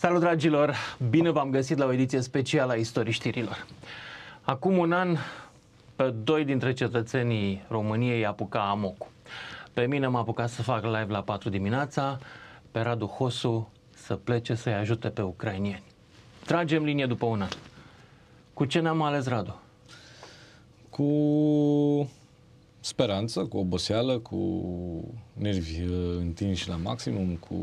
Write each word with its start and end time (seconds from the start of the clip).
Salut 0.00 0.20
dragilor! 0.20 0.74
Bine 1.10 1.30
v-am 1.30 1.50
găsit 1.50 1.78
la 1.78 1.84
o 1.86 1.92
ediție 1.92 2.20
specială 2.20 2.72
a 2.72 2.74
Istorii 2.74 3.12
Știrilor. 3.12 3.66
Acum 4.42 4.76
un 4.76 4.92
an, 4.92 5.16
pe 5.96 6.10
doi 6.10 6.44
dintre 6.44 6.72
cetățenii 6.72 7.64
României 7.68 8.26
apuca 8.26 8.70
amocul. 8.70 9.08
Pe 9.72 9.86
mine 9.86 10.06
m-a 10.06 10.18
apucat 10.18 10.48
să 10.48 10.62
fac 10.62 10.84
live 10.84 11.06
la 11.08 11.22
4 11.22 11.48
dimineața, 11.48 12.18
pe 12.70 12.80
Radu 12.80 13.06
Hosu 13.06 13.72
să 13.94 14.14
plece 14.14 14.54
să-i 14.54 14.74
ajute 14.74 15.08
pe 15.08 15.22
ucrainieni. 15.22 15.82
Tragem 16.44 16.84
linie 16.84 17.06
după 17.06 17.26
un 17.26 17.42
an. 17.42 17.50
Cu 18.54 18.64
ce 18.64 18.80
ne-am 18.80 19.02
ales, 19.02 19.26
Radu? 19.26 19.60
Cu 20.90 21.04
speranță, 22.88 23.44
cu 23.44 23.56
oboseală, 23.56 24.18
cu 24.18 24.38
nervi 25.32 25.82
uh, 25.82 26.16
întinși 26.18 26.68
la 26.68 26.76
maximum, 26.76 27.36
cu 27.36 27.56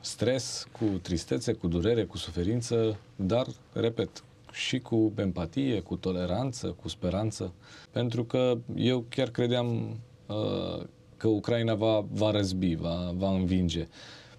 stres, 0.00 0.66
cu 0.72 0.84
tristețe, 0.84 1.52
cu 1.52 1.68
durere, 1.68 2.04
cu 2.04 2.16
suferință, 2.16 2.98
dar, 3.16 3.46
repet, 3.72 4.24
și 4.52 4.78
cu 4.78 5.12
empatie, 5.16 5.80
cu 5.80 5.96
toleranță, 5.96 6.66
cu 6.66 6.88
speranță, 6.88 7.52
pentru 7.90 8.24
că 8.24 8.58
eu 8.74 9.04
chiar 9.08 9.28
credeam 9.28 9.98
uh, 10.26 10.84
că 11.16 11.28
Ucraina 11.28 11.74
va, 11.74 12.04
va 12.12 12.30
răzbi, 12.30 12.74
va, 12.74 13.12
va 13.16 13.30
învinge. 13.30 13.88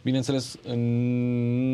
Bineînțeles, 0.03 0.57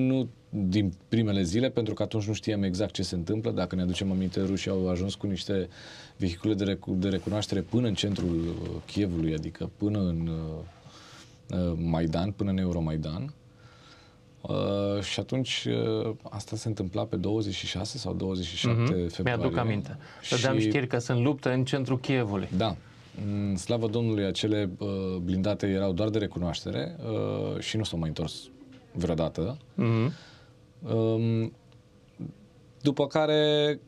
nu 0.08 0.30
din 0.56 0.94
primele 1.08 1.44
zile, 1.44 1.70
pentru 1.70 1.94
că 1.94 2.04
atunci 2.04 2.28
nu 2.28 2.34
știam 2.34 2.64
exact 2.64 2.94
ce 2.94 3.04
se 3.04 3.16
întâmplă. 3.16 3.52
Dacă 3.52 3.76
ne 3.76 3.82
aducem 3.82 4.12
aminte, 4.12 4.42
rușii 4.42 4.72
au 4.72 4.90
ajuns 4.90 5.16
cu 5.16 5.28
niște 5.28 5.68
vehicule 6.18 6.54
de, 6.54 6.74
rec- 6.74 6.98
de 6.98 7.10
recunoaștere 7.10 7.62
până 7.62 7.88
în 7.88 7.94
centrul 7.94 8.36
uh, 8.36 8.70
Chievului, 8.86 9.34
adică 9.34 9.72
până 9.78 10.00
în 10.00 10.28
uh, 10.28 11.60
uh, 11.60 11.78
Maidan, 11.78 12.32
până 12.32 12.50
în 12.50 12.58
Euromaidan. 12.58 13.34
Uh, 14.42 15.02
și 15.02 15.20
atunci 15.20 15.68
uh, 16.06 16.16
asta 16.30 16.56
se 16.56 16.68
întâmpla 16.68 17.04
pe 17.04 17.16
26 17.16 17.98
sau 17.98 18.14
27 18.14 18.82
mm-hmm. 18.82 18.86
februarie. 18.86 19.42
Mi-aduc 19.42 19.58
aminte. 19.58 19.98
Dădeam 20.30 20.58
și... 20.58 20.68
știri 20.68 20.88
că 20.88 20.98
sunt 20.98 21.24
lupte 21.24 21.50
în 21.50 21.66
centrul 21.66 22.00
Chievului. 22.00 22.50
Da. 22.58 22.76
În 23.26 23.58
slavă 23.58 23.88
Domnului, 23.88 24.26
acele 24.26 24.70
uh, 24.78 24.88
blindate 25.24 25.68
erau 25.68 25.94
doar 25.94 26.10
de 26.10 26.18
recunoaștere 26.18 26.96
uh, 27.00 27.60
și 27.60 27.78
nu 27.78 27.84
s-au 27.84 28.00
mai 28.00 28.08
întors 28.08 28.50
vreodată. 28.92 29.58
Mm-hmm. 29.58 30.33
Uh, 30.84 31.50
după 32.82 33.08
care, 33.08 33.80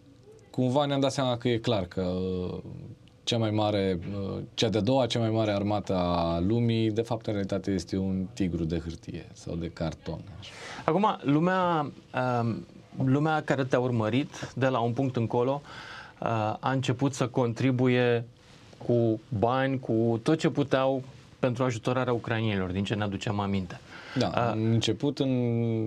cumva 0.51 0.85
ne-am 0.85 0.99
dat 0.99 1.11
seama 1.11 1.37
că 1.37 1.49
e 1.49 1.57
clar 1.57 1.85
că 1.85 2.01
uh, 2.01 2.57
cea 3.23 3.37
mai 3.37 3.51
mare, 3.51 3.99
uh, 4.13 4.41
cea 4.53 4.69
de-a 4.69 4.81
doua, 4.81 5.05
cea 5.05 5.19
mai 5.19 5.29
mare 5.29 5.51
armată 5.51 5.95
a 5.95 6.39
lumii, 6.39 6.91
de 6.91 7.01
fapt, 7.01 7.25
în 7.25 7.33
realitate, 7.33 7.71
este 7.71 7.97
un 7.97 8.25
tigru 8.33 8.63
de 8.63 8.79
hârtie 8.79 9.25
sau 9.33 9.55
de 9.55 9.69
carton. 9.69 10.19
Așa. 10.39 10.51
Acum, 10.85 11.17
lumea, 11.21 11.91
uh, 12.13 12.55
lumea 13.05 13.41
care 13.41 13.63
te-a 13.63 13.79
urmărit 13.79 14.53
de 14.55 14.67
la 14.67 14.79
un 14.79 14.93
punct 14.93 15.15
încolo 15.15 15.61
uh, 16.21 16.27
a 16.59 16.71
început 16.71 17.13
să 17.13 17.27
contribuie 17.27 18.25
cu 18.87 19.19
bani, 19.39 19.79
cu 19.79 20.19
tot 20.23 20.39
ce 20.39 20.49
puteau 20.49 21.03
pentru 21.39 21.63
ajutorarea 21.63 22.13
ucrainienilor, 22.13 22.71
din 22.71 22.83
ce 22.83 22.95
ne 22.95 23.03
aduceam 23.03 23.39
aminte. 23.39 23.79
Da, 24.17 24.27
a, 24.27 24.49
am 24.49 24.63
început 24.63 25.19
în, 25.19 25.29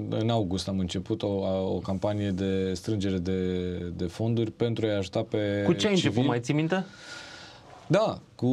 în 0.08 0.30
august, 0.30 0.68
am 0.68 0.78
început 0.78 1.22
o, 1.22 1.32
o 1.74 1.78
campanie 1.78 2.30
de 2.30 2.72
strângere 2.74 3.18
de, 3.18 3.72
de 3.96 4.04
fonduri 4.04 4.50
pentru 4.50 4.86
a-i 4.86 4.96
ajuta 4.96 5.22
pe 5.22 5.62
Cu 5.66 5.72
ce 5.72 5.86
ai 5.86 5.92
început, 5.92 6.24
mai 6.24 6.40
ții 6.40 6.54
minte? 6.54 6.84
Da, 7.86 8.20
cu... 8.34 8.48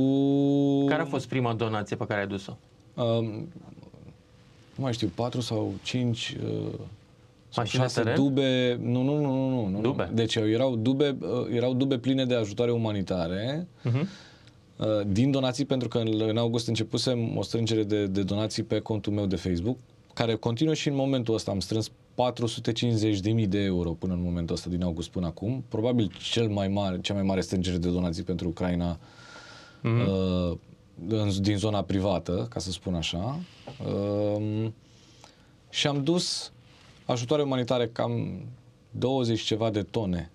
Care 0.87 1.01
a 1.01 1.05
fost 1.05 1.27
prima 1.27 1.53
donație 1.53 1.95
pe 1.95 2.05
care 2.05 2.19
ai 2.19 2.27
dus-o? 2.27 2.57
Um, 2.93 3.25
nu 4.75 4.83
mai 4.83 4.93
știu, 4.93 5.11
patru 5.15 5.41
sau 5.41 5.73
cinci... 5.83 6.35
Uh, 6.43 6.73
Mașini 7.55 7.81
șase 7.81 8.01
teren? 8.01 8.15
dube, 8.15 8.79
nu, 8.81 9.01
nu, 9.01 9.19
nu, 9.21 9.49
nu, 9.49 9.67
nu. 9.67 9.81
Dube? 9.81 10.09
Deci 10.13 10.35
erau 10.35 10.75
dube, 10.75 11.17
uh, 11.21 11.55
erau 11.55 11.73
dube 11.73 11.97
pline 11.97 12.25
de 12.25 12.35
ajutoare 12.35 12.71
umanitare 12.71 13.67
uh-huh. 13.83 14.07
Din 15.07 15.31
donații, 15.31 15.65
pentru 15.65 15.87
că 15.87 15.97
în, 15.97 16.21
în 16.27 16.37
august 16.37 16.67
începusem 16.67 17.37
o 17.37 17.41
strângere 17.41 17.83
de, 17.83 18.05
de 18.05 18.23
donații 18.23 18.63
pe 18.63 18.79
contul 18.79 19.13
meu 19.13 19.25
de 19.25 19.35
Facebook, 19.35 19.77
care 20.13 20.35
continuă 20.35 20.73
și 20.73 20.87
în 20.87 20.95
momentul 20.95 21.33
ăsta. 21.33 21.51
Am 21.51 21.59
strâns 21.59 21.89
450.000 21.89 23.47
de 23.47 23.59
euro 23.59 23.89
până 23.89 24.13
în 24.13 24.21
momentul 24.21 24.55
ăsta, 24.55 24.69
din 24.69 24.83
august 24.83 25.09
până 25.09 25.25
acum. 25.25 25.63
Probabil 25.67 26.11
cel 26.31 26.47
mai 26.47 26.67
mare, 26.67 26.99
cea 27.01 27.13
mai 27.13 27.23
mare 27.23 27.41
strângere 27.41 27.77
de 27.77 27.89
donații 27.89 28.23
pentru 28.23 28.47
Ucraina 28.47 28.99
uh-huh. 29.83 30.51
uh, 30.51 31.37
din 31.39 31.57
zona 31.57 31.81
privată, 31.81 32.47
ca 32.49 32.59
să 32.59 32.71
spun 32.71 32.95
așa. 32.95 33.39
Uh, 33.85 34.67
și 35.69 35.87
am 35.87 36.03
dus 36.03 36.51
ajutoare 37.05 37.43
umanitare 37.43 37.87
cam 37.87 38.41
20 38.91 39.41
ceva 39.41 39.69
de 39.69 39.83
tone, 39.83 40.31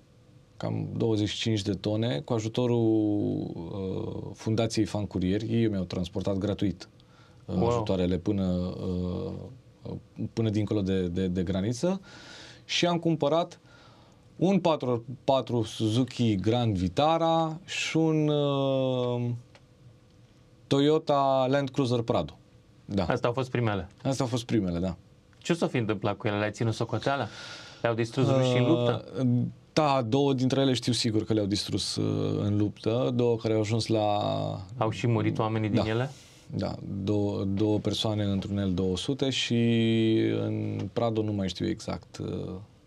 cam 0.60 0.88
25 0.96 1.62
de 1.62 1.72
tone, 1.72 2.20
cu 2.20 2.32
ajutorul 2.32 2.76
uh, 2.76 4.30
Fundației 4.34 4.84
Fan 4.84 5.06
Curier. 5.06 5.42
Ei 5.42 5.68
mi-au 5.68 5.84
transportat 5.84 6.36
gratuit 6.38 6.88
uh, 7.44 7.54
wow. 7.54 7.68
ajutoarele 7.68 8.18
până, 8.18 8.74
uh, 9.82 9.94
până 10.32 10.50
dincolo 10.50 10.80
de, 10.80 11.08
de, 11.08 11.26
de 11.26 11.42
graniță 11.42 12.00
și 12.64 12.86
am 12.86 12.98
cumpărat 12.98 13.60
un 14.36 14.58
4, 14.58 15.04
4 15.24 15.62
Suzuki 15.62 16.34
Grand 16.34 16.76
Vitara 16.76 17.60
și 17.64 17.96
un 17.96 18.28
uh, 18.28 19.30
Toyota 20.66 21.46
Land 21.48 21.70
Cruiser 21.70 22.00
Prado. 22.00 22.38
Da. 22.84 23.04
Astea 23.04 23.28
au 23.28 23.34
fost 23.34 23.50
primele. 23.50 23.88
Astea 24.02 24.24
au 24.24 24.30
fost 24.30 24.44
primele, 24.44 24.78
da. 24.78 24.96
Ce 25.38 25.54
s-a 25.54 25.66
fi 25.66 25.76
întâmplat 25.76 26.16
cu 26.16 26.26
ele? 26.26 26.38
Le-ai 26.38 26.52
ținut 26.52 26.74
socoteala? 26.74 27.26
Le-au 27.82 27.94
distrus 27.94 28.28
uh, 28.28 28.34
rușii 28.36 28.58
în 28.58 28.66
luptă? 28.66 29.04
Da, 29.72 30.02
două 30.08 30.32
dintre 30.32 30.60
ele 30.60 30.72
știu 30.72 30.92
sigur 30.92 31.24
că 31.24 31.32
le-au 31.32 31.46
distrus 31.46 31.96
uh, 31.96 32.40
în 32.42 32.56
luptă, 32.56 33.12
două 33.14 33.36
care 33.36 33.54
au 33.54 33.60
ajuns 33.60 33.86
la... 33.86 34.06
Au 34.78 34.90
și 34.90 35.06
murit 35.06 35.38
oamenii 35.38 35.68
din 35.68 35.82
da. 35.82 35.88
ele? 35.88 36.10
Da, 36.56 36.74
două, 37.04 37.44
două 37.44 37.78
persoane 37.78 38.24
într-un 38.24 38.74
L200 38.74 39.28
și 39.28 39.54
în 40.40 40.80
Prado 40.92 41.22
nu 41.22 41.32
mai 41.32 41.48
știu 41.48 41.68
exact. 41.68 42.18
Uh, 42.18 42.26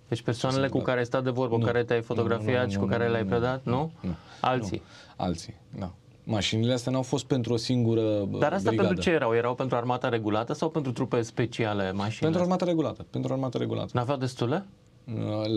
deci 0.08 0.22
persoanele 0.22 0.68
cu 0.68 0.80
care 0.80 1.00
ai 1.00 1.06
stat 1.06 1.24
de 1.24 1.30
vorbă, 1.30 1.58
nu. 1.58 1.66
care 1.66 1.84
te-ai 1.84 2.02
fotografiat 2.02 2.60
nu, 2.60 2.66
nu, 2.66 2.72
și 2.72 2.78
cu 2.78 2.86
care 2.86 3.08
le-ai 3.08 3.26
predat, 3.26 3.66
nu? 3.66 3.92
Nu. 4.02 4.16
Alții? 4.42 4.82
Nu. 5.18 5.26
Alții, 5.26 5.56
da. 5.80 5.92
Mașinile 6.24 6.74
astea 6.74 6.92
n-au 6.92 7.02
fost 7.02 7.26
pentru 7.26 7.54
o 7.54 7.58
singură 7.58 8.28
Dar 8.40 8.54
asta 8.54 8.70
brigadă. 8.70 8.88
pentru 8.88 9.04
ce 9.04 9.10
erau? 9.10 9.36
Erau 9.36 9.56
pentru 9.56 9.76
armata 9.76 10.10
regulată 10.10 10.54
sau 10.54 10.70
pentru 10.70 10.92
trupe 10.92 11.22
speciale 11.22 11.92
mașini? 11.92 12.20
Pentru 12.20 12.42
armata 12.42 12.66
regulată. 12.66 13.06
Pentru 13.10 13.34
armata 13.34 13.58
regulată. 13.58 13.92
N-aveau 13.94 14.18
destule? 14.18 14.66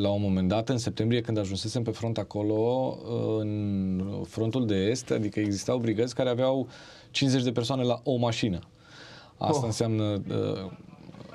La 0.00 0.10
un 0.10 0.22
moment 0.22 0.48
dat, 0.48 0.68
în 0.68 0.78
septembrie, 0.78 1.20
când 1.20 1.38
ajunsesem 1.38 1.82
pe 1.82 1.90
front 1.90 2.18
acolo, 2.18 2.98
în 3.38 4.02
frontul 4.26 4.66
de 4.66 4.74
est, 4.74 5.10
adică 5.10 5.40
existau 5.40 5.78
brigăzi 5.78 6.14
care 6.14 6.28
aveau 6.28 6.68
50 7.10 7.42
de 7.42 7.52
persoane 7.52 7.82
la 7.82 8.00
o 8.04 8.16
mașină. 8.16 8.58
Asta 9.36 9.58
oh. 9.58 9.64
înseamnă... 9.64 10.22
Uh, 10.28 10.70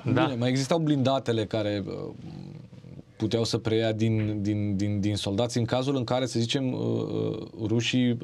da. 0.04 0.24
Bine, 0.24 0.34
mai 0.38 0.48
existau 0.48 0.78
blindatele 0.78 1.46
care 1.46 1.84
uh, 1.86 2.10
puteau 3.16 3.44
să 3.44 3.58
preia 3.58 3.92
din, 3.92 4.42
din, 4.42 4.76
din, 4.76 5.00
din 5.00 5.16
soldați 5.16 5.58
în 5.58 5.64
cazul 5.64 5.96
în 5.96 6.04
care, 6.04 6.26
să 6.26 6.38
zicem, 6.38 6.72
uh, 6.72 7.48
rușii 7.66 8.18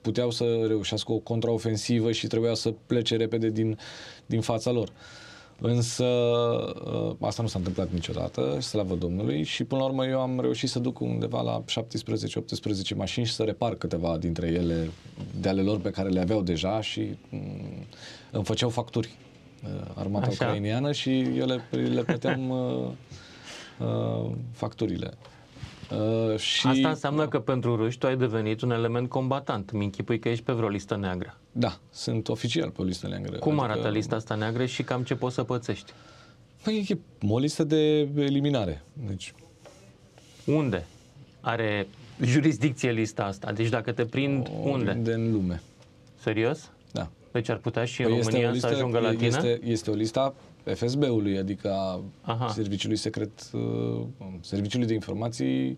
puteau 0.00 0.30
să 0.30 0.64
reușească 0.66 1.12
o 1.12 1.18
contraofensivă 1.18 2.12
și 2.12 2.26
trebuia 2.26 2.54
să 2.54 2.74
plece 2.86 3.16
repede 3.16 3.50
din, 3.50 3.78
din 4.26 4.40
fața 4.40 4.70
lor. 4.70 4.90
Însă 5.60 6.04
ă, 6.04 7.16
asta 7.20 7.42
nu 7.42 7.48
s-a 7.48 7.58
întâmplat 7.58 7.90
niciodată, 7.90 8.60
slavă 8.60 8.94
Domnului, 8.94 9.42
și 9.42 9.64
până 9.64 9.80
la 9.80 9.86
urmă 9.86 10.06
eu 10.06 10.20
am 10.20 10.40
reușit 10.40 10.68
să 10.68 10.78
duc 10.78 11.00
undeva 11.00 11.40
la 11.42 11.64
17-18 12.92 12.96
mașini 12.96 13.26
și 13.26 13.32
să 13.32 13.42
repar 13.42 13.74
câteva 13.74 14.16
dintre 14.18 14.46
ele 14.46 14.90
de 15.40 15.48
ale 15.48 15.62
lor 15.62 15.80
pe 15.80 15.90
care 15.90 16.08
le 16.08 16.20
aveau 16.20 16.42
deja 16.42 16.80
și 16.80 17.00
mm, 17.28 17.86
îmi 18.30 18.44
făceau 18.44 18.68
facturi 18.68 19.10
ă, 19.64 19.92
armata 19.94 20.26
Așa. 20.26 20.44
ucrainiană 20.44 20.92
și 20.92 21.20
eu 21.20 21.46
le, 21.46 21.60
le 21.70 22.02
plăteam 22.02 22.50
uh, 22.50 22.88
uh, 23.78 24.30
facturile. 24.52 25.10
Uh, 25.90 26.38
și... 26.38 26.66
Asta 26.66 26.88
înseamnă 26.88 27.28
că 27.28 27.40
pentru 27.40 27.76
ruși 27.76 27.98
tu 27.98 28.06
ai 28.06 28.16
devenit 28.16 28.60
un 28.60 28.70
element 28.70 29.08
combatant. 29.08 29.72
Mi 29.72 29.84
închipui 29.84 30.18
că 30.18 30.28
ești 30.28 30.44
pe 30.44 30.52
vreo 30.52 30.68
listă 30.68 30.96
neagră. 30.96 31.38
Da, 31.52 31.78
sunt 31.90 32.28
oficial 32.28 32.70
pe 32.70 32.82
o 32.82 32.84
listă 32.84 33.08
neagră. 33.08 33.38
Cum 33.38 33.58
adică... 33.58 33.72
arată 33.72 33.88
lista 33.88 34.16
asta 34.16 34.34
neagră 34.34 34.66
și 34.66 34.82
cam 34.82 35.02
ce 35.02 35.14
poți 35.14 35.34
să 35.34 35.42
pățești? 35.42 35.92
Păi 36.62 36.86
e 36.88 36.98
o 37.28 37.38
listă 37.38 37.64
de 37.64 37.98
eliminare. 38.14 38.82
Deci... 39.06 39.34
Unde 40.44 40.86
are 41.40 41.86
jurisdicție 42.20 42.90
lista 42.90 43.24
asta? 43.24 43.52
Deci 43.52 43.68
dacă 43.68 43.92
te 43.92 44.04
prind, 44.04 44.50
o, 44.62 44.68
unde? 44.68 44.92
De 44.92 45.12
în 45.12 45.32
lume. 45.32 45.62
Serios? 46.20 46.70
Da. 46.92 47.08
Deci 47.32 47.48
ar 47.48 47.56
putea 47.56 47.84
și 47.84 48.02
păi 48.02 48.12
în 48.12 48.18
România 48.18 48.50
listă, 48.50 48.68
să 48.68 48.74
ajungă 48.74 48.98
la 48.98 49.10
tine? 49.10 49.26
Este, 49.26 49.60
este 49.64 49.90
o 49.90 49.94
listă 49.94 50.34
FSB-ului, 50.74 51.38
adică 51.38 52.00
Aha. 52.22 52.48
Serviciului 52.48 52.96
Secret, 52.96 53.50
uh, 53.52 54.06
Serviciului 54.40 54.86
de 54.86 54.94
Informații 54.94 55.76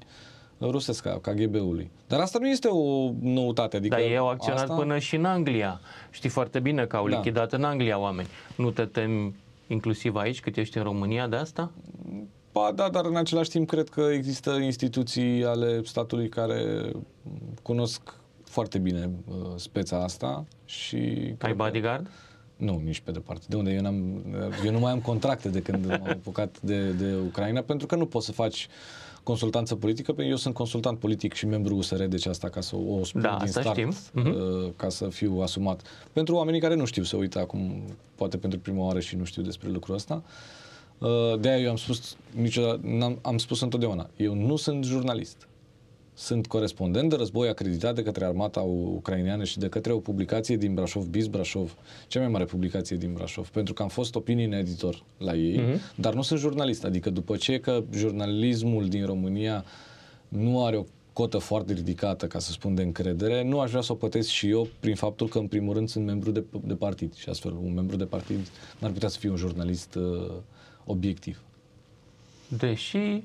rusesc, 0.61 1.07
a 1.07 1.19
KGB-ului. 1.23 1.91
Dar 2.07 2.21
asta 2.21 2.39
nu 2.39 2.49
este 2.49 2.69
o 2.69 3.13
noutate. 3.21 3.77
Adică 3.77 3.95
Dar 3.95 4.05
ei 4.05 4.17
au 4.17 4.29
acționat 4.29 4.63
asta... 4.63 4.75
până 4.75 4.99
și 4.99 5.17
în 5.17 5.25
Anglia. 5.25 5.81
Știi 6.11 6.29
foarte 6.29 6.61
bine 6.61 6.87
că 6.87 6.97
au 6.97 7.09
da. 7.09 7.17
lichidat 7.17 7.53
în 7.53 7.65
Anglia 7.65 7.99
oameni. 7.99 8.29
Nu 8.57 8.71
te 8.71 8.85
temi 8.85 9.35
inclusiv 9.67 10.17
aici, 10.17 10.41
cât 10.41 10.57
ești 10.57 10.79
în 10.79 10.83
România 10.83 11.27
de 11.27 11.37
asta? 11.37 11.71
Ba 12.53 12.73
da, 12.75 12.89
dar 12.89 13.05
în 13.05 13.17
același 13.17 13.51
timp 13.51 13.69
cred 13.69 13.89
că 13.89 14.01
există 14.01 14.51
instituții 14.51 15.45
ale 15.45 15.83
statului 15.85 16.29
care 16.29 16.91
cunosc 17.63 18.15
foarte 18.45 18.79
bine 18.79 19.11
uh, 19.29 19.35
speța 19.57 20.03
asta 20.03 20.45
și... 20.65 20.97
Ai 20.97 21.35
cred 21.39 21.51
că- 21.51 21.63
bodyguard? 21.63 22.11
Nu, 22.59 22.81
nici 22.85 23.01
pe 23.01 23.11
departe. 23.11 23.45
De 23.49 23.57
unde? 23.57 23.71
Eu, 23.71 23.81
n-am, 23.81 24.25
eu 24.65 24.73
nu 24.73 24.79
mai 24.79 24.93
am 24.93 25.01
contracte 25.01 25.49
de 25.49 25.63
când 25.63 25.87
m-am 25.87 26.07
apucat 26.09 26.61
de, 26.61 26.91
de 26.91 27.15
Ucraina, 27.27 27.61
pentru 27.61 27.87
că 27.87 27.95
nu 27.95 28.07
poți 28.07 28.27
să 28.27 28.33
faci 28.33 28.69
consultanță 29.23 29.75
politică, 29.75 30.07
pentru 30.07 30.25
că 30.25 30.31
eu 30.31 30.37
sunt 30.37 30.55
consultant 30.55 30.99
politic 30.99 31.33
și 31.33 31.47
membru 31.47 31.77
USR, 31.77 32.03
deci 32.03 32.27
asta 32.27 32.49
ca 32.49 32.61
să 32.61 32.77
o 32.77 33.05
spun 33.05 33.21
Da, 33.21 33.37
din 33.37 33.47
asta 33.47 33.61
start, 33.61 33.77
știm. 33.77 33.95
Mhm. 34.13 34.29
uh, 34.29 34.71
ca 34.77 34.89
să 34.89 35.09
fiu 35.09 35.41
asumat. 35.41 35.83
Pentru 36.13 36.35
oamenii 36.35 36.61
care 36.61 36.75
nu 36.75 36.85
știu 36.85 37.03
să 37.03 37.17
uită 37.17 37.39
acum, 37.39 37.83
poate 38.15 38.37
pentru 38.37 38.59
prima 38.59 38.85
oară 38.85 39.01
și 39.01 39.17
nu 39.17 39.25
știu 39.25 39.43
despre 39.43 39.69
lucrul 39.69 39.95
ăsta, 39.95 40.23
uh, 40.99 41.09
de-aia 41.41 41.63
eu 41.63 41.71
am 41.71 41.77
spus, 41.77 42.17
niciodată, 42.31 42.81
n-am, 42.83 43.19
am 43.23 43.39
spus 43.39 43.61
întotdeauna, 43.61 44.11
eu 44.17 44.35
nu 44.35 44.57
sunt 44.57 44.85
jurnalist. 44.85 45.48
Sunt 46.19 46.47
corespondent 46.47 47.11
de 47.11 47.17
război 47.17 47.49
acreditat 47.49 47.95
de 47.95 48.03
către 48.03 48.25
armata 48.25 48.61
ucraineană 48.61 49.45
și 49.45 49.59
de 49.59 49.69
către 49.69 49.93
o 49.93 49.99
publicație 49.99 50.57
din 50.57 50.75
Brașov, 50.75 51.07
Biz 51.07 51.27
Brașov, 51.27 51.77
cea 52.09 52.21
mai 52.21 52.29
mare 52.29 52.45
publicație 52.45 52.97
din 52.97 53.13
Brașov, 53.13 53.49
pentru 53.49 53.75
că 53.75 53.83
am 53.83 53.89
fost 53.89 54.15
opinion 54.15 54.53
editor 54.53 55.03
la 55.19 55.35
ei, 55.35 55.61
mm-hmm. 55.61 55.95
dar 55.97 56.15
nu 56.15 56.23
sunt 56.23 56.41
jurnalist. 56.41 56.85
Adică 56.85 57.11
după 57.11 57.37
ce 57.37 57.61
că 57.61 57.83
jurnalismul 57.93 58.89
din 58.89 59.07
România 59.07 59.65
nu 60.29 60.65
are 60.65 60.77
o 60.77 60.85
cotă 61.13 61.39
foarte 61.39 61.73
ridicată, 61.73 62.27
ca 62.27 62.39
să 62.39 62.51
spun, 62.51 62.75
de 62.75 62.83
încredere, 62.83 63.43
nu 63.43 63.61
aș 63.61 63.71
vrea 63.71 63.83
să 63.83 63.93
o 63.93 63.95
plătesc 63.95 64.29
și 64.29 64.49
eu 64.49 64.69
prin 64.81 64.95
faptul 64.95 65.29
că, 65.29 65.39
în 65.39 65.47
primul 65.47 65.75
rând, 65.75 65.89
sunt 65.89 66.05
membru 66.05 66.31
de, 66.31 66.45
de 66.65 66.75
partid 66.75 67.15
și 67.15 67.29
astfel 67.29 67.53
un 67.63 67.75
membru 67.75 67.97
de 67.97 68.05
partid 68.05 68.49
n-ar 68.79 68.91
putea 68.91 69.09
să 69.09 69.19
fie 69.19 69.31
un 69.31 69.37
jurnalist 69.37 69.95
uh, 69.95 70.31
obiectiv. 70.85 71.43
Deși, 72.49 73.23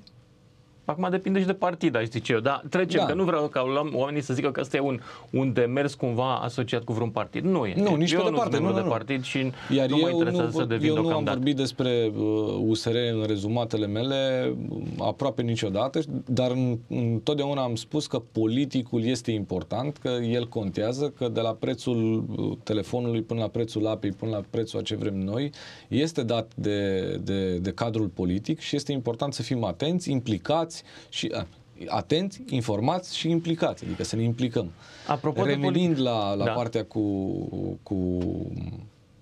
acum 0.86 1.08
depinde 1.10 1.40
și 1.40 1.46
de 1.46 1.54
partid, 1.54 1.96
aș 1.96 2.06
zice 2.08 2.34
eu. 2.34 2.40
Dar 2.40 2.64
trecem, 2.70 3.00
Da. 3.00 3.06
că 3.06 3.14
nu 3.14 3.24
vreau 3.24 3.48
ca 3.48 3.64
oamenii 3.94 4.22
să 4.22 4.34
zică 4.34 4.52
că 4.52 4.60
ăsta 4.62 4.78
e 4.78 4.80
un, 4.80 5.00
un 5.32 5.54
demers 5.54 5.94
cumva 5.94 6.36
asociat 6.36 6.84
cu 6.84 6.94
vreun 6.94 7.10
partid. 7.10 7.44
Nu 7.44 7.66
e. 7.66 7.74
Nu, 7.78 7.96
nici 7.96 8.12
eu 8.12 8.18
pe 8.20 8.24
nu 8.26 8.30
departe, 8.30 8.56
sunt 8.56 8.64
membru 8.64 8.70
nu, 8.70 8.74
de 8.74 8.80
nu, 8.80 8.86
nu. 8.86 8.90
partid 8.92 9.24
și 9.24 9.52
Iar 9.76 9.88
nu 9.90 9.96
mă 9.98 10.02
eu, 10.08 10.12
interesează 10.12 10.46
nu, 10.46 10.52
să 10.52 10.58
vor- 10.58 10.66
devin 10.68 10.88
eu 10.88 10.94
nu 10.94 11.00
am 11.00 11.06
deocamdată. 11.06 11.38
vorbit 11.38 11.56
despre 11.56 12.12
uh, 12.18 12.58
USR 12.68 12.96
în 13.14 13.24
rezumatele 13.28 13.88
mele 13.88 14.52
uh, 14.70 14.78
aproape 15.00 15.42
niciodată, 15.42 16.00
dar 16.26 16.52
în- 16.52 16.78
întotdeauna 16.90 17.62
am 17.64 17.76
spus 17.76 18.08
că 18.08 18.22
politicul 18.32 19.04
este 19.04 19.32
important, 19.32 19.98
că 19.98 20.10
el 20.10 20.48
contează, 20.48 21.14
că 21.18 21.28
de 21.28 21.42
la 21.42 21.54
prețul 21.60 22.24
uh, 22.38 22.52
telefonului 22.64 23.22
până 23.22 23.40
la 23.40 23.48
prețul 23.48 23.88
apei, 23.88 24.12
până 24.12 24.32
la 24.32 24.42
prețul 24.50 24.80
a 24.80 24.82
ce 24.82 24.96
vrem 24.96 25.18
noi, 25.20 25.52
este 25.88 26.24
dat 26.24 26.52
de, 26.56 27.00
de, 27.24 27.58
de 27.58 27.72
cadrul 27.72 28.08
politic 28.08 28.60
și 28.60 28.76
este 28.76 28.92
important 28.92 29.34
să 29.34 29.42
fim 29.42 29.64
atenți, 29.64 30.12
implicați 30.12 30.73
și 31.10 31.32
a, 31.34 31.48
atenți, 31.88 32.42
informați 32.50 33.18
și 33.18 33.30
implicați, 33.30 33.84
adică 33.84 34.04
să 34.04 34.16
ne 34.16 34.24
implicăm. 34.24 34.72
Apropo 35.08 35.44
de 35.44 35.50
Revenind 35.50 36.02
la, 36.02 36.34
la 36.34 36.46
Da. 36.46 36.52
partea 36.52 36.86
cu, 36.86 37.02
cu 37.84 38.18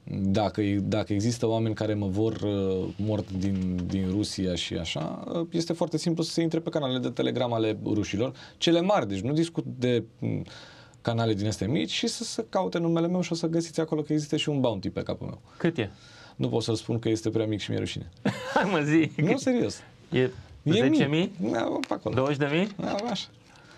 dacă, 0.04 0.62
dacă 0.82 1.14
există 1.14 1.48
oameni 1.48 1.76
care 1.76 1.94
mă 1.94 2.08
vor 2.08 2.34
uh, 2.34 2.88
mort 2.96 3.32
din, 3.32 3.80
din 3.88 4.08
Rusia 4.10 4.56
și 4.56 4.74
așa, 4.74 5.24
uh, 5.34 5.48
este 5.52 5.74
foarte 5.74 5.98
simplu 5.98 6.24
să 6.24 6.32
se 6.32 6.42
intre 6.42 6.60
pe 6.60 6.70
canalele 6.70 7.00
de 7.00 7.10
Telegram 7.10 7.54
ale 7.54 7.78
rușilor, 7.84 8.34
cele 8.58 8.82
mari, 8.82 9.08
deci 9.08 9.20
nu 9.22 9.34
discut 9.34 9.66
de 9.66 10.04
mm, 10.20 10.46
canale 11.02 11.34
din 11.34 11.48
astea 11.48 11.68
mici 11.68 11.92
și 11.92 12.08
să, 12.08 12.24
să 12.24 12.46
caute 12.50 12.78
numele 12.78 13.08
meu 13.08 13.22
și 13.22 13.32
o 13.32 13.36
să 13.36 13.48
găsiți 13.48 13.80
acolo 13.80 14.02
că 14.02 14.14
există 14.14 14.38
și 14.38 14.50
un 14.50 14.60
bounty 14.60 14.90
pe 14.90 15.02
capul 15.02 15.28
meu. 15.28 15.42
Cât 15.58 15.78
e? 15.78 15.92
Nu 16.36 16.50
pot 16.50 16.64
să-l 16.64 16.76
spun 16.76 17.00
că 17.00 17.10
este 17.10 17.30
prea 17.30 17.46
mic 17.46 17.60
și 17.60 17.70
mi-e 17.70 17.80
rușine. 17.80 18.10
Hai 18.54 18.70
mă 18.72 18.80
zi. 18.80 19.12
Nu, 19.22 19.38
serios. 19.38 19.78
E 20.12 20.30
E 20.64 20.90
10.000? 20.90 21.08
mic. 21.10 21.38
Da, 21.52 21.60
pe 21.88 21.94
acolo. 21.94 22.28
20.000? 22.34 22.68
Da, 22.76 22.96
așa. 23.12 23.26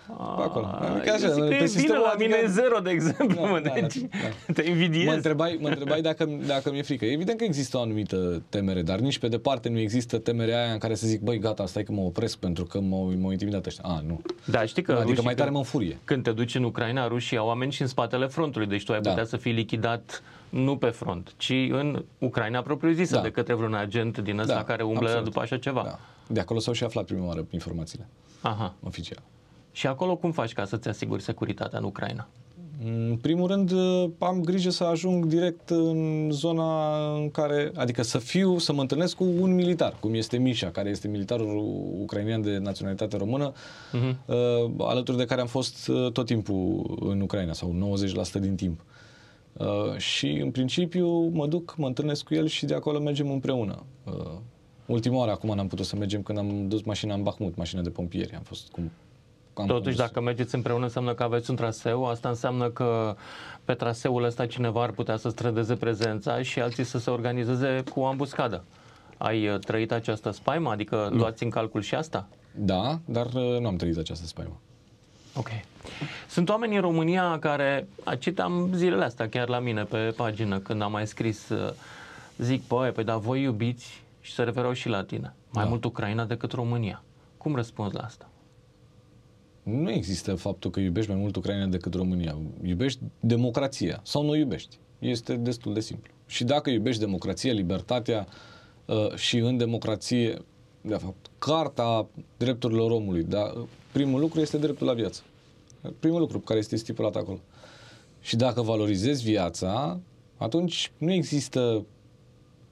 Pe 0.06 0.12
acolo. 0.42 0.66
Ah, 0.80 0.90
Adică 0.90 1.12
așa, 1.12 1.26
eu 1.26 1.32
zic 1.32 1.42
că 1.42 1.48
pe 1.48 1.54
e 1.54 1.56
bine, 1.56 1.66
sistemul 1.66 2.02
la 2.02 2.14
mine 2.18 2.32
adică- 2.34 2.48
e 2.48 2.52
zero, 2.52 2.78
de 2.78 2.90
exemplu, 2.90 3.40
Da, 3.42 3.48
mă, 3.50 3.60
da, 3.60 3.70
deci 3.74 3.96
da, 3.96 4.52
te 4.52 4.68
invidiez. 4.68 5.06
Mă 5.06 5.12
întrebai, 5.12 5.58
mă 5.60 5.68
întrebai 5.68 6.00
dacă, 6.00 6.28
dacă 6.46 6.70
mi-e 6.70 6.82
frică. 6.82 7.04
Evident 7.04 7.38
că 7.38 7.44
există 7.44 7.76
o 7.76 7.80
anumită 7.80 8.42
temere, 8.48 8.82
dar 8.82 8.98
nici 8.98 9.18
pe 9.18 9.28
departe 9.28 9.68
nu 9.68 9.78
există 9.78 10.18
temerea 10.18 10.62
aia 10.64 10.72
în 10.72 10.78
care 10.78 10.94
să 10.94 11.06
zic, 11.06 11.20
băi, 11.20 11.38
gata, 11.38 11.66
stai 11.66 11.82
că 11.82 11.92
mă 11.92 12.00
opresc 12.00 12.36
pentru 12.38 12.64
că 12.64 12.80
m-au, 12.80 13.12
m-au 13.20 13.30
intimidat 13.30 13.66
ăștia. 13.66 13.84
A, 13.86 14.02
nu. 14.06 14.20
Da, 14.44 14.64
știi 14.64 14.82
că 14.82 14.92
Adică 14.92 15.06
rușii 15.08 15.24
mai 15.24 15.34
tare 15.34 15.42
când- 15.50 15.52
mă 15.52 15.58
înfurie. 15.58 15.98
Când 16.04 16.22
te 16.22 16.30
duci 16.30 16.54
în 16.54 16.64
Ucraina, 16.64 17.06
rușii 17.08 17.36
au 17.36 17.46
oameni 17.46 17.72
și 17.72 17.82
în 17.82 17.88
spatele 17.88 18.26
frontului, 18.26 18.66
deci 18.66 18.84
tu 18.84 18.92
ai 18.92 19.00
Da. 19.00 19.10
putea 19.10 19.24
să 19.24 19.36
fii 19.36 19.52
lichidat 19.52 20.22
nu 20.54 20.76
pe 20.76 20.86
front, 20.88 21.34
ci 21.36 21.52
în 21.70 22.04
Ucraina 22.18 22.60
propriu-zisă, 22.62 23.14
Da. 23.14 23.20
de 23.22 23.30
către 23.30 23.54
vreun 23.54 23.74
agent 23.74 24.18
din 24.18 24.38
ăsta 24.38 24.54
Da, 24.54 24.64
care 24.64 24.82
umblă 24.82 25.00
absolut. 25.04 25.24
după 25.24 25.40
așa 25.40 25.58
ceva. 25.58 25.82
Da. 25.84 25.98
De 26.26 26.40
acolo 26.40 26.58
s-au 26.58 26.72
și 26.72 26.84
aflat 26.84 27.04
prima 27.04 27.26
oară 27.26 27.46
informațiile 27.50 28.06
Aha. 28.40 28.74
oficiale. 28.82 29.22
Și 29.72 29.86
acolo 29.86 30.16
cum 30.16 30.32
faci 30.32 30.52
ca 30.52 30.64
să-ți 30.64 30.88
asiguri 30.88 31.22
securitatea 31.22 31.78
în 31.78 31.84
Ucraina? 31.84 32.28
În 32.84 33.18
primul 33.22 33.46
rând, 33.48 33.72
am 34.18 34.40
grijă 34.40 34.70
să 34.70 34.84
ajung 34.84 35.24
direct 35.24 35.70
în 35.70 36.28
zona 36.30 36.96
în 37.14 37.30
care, 37.30 37.72
adică 37.76 38.02
să 38.02 38.18
fiu, 38.18 38.58
să 38.58 38.72
mă 38.72 38.80
întâlnesc 38.80 39.16
cu 39.16 39.24
un 39.24 39.54
militar, 39.54 39.96
cum 40.00 40.14
este 40.14 40.36
Mișa, 40.38 40.70
care 40.70 40.88
este 40.88 41.08
militarul 41.08 41.56
ucrainean 42.00 42.42
de 42.42 42.58
naționalitate 42.58 43.16
română, 43.16 43.52
Mhm. 43.92 44.18
uh, 44.26 44.34
alături 44.78 45.16
de 45.16 45.24
care 45.24 45.40
am 45.40 45.46
fost 45.46 45.88
uh, 45.88 46.12
tot 46.12 46.26
timpul 46.26 46.96
în 47.00 47.20
Ucraina, 47.20 47.52
sau 47.52 47.72
90% 47.72 48.38
din 48.38 48.54
timp. 48.54 48.80
Uh, 49.58 49.96
și, 49.96 50.26
în 50.30 50.50
principiu, 50.50 51.08
mă 51.28 51.46
duc, 51.46 51.74
mă 51.76 51.86
întâlnesc 51.86 52.24
cu 52.24 52.34
el 52.34 52.46
și 52.46 52.66
de 52.66 52.74
acolo 52.74 53.00
mergem 53.00 53.30
împreună. 53.30 53.82
Uh, 54.04 54.12
ultima 54.86 55.16
oară, 55.16 55.30
acum 55.30 55.54
n-am 55.54 55.66
putut 55.66 55.84
să 55.84 55.96
mergem 55.96 56.22
când 56.22 56.38
am 56.38 56.68
dus 56.68 56.82
mașina 56.82 57.14
în 57.14 57.22
Bahmut, 57.22 57.56
mașina 57.56 57.82
de 57.82 57.90
pompieri. 57.90 58.34
Am 58.34 58.42
fost 58.42 58.70
cum... 58.70 58.82
am 59.54 59.66
Totuși, 59.66 59.82
condus. 59.82 59.96
dacă 59.96 60.20
mergeți 60.20 60.54
împreună, 60.54 60.84
înseamnă 60.84 61.14
că 61.14 61.22
aveți 61.22 61.50
un 61.50 61.56
traseu. 61.56 62.04
Asta 62.04 62.28
înseamnă 62.28 62.68
că 62.70 63.16
pe 63.64 63.74
traseul 63.74 64.24
ăsta 64.24 64.46
cineva 64.46 64.82
ar 64.82 64.90
putea 64.90 65.16
să 65.16 65.28
strădeze 65.28 65.74
prezența 65.74 66.42
și 66.42 66.60
alții 66.60 66.84
să 66.84 66.98
se 66.98 67.10
organizeze 67.10 67.82
cu 67.92 68.00
o 68.00 68.06
ambuscadă. 68.06 68.64
Ai 69.18 69.48
uh, 69.48 69.58
trăit 69.58 69.92
această 69.92 70.30
spaimă? 70.30 70.70
Adică 70.70 71.08
luați 71.12 71.42
în 71.42 71.50
calcul 71.50 71.80
și 71.80 71.94
asta? 71.94 72.28
Da, 72.54 72.98
dar 73.04 73.26
uh, 73.26 73.58
nu 73.60 73.66
am 73.66 73.76
trăit 73.76 73.96
această 73.96 74.26
spaimă. 74.26 74.60
Ok. 75.36 75.48
Sunt 76.28 76.48
oameni 76.48 76.74
în 76.74 76.80
România 76.80 77.38
care, 77.38 77.88
a, 78.04 78.14
citam 78.14 78.70
zilele 78.74 79.04
astea 79.04 79.28
chiar 79.28 79.48
la 79.48 79.58
mine 79.58 79.82
pe 79.82 80.12
pagină, 80.16 80.58
când 80.58 80.82
am 80.82 80.90
mai 80.90 81.06
scris, 81.06 81.48
uh, 81.48 81.72
zic, 82.38 82.66
băi, 82.66 82.90
păi 82.90 83.04
dar 83.04 83.18
voi 83.18 83.42
iubiți 83.42 84.02
și 84.20 84.32
se 84.32 84.42
referau 84.42 84.72
și 84.72 84.88
la 84.88 85.04
tine, 85.04 85.34
mai 85.50 85.62
Da. 85.64 85.68
mult 85.68 85.84
Ucraina 85.84 86.24
decât 86.24 86.52
România. 86.52 87.02
Cum 87.36 87.54
răspunzi 87.54 87.94
la 87.94 88.00
asta? 88.00 88.28
Nu 89.62 89.90
există 89.90 90.34
faptul 90.34 90.70
că 90.70 90.80
iubești 90.80 91.10
mai 91.10 91.20
mult 91.20 91.36
Ucraina 91.36 91.66
decât 91.66 91.94
România. 91.94 92.36
Iubești 92.62 93.00
democrația 93.20 94.00
sau 94.02 94.22
nu 94.24 94.34
iubești. 94.34 94.78
Este 94.98 95.36
destul 95.36 95.74
de 95.74 95.80
simplu. 95.80 96.12
Și 96.26 96.44
dacă 96.44 96.70
iubești 96.70 97.00
democrația, 97.00 97.52
libertatea 97.52 98.26
uh, 98.84 99.14
și 99.14 99.38
în 99.38 99.56
democrație, 99.56 100.38
de 100.86 100.94
fapt, 100.94 101.30
carta 101.38 102.06
drepturilor 102.36 102.90
omului, 102.90 103.22
da, 103.22 103.52
primul 103.92 104.20
lucru 104.20 104.40
este 104.40 104.58
dreptul 104.58 104.86
la 104.86 104.92
viață. 104.92 105.22
Primul 105.98 106.20
lucru 106.20 106.38
care 106.38 106.58
este 106.58 106.76
stipulat 106.76 107.16
acolo. 107.16 107.38
Și 108.20 108.36
dacă 108.36 108.62
valorizezi 108.62 109.24
viața, 109.24 110.00
atunci 110.36 110.92
nu 110.98 111.12
există 111.12 111.86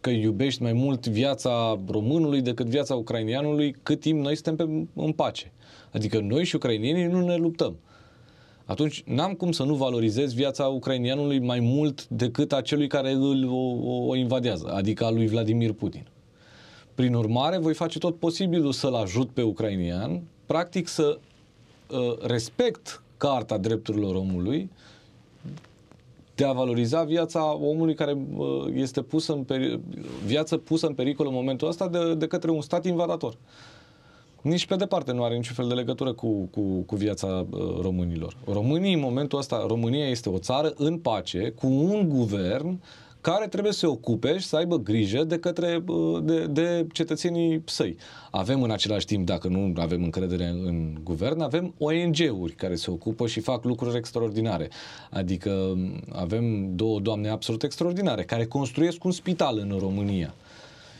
că 0.01 0.11
iubești 0.11 0.63
mai 0.63 0.73
mult 0.73 1.07
viața 1.07 1.81
românului 1.89 2.41
decât 2.41 2.67
viața 2.67 2.95
ucrainianului 2.95 3.77
cât 3.83 4.01
timp 4.01 4.21
noi 4.21 4.37
suntem 4.37 4.57
pe, 4.57 4.89
în 5.01 5.13
pace. 5.13 5.53
Adică 5.93 6.21
noi 6.21 6.45
și 6.45 6.57
ucrainienii 6.57 7.07
nu 7.07 7.27
ne 7.27 7.37
luptăm. 7.37 7.77
Atunci 8.65 9.03
n-am 9.07 9.33
cum 9.33 9.53
să 9.53 9.63
nu 9.63 9.75
valorizez 9.75 10.33
viața 10.33 10.67
ucrainianului 10.67 11.39
mai 11.39 11.61
mult 11.61 12.09
decât 12.09 12.53
a 12.53 12.61
celui 12.61 12.87
care 12.87 13.13
îl 13.13 13.49
o, 13.49 13.91
o, 13.91 14.07
o 14.07 14.17
invadează, 14.17 14.73
adică 14.73 15.05
a 15.05 15.11
lui 15.11 15.27
Vladimir 15.27 15.73
Putin. 15.73 16.07
Prin 16.95 17.15
urmare, 17.15 17.59
voi 17.59 17.75
face 17.75 17.99
tot 17.99 18.17
posibilul 18.17 18.73
să-l 18.73 18.95
ajut 18.95 19.31
pe 19.31 19.43
ucrainian, 19.43 20.23
practic 20.47 20.89
să 20.89 21.19
uh, 21.91 22.19
respect 22.23 23.03
Carta 23.17 23.59
Drepturilor 23.59 24.15
Omului, 24.15 24.71
de 26.35 26.45
a 26.45 26.53
valoriza 26.53 27.03
viața 27.03 27.57
omului 27.57 27.95
care 27.95 28.17
uh, 28.37 28.47
este 28.75 29.03
pusă 29.03 29.33
în 29.33 29.45
peri- 29.45 29.81
viață 30.25 30.57
pusă 30.57 30.87
în 30.87 30.95
pericol 30.95 31.27
în 31.27 31.33
momentul 31.33 31.69
ăsta 31.69 31.89
de, 31.89 32.15
de 32.15 32.27
către 32.27 32.51
un 32.51 32.61
stat 32.61 32.85
invadator. 32.85 33.37
Nici 34.43 34.67
pe 34.67 34.77
departe 34.77 35.13
nu 35.13 35.25
are 35.25 35.37
niciun 35.37 35.55
fel 35.55 35.69
de 35.69 35.75
legătură 35.75 36.13
cu, 36.13 36.49
cu, 36.51 36.61
cu 36.87 36.97
viața 36.97 37.47
uh, 37.51 37.61
românilor. 37.81 38.37
Românii, 38.47 38.95
în 38.95 39.01
momentul 39.01 39.39
ăsta, 39.39 39.65
România 39.67 40.09
este 40.09 40.29
o 40.29 40.39
țară 40.39 40.73
în 40.77 40.99
pace, 40.99 41.51
cu 41.61 41.67
un 41.67 42.09
guvern 42.09 42.81
care 43.23 43.49
trebuie 43.49 43.73
să 43.73 43.79
se 43.79 43.87
ocupe 43.87 44.39
și 44.39 44.47
să 44.47 44.57
aibă 44.57 44.77
grijă 44.79 45.25
de 45.25 45.39
către 45.39 45.83
uh, 45.87 46.23
de, 46.23 46.47
de 46.47 46.87
cetățenii 46.93 47.63
săi. 47.67 47.97
Avem 48.31 48.63
în 48.63 48.71
același 48.71 49.07
timp, 49.07 49.27
dacă 49.27 49.49
nu 49.49 49.73
avem 49.77 50.03
încredere 50.03 50.47
în, 50.47 50.63
în 50.67 50.99
guvern, 51.03 51.41
avem 51.41 51.75
ONG-uri 51.79 52.53
care 52.53 52.75
se 52.75 52.91
ocupă 52.91 53.27
și 53.27 53.41
fac 53.41 53.65
lucruri 53.65 53.97
extraordinare. 53.97 54.71
Adică 55.11 55.73
m, 55.77 56.03
avem 56.13 56.77
două 56.77 57.01
doamne 57.01 57.29
absolut 57.29 57.63
extraordinare 57.63 58.25
care 58.25 58.45
construiesc 58.45 59.05
un 59.05 59.13
spital 59.13 59.59
în 59.59 59.77
România 59.79 60.35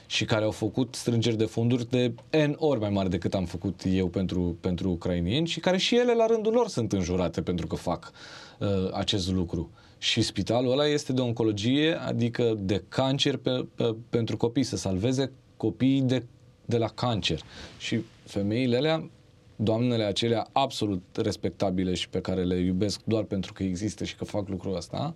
și 0.07 0.25
care 0.25 0.45
au 0.45 0.51
făcut 0.51 0.95
strângeri 0.95 1.37
de 1.37 1.45
fonduri 1.45 1.91
de 1.91 2.15
N 2.47 2.55
ori 2.57 2.81
mai 2.81 2.91
mari 2.91 3.11
decât 3.11 3.35
am 3.35 3.45
făcut 3.45 3.81
eu 3.87 4.09
pentru, 4.09 4.57
pentru 4.61 4.91
ucrainieni 4.91 5.47
și 5.47 5.61
care 5.61 5.77
și 5.77 5.97
ele 5.97 6.15
la 6.15 6.27
rândul 6.27 6.53
lor 6.53 6.69
sunt 6.69 6.93
înjurate 6.93 7.43
pentru 7.43 7.67
că 7.67 7.77
fac 7.77 8.13
uh, 8.59 8.69
acest 8.93 9.31
lucru. 9.31 9.71
Și 10.03 10.23
spitalul 10.23 10.71
ăla 10.71 10.87
este 10.87 11.13
de 11.13 11.21
oncologie, 11.21 11.95
adică 11.95 12.55
de 12.59 12.85
cancer 12.89 13.37
pe, 13.37 13.67
pe, 13.75 13.95
pentru 14.09 14.37
copii, 14.37 14.63
să 14.63 14.77
salveze 14.77 15.33
copiii 15.57 16.01
de, 16.01 16.27
de 16.65 16.79
la 16.79 16.89
cancer. 16.89 17.41
Și 17.79 18.01
femeile 18.25 18.77
alea 18.77 19.11
doamnele 19.57 20.05
acelea 20.05 20.49
absolut 20.53 21.03
respectabile 21.15 21.95
și 21.95 22.09
pe 22.09 22.21
care 22.21 22.45
le 22.45 22.57
iubesc 22.57 23.01
doar 23.05 23.23
pentru 23.23 23.53
că 23.53 23.63
există 23.63 24.05
și 24.05 24.17
că 24.17 24.25
fac 24.25 24.49
lucrul 24.49 24.77
ăsta, 24.77 25.15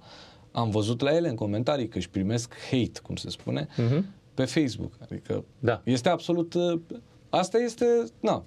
am 0.53 0.71
văzut 0.71 1.01
la 1.01 1.15
ele 1.15 1.29
în 1.29 1.35
comentarii 1.35 1.89
că 1.89 1.99
își 1.99 2.11
primesc 2.11 2.55
hate, 2.71 3.01
cum 3.03 3.17
se 3.17 3.31
spune, 3.31 3.67
uh-huh. 3.67 4.03
pe 4.35 4.45
Facebook. 4.45 4.93
Adică 5.03 5.45
Da. 5.59 5.81
este 5.85 6.09
absolut... 6.09 6.55
uh, 6.55 6.81
Asta 7.29 7.59
este... 7.59 7.87
Na. 8.21 8.45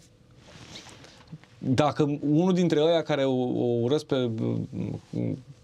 Dacă 1.58 2.20
unul 2.22 2.54
dintre 2.54 2.82
ăia 2.82 3.02
care 3.02 3.26
o, 3.26 3.42
o 3.42 3.80
urăsc 3.82 4.06
pe, 4.06 4.30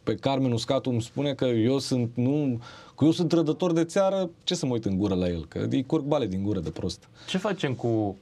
pe 0.05 0.15
Carmen 0.15 0.51
Uscatu 0.51 0.89
îmi 0.89 1.01
spune 1.01 1.33
că 1.33 1.45
eu 1.45 1.79
sunt, 1.79 2.12
nu, 2.15 2.62
că 2.95 3.05
eu 3.05 3.12
sunt 3.12 3.29
trădător 3.29 3.74
de 3.74 3.83
țeară, 3.83 4.29
ce 4.43 4.55
să 4.55 4.65
mă 4.65 4.71
uit 4.74 4.85
în 4.85 4.97
gură 4.97 5.15
la 5.15 5.27
el? 5.27 5.45
Că 5.47 5.67
îi 5.69 5.85
curg 5.85 6.03
bale 6.03 6.27
din 6.27 6.43
gură 6.43 6.59
de 6.59 6.69
prost. 6.69 7.07
Ce 7.27 7.38
facem 7.38 7.74
cu 7.74 8.17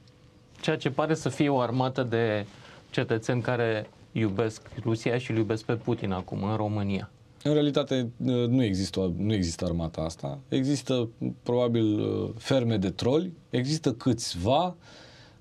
ceea 0.60 0.76
ce 0.76 0.90
pare 0.90 1.14
să 1.14 1.28
fie 1.28 1.48
o 1.48 1.58
armată 1.60 2.02
de 2.02 2.46
cetățeni 2.90 3.42
care 3.42 3.90
iubesc 4.12 4.60
Rusia 4.82 5.18
și 5.18 5.30
îl 5.30 5.36
iubesc 5.36 5.64
pe 5.64 5.74
Putin 5.74 6.12
acum 6.12 6.42
în 6.42 6.56
România? 6.56 7.10
În 7.42 7.52
realitate 7.52 8.08
nu 8.48 8.62
există, 8.62 9.00
o- 9.00 9.10
nu 9.16 9.32
există 9.32 9.64
armata 9.64 10.00
asta. 10.00 10.38
Există 10.48 11.08
probabil 11.42 12.00
uh, 12.00 12.30
ferme 12.36 12.76
de 12.76 12.90
troli, 12.90 13.32
există 13.50 13.92
câțiva 13.92 14.74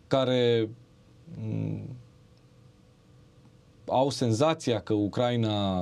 care 0.07 0.69
m, 1.41 1.95
au 3.87 4.09
senzația 4.09 4.79
că 4.79 4.93
Ucraina 4.93 5.79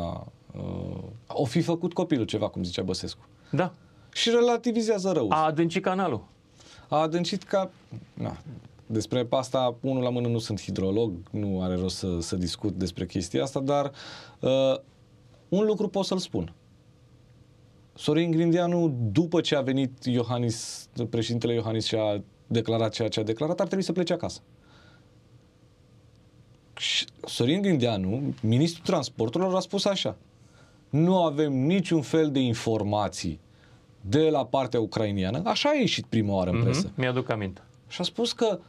uh, 0.58 1.03
o 1.27 1.46
fi 1.46 1.62
făcut 1.62 1.93
copilul 1.93 2.25
ceva, 2.25 2.50
cum 2.50 2.63
zicea 2.63 2.84
Băsescu. 2.84 3.25
Da. 3.51 3.74
Și 4.13 4.29
relativizează 4.29 5.12
rău. 5.12 5.27
A 5.29 5.46
adâncit 5.46 5.84
canalul. 5.84 6.24
A 6.89 6.98
adâncit 6.98 7.43
ca... 7.43 7.72
Na, 8.13 8.38
despre 8.86 9.27
asta, 9.29 9.75
unul 9.81 10.03
la 10.03 10.10
mână 10.10 10.27
nu 10.27 10.38
sunt 10.38 10.62
hidrolog, 10.62 11.13
nu 11.31 11.62
are 11.62 11.75
rost 11.75 11.98
să, 11.98 12.20
să 12.20 12.36
discut 12.36 12.74
despre 12.74 13.05
chestia 13.05 13.43
asta, 13.43 13.60
dar 13.60 13.91
uh, 14.39 14.75
un 15.50 15.65
lucru 15.65 15.88
pot 15.88 16.05
să-l 16.05 16.17
spun. 16.17 16.53
Sorin 17.93 18.31
Grindeanu, 18.31 18.96
după 19.12 19.41
ce 19.41 19.55
a 19.55 19.62
venit 19.62 20.05
Iohannis, 20.05 20.89
președintele 21.10 21.53
Iohannis 21.53 21.86
și 21.86 21.96
a 21.96 22.24
declarat 22.48 22.93
ceea 22.93 23.08
ce 23.08 23.20
a 23.20 23.24
declarat, 23.24 23.60
ar 23.60 23.65
trebui 23.65 23.86
să 23.86 23.91
plece 23.91 24.13
acasă. 24.13 24.41
Și 26.77 27.05
Sorin 27.25 27.62
Grindeanu, 27.62 28.34
ministrul 28.41 28.86
transporturilor, 28.86 29.55
a 29.55 29.60
spus 29.60 29.86
așa. 29.86 30.17
Nu 30.92 31.24
avem 31.24 31.54
niciun 31.54 32.02
fel 32.02 32.32
de 32.32 32.40
informații 32.40 33.40
de 34.02 34.30
la 34.30 34.46
partea 34.46 34.80
ucrainiană. 34.80 35.42
Așa 35.46 35.70
a 35.70 35.74
ieșit 35.80 36.06
prima 36.06 36.34
oară 36.34 36.50
în 36.50 36.64
presă. 36.64 36.86
Mhm, 36.86 36.94
Mi-aduc 37.02 37.30
aminte. 37.30 37.62
Și 37.88 38.02
a 38.02 38.04
spus 38.04 38.34
că 38.34 38.60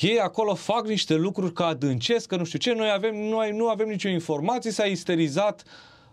ei 0.00 0.18
acolo 0.18 0.54
fac 0.54 0.86
niște 0.86 1.14
lucruri 1.14 1.52
ca 1.52 1.66
adâncesc, 1.66 2.26
că 2.28 2.36
nu 2.36 2.44
știu 2.44 2.58
ce, 2.58 2.72
noi 2.74 2.90
avem, 2.94 3.14
noi 3.28 3.52
nu 3.56 3.68
avem 3.68 3.88
nicio 3.88 4.08
informație, 4.08 4.70
s-a 4.70 4.84
isterizat 4.84 5.62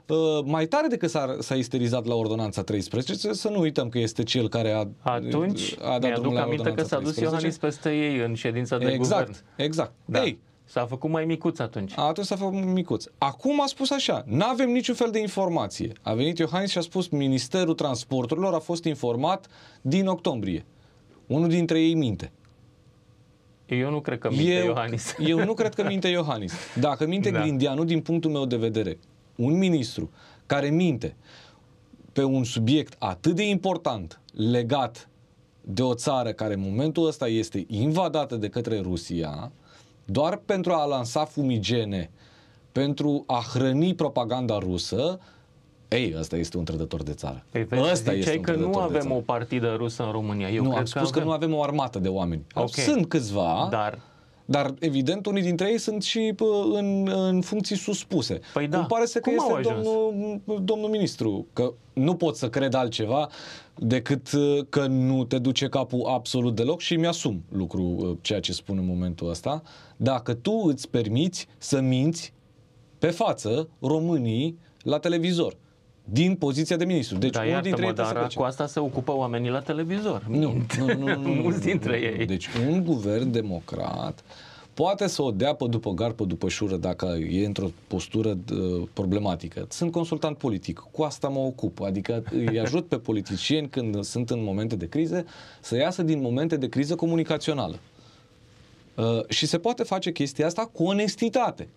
uh, 0.08 0.18
mai 0.46 0.66
tare 0.66 0.88
decât 0.88 1.10
s-a, 1.10 1.36
s-a 1.40 1.56
isterizat 1.56 2.06
la 2.06 2.16
ordonanța 2.16 2.64
13, 2.64 3.14
să, 3.14 3.32
să 3.32 3.50
nu 3.50 3.60
uităm 3.60 3.90
că 3.90 4.00
este 4.00 4.24
cel 4.24 4.50
care 4.50 4.72
a, 4.72 4.88
Atunci, 5.12 5.76
a 5.82 6.00
dat 6.00 6.14
drumul 6.14 6.32
mi-aduc 6.32 6.34
la 6.34 6.42
aminte 6.42 6.64
că 6.64 6.70
ordonanța 6.70 6.96
s-a 6.96 7.02
dus 7.02 7.14
13. 7.14 7.24
Iohannis 7.24 7.58
peste 7.58 7.90
ei 7.96 8.18
în 8.26 8.34
ședința 8.34 8.78
de 8.78 8.86
Exact, 8.92 9.26
guvern. 9.26 9.44
exact. 9.56 9.92
Da. 10.06 10.24
Ei, 10.24 10.40
S-a 10.70 10.86
făcut 10.86 11.10
mai 11.10 11.26
micuț 11.26 11.60
atunci. 11.60 11.92
atunci 11.96 12.26
s-a 12.26 12.36
făcut 12.36 12.64
micuț. 12.64 13.06
Acum 13.18 13.62
a 13.62 13.66
spus 13.66 13.90
așa, 13.92 14.24
nu 14.28 14.46
avem 14.46 14.70
niciun 14.70 14.96
fel 14.96 15.12
de 15.12 15.20
informație. 15.20 15.92
A 16.02 16.14
venit 16.14 16.38
Iohannis 16.38 16.70
și 16.70 16.78
a 16.78 16.82
spus, 16.82 17.08
Ministerul 17.08 17.74
Transporturilor 17.74 18.54
a 18.54 18.60
fost 18.60 18.84
informat 18.84 19.48
din 19.82 20.08
octombrie. 20.08 20.66
Unul 21.28 21.50
dintre 21.50 21.82
ei 21.82 21.94
minte. 21.94 22.32
Eu 23.66 23.90
nu 23.90 24.02
cred 24.02 24.20
că 24.20 24.30
minte 24.30 24.54
eu, 24.54 24.66
Iohannis. 24.66 25.16
eu 25.20 25.44
nu 25.44 25.54
cred 25.54 25.74
că 25.74 25.84
minte 25.84 26.08
Iohannis. 26.08 26.54
Dacă 26.80 27.08
minte 27.08 27.30
Da. 27.30 27.38
da. 27.38 27.44
Grindeanu, 27.44 27.84
din 27.84 28.02
punctul 28.02 28.32
meu 28.32 28.46
de 28.46 28.58
vedere, 28.58 29.00
un 29.36 29.58
ministru 29.58 30.12
care 30.46 30.70
minte 30.70 31.16
pe 32.14 32.24
un 32.24 32.44
subiect 32.44 32.96
atât 33.00 33.36
de 33.36 33.48
important 33.48 34.22
legat 34.34 35.10
de 35.62 35.82
o 35.82 35.94
țară 35.94 36.32
care 36.32 36.54
în 36.54 36.62
momentul 36.62 37.08
ăsta 37.08 37.28
este 37.28 37.66
invadată 37.68 38.36
de 38.36 38.50
către 38.50 38.80
Rusia, 38.80 39.52
doar 40.10 40.38
pentru 40.46 40.72
a 40.72 40.86
lansa 40.86 41.26
fumigene, 41.26 42.10
pentru 42.72 43.24
a 43.28 43.44
hrăni 43.54 43.96
propaganda 43.96 44.58
rusă, 44.58 45.20
ei, 45.88 46.16
ăsta 46.20 46.36
este 46.36 46.58
un 46.58 46.64
trădător 46.64 47.04
de 47.04 47.14
țară. 47.14 47.44
Păi 47.52 47.64
vezi, 47.64 47.92
ăsta 47.92 48.14
ziceai 48.14 48.36
un 48.36 48.42
că 48.42 48.52
nu 48.52 48.58
trădător 48.58 48.82
de 48.82 48.98
avem 48.98 49.02
țară. 49.02 49.14
o 49.14 49.20
partidă 49.20 49.76
rusă 49.78 50.04
în 50.04 50.12
România. 50.12 50.50
Eu 50.50 50.64
nu, 50.64 50.70
cred 50.70 50.80
am 50.80 50.86
spus 50.86 51.10
că, 51.10 51.18
avem. 51.18 51.28
nu 51.28 51.34
avem 51.34 51.54
o 51.54 51.64
armată 51.64 52.00
de 52.00 52.08
oameni. 52.08 52.46
Ok. 52.54 52.76
Sunt 52.76 53.08
câțiva, 53.08 53.68
Dar 53.72 54.00
dar, 54.50 54.74
evident, 54.80 55.26
unii 55.26 55.42
dintre 55.42 55.72
ei 55.72 55.78
sunt 55.78 56.04
și 56.04 56.34
pă, 56.36 56.46
în, 56.74 57.08
în 57.08 57.42
funcții 57.42 57.76
suspuse. 57.76 58.40
Păi 58.54 58.68
da. 58.68 58.78
Cum 58.78 58.88
pare 58.88 59.06
să 59.06 59.20
că 59.20 59.30
Cum 59.30 59.40
au 59.40 59.58
este 59.58 59.70
ajuns? 59.70 59.86
domnul, 59.86 60.64
domnul 60.64 60.90
ministru. 60.90 61.48
Că 61.54 61.74
nu 61.94 62.16
pot 62.16 62.36
să 62.36 62.50
cred 62.50 62.74
altceva 62.74 63.30
decât 63.76 64.32
uh, 64.32 64.60
că 64.70 64.86
nu 64.88 65.24
te 65.24 65.38
duce 65.40 65.68
capul 65.68 66.06
absolut 66.08 66.56
deloc 66.56 66.80
și 66.80 66.96
mi-asum 66.96 67.44
lucru, 67.52 67.82
uh, 67.82 68.18
ceea 68.22 68.40
ce 68.40 68.52
spun 68.52 68.78
în 68.78 68.86
momentul 68.86 69.30
ăsta. 69.30 69.62
Dacă 70.02 70.34
tu 70.34 70.52
îți 70.66 70.90
permiți 70.90 71.48
să 71.58 71.82
minți 71.82 72.34
pe 73.00 73.08
față 73.10 73.70
românii 73.82 74.60
la 74.84 75.00
televizor 75.00 75.56
din 76.04 76.36
poziția 76.36 76.76
de 76.76 76.86
ministru. 76.86 77.18
Deci 77.18 77.32
da, 77.32 77.42
unul 77.42 77.62
dintre 77.62 77.70
iartă-mă, 77.70 77.88
ei 77.88 77.94
trebuie 77.94 78.06
să 78.06 78.14
dar 78.14 78.22
plece. 78.22 78.38
cu 78.38 78.44
asta 78.44 78.68
se 78.68 78.80
ocupă 78.80 79.16
oamenii 79.16 79.50
la 79.50 79.60
televizor. 79.60 80.26
Nu, 80.30 80.54
nu, 80.78 80.86
nu, 80.86 80.94
nu, 80.94 81.22
nu, 81.24 81.30
Mulți 81.30 81.58
nu, 81.58 81.64
dintre 81.64 82.00
nu, 82.00 82.08
nu. 82.08 82.20
ei. 82.20 82.26
Deci 82.26 82.48
un 82.70 82.84
guvern 82.84 83.32
democrat 83.32 84.24
poate 84.74 85.08
să 85.08 85.22
o 85.22 85.32
dea 85.32 85.54
pe 85.54 85.66
după 85.70 85.92
gar, 85.92 86.12
pe 86.12 86.24
după 86.24 86.50
șură, 86.50 86.76
dacă 86.76 87.06
e 87.30 87.46
într-o 87.46 87.68
postură 87.88 88.38
uh, 88.54 88.88
problematică. 88.94 89.66
Sunt 89.70 89.92
consultant 89.92 90.38
politic, 90.38 90.84
cu 90.92 91.04
asta 91.04 91.28
mă 91.28 91.40
ocup, 91.40 91.82
adică 91.82 92.24
îi 92.32 92.60
ajut 92.60 92.88
pe 92.88 92.98
politicieni 92.98 93.68
când 93.70 94.04
sunt 94.04 94.30
în 94.30 94.44
momente 94.44 94.76
de 94.76 94.90
criză 94.90 95.26
să 95.62 95.76
iasă 95.76 96.04
din 96.04 96.22
momente 96.22 96.58
de 96.58 96.70
criză 96.70 96.96
comunicațională. 96.96 97.80
Uh, 99.00 99.20
și 99.30 99.46
se 99.46 99.60
poate 99.60 99.84
face 99.84 100.12
chestia 100.12 100.46
asta 100.46 100.66
cu 100.66 100.84
onestitate. 100.84 101.68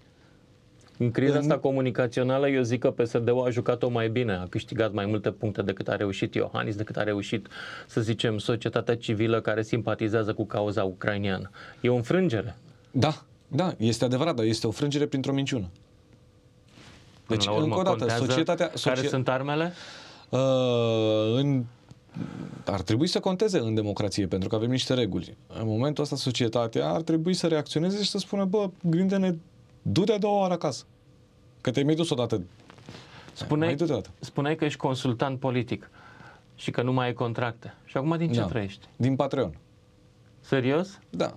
În 0.98 1.10
criza 1.10 1.32
În- 1.32 1.38
asta 1.40 1.58
comunicațională, 1.58 2.48
eu 2.48 2.62
zic 2.62 2.80
că 2.80 2.90
PSD-ul 2.90 3.46
a 3.46 3.50
jucat-o 3.50 3.88
mai 3.88 4.08
bine, 4.08 4.32
a 4.34 4.46
câștigat 4.46 4.92
mai 4.92 5.06
multe 5.06 5.30
puncte 5.30 5.62
decât 5.62 5.88
a 5.88 5.96
reușit 5.96 6.34
Iohannis, 6.34 6.74
decât 6.74 6.96
a 6.96 7.02
reușit, 7.02 7.46
să 7.86 8.00
zicem, 8.00 8.38
societatea 8.38 8.96
civilă 8.96 9.40
care 9.40 9.62
simpatizează 9.62 10.32
cu 10.34 10.44
cauza 10.46 10.84
ucrainiană. 10.84 11.50
E 11.80 11.88
o 11.88 11.94
înfrângere. 11.94 12.56
Da, 12.90 13.22
da, 13.48 13.74
este 13.78 14.04
adevărat, 14.04 14.34
dar 14.34 14.44
este 14.44 14.66
o 14.66 14.70
frângere 14.70 15.06
printr-o 15.06 15.32
minciună. 15.32 15.70
Până 17.26 17.38
Deci, 17.38 17.44
la 17.44 17.52
urmă, 17.52 17.64
încă 17.64 17.78
o 17.78 17.82
dată, 17.82 17.96
contează 17.96 18.24
societatea... 18.24 18.66
Care 18.66 18.78
socie- 18.78 19.08
sunt 19.08 19.28
armele? 19.28 19.72
Uh, 20.28 20.40
în, 21.34 21.64
ar 22.64 22.80
trebui 22.82 23.06
să 23.06 23.20
conteze 23.20 23.58
în 23.58 23.74
democrație, 23.74 24.26
pentru 24.26 24.48
că 24.48 24.54
avem 24.54 24.70
niște 24.70 24.94
reguli. 24.94 25.36
În 25.60 25.66
momentul 25.66 26.02
ăsta, 26.02 26.16
societatea 26.16 26.88
ar 26.88 27.02
trebui 27.02 27.34
să 27.34 27.46
reacționeze 27.46 28.02
și 28.02 28.10
să 28.10 28.18
spună, 28.18 28.44
bă, 28.44 28.70
Grindene, 28.82 29.38
du-te 29.82 30.12
a 30.12 30.18
doua 30.18 30.38
oară 30.40 30.52
acasă. 30.52 30.84
Că 31.60 31.70
te-ai 31.70 31.84
mai 31.84 31.94
dus 31.94 32.10
odată. 32.10 32.42
Spuneai, 33.32 33.68
Mai 33.68 33.76
du-te 33.76 33.92
odată. 33.92 34.10
spuneai 34.20 34.56
că 34.56 34.64
ești 34.64 34.78
consultant 34.78 35.38
politic 35.38 35.90
și 36.54 36.70
că 36.70 36.82
nu 36.82 36.92
mai 36.92 37.06
ai 37.06 37.12
contracte. 37.12 37.74
Și 37.84 37.96
acum 37.96 38.16
din 38.16 38.32
ce 38.32 38.40
Da. 38.40 38.46
trăiești? 38.46 38.86
Din 38.96 39.16
Patreon. 39.16 39.56
Serios? 40.40 40.98
Da. 41.10 41.36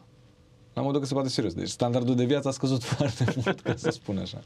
La 0.75 0.81
modul 0.81 0.99
că 0.99 1.05
se 1.05 1.13
poate 1.13 1.29
serios. 1.29 1.53
Deci 1.53 1.67
standardul 1.69 2.15
de 2.15 2.25
viață 2.25 2.47
a 2.47 2.51
scăzut 2.51 2.83
foarte 2.93 3.25
mult, 3.35 3.59
ca 3.59 3.75
să 3.75 3.89
spun 3.89 4.17
așa. 4.17 4.39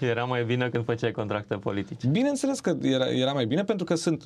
Era 0.00 0.24
mai 0.24 0.44
bine 0.44 0.68
când 0.68 0.84
făceai 0.84 1.12
contracte 1.12 1.54
politice. 1.54 2.06
Bineînțeles 2.06 2.60
că 2.60 2.76
era, 2.82 3.08
era 3.10 3.32
mai 3.32 3.46
bine 3.46 3.64
pentru 3.64 3.84
că 3.84 3.94
sunt, 3.94 4.24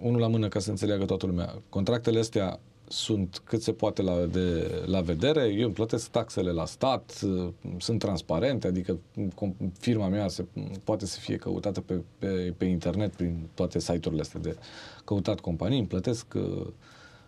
unul 0.00 0.20
la 0.20 0.26
mână 0.26 0.48
ca 0.48 0.58
să 0.58 0.70
înțeleagă 0.70 1.04
toată 1.04 1.26
lumea, 1.26 1.54
contractele 1.68 2.18
astea 2.18 2.60
sunt 2.88 3.42
cât 3.44 3.62
se 3.62 3.72
poate 3.72 4.02
la, 4.02 4.14
de, 4.14 4.70
la 4.86 5.00
vedere, 5.00 5.40
eu 5.46 5.64
îmi 5.64 5.74
plătesc 5.74 6.10
taxele 6.10 6.50
la 6.50 6.64
stat, 6.64 7.20
uh, 7.22 7.48
sunt 7.78 7.98
transparente, 7.98 8.66
adică 8.66 8.98
com- 9.14 9.70
firma 9.78 10.08
mea 10.08 10.28
se, 10.28 10.44
poate 10.84 11.06
să 11.06 11.20
fie 11.20 11.36
căutată 11.36 11.80
pe, 11.80 12.00
pe, 12.18 12.54
pe 12.56 12.64
internet 12.64 13.12
prin 13.14 13.48
toate 13.54 13.78
site-urile 13.78 14.20
astea 14.20 14.40
de 14.40 14.56
căutat 15.04 15.40
companii, 15.40 15.78
îmi 15.78 15.86
plătesc 15.86 16.26
uh, 16.34 16.66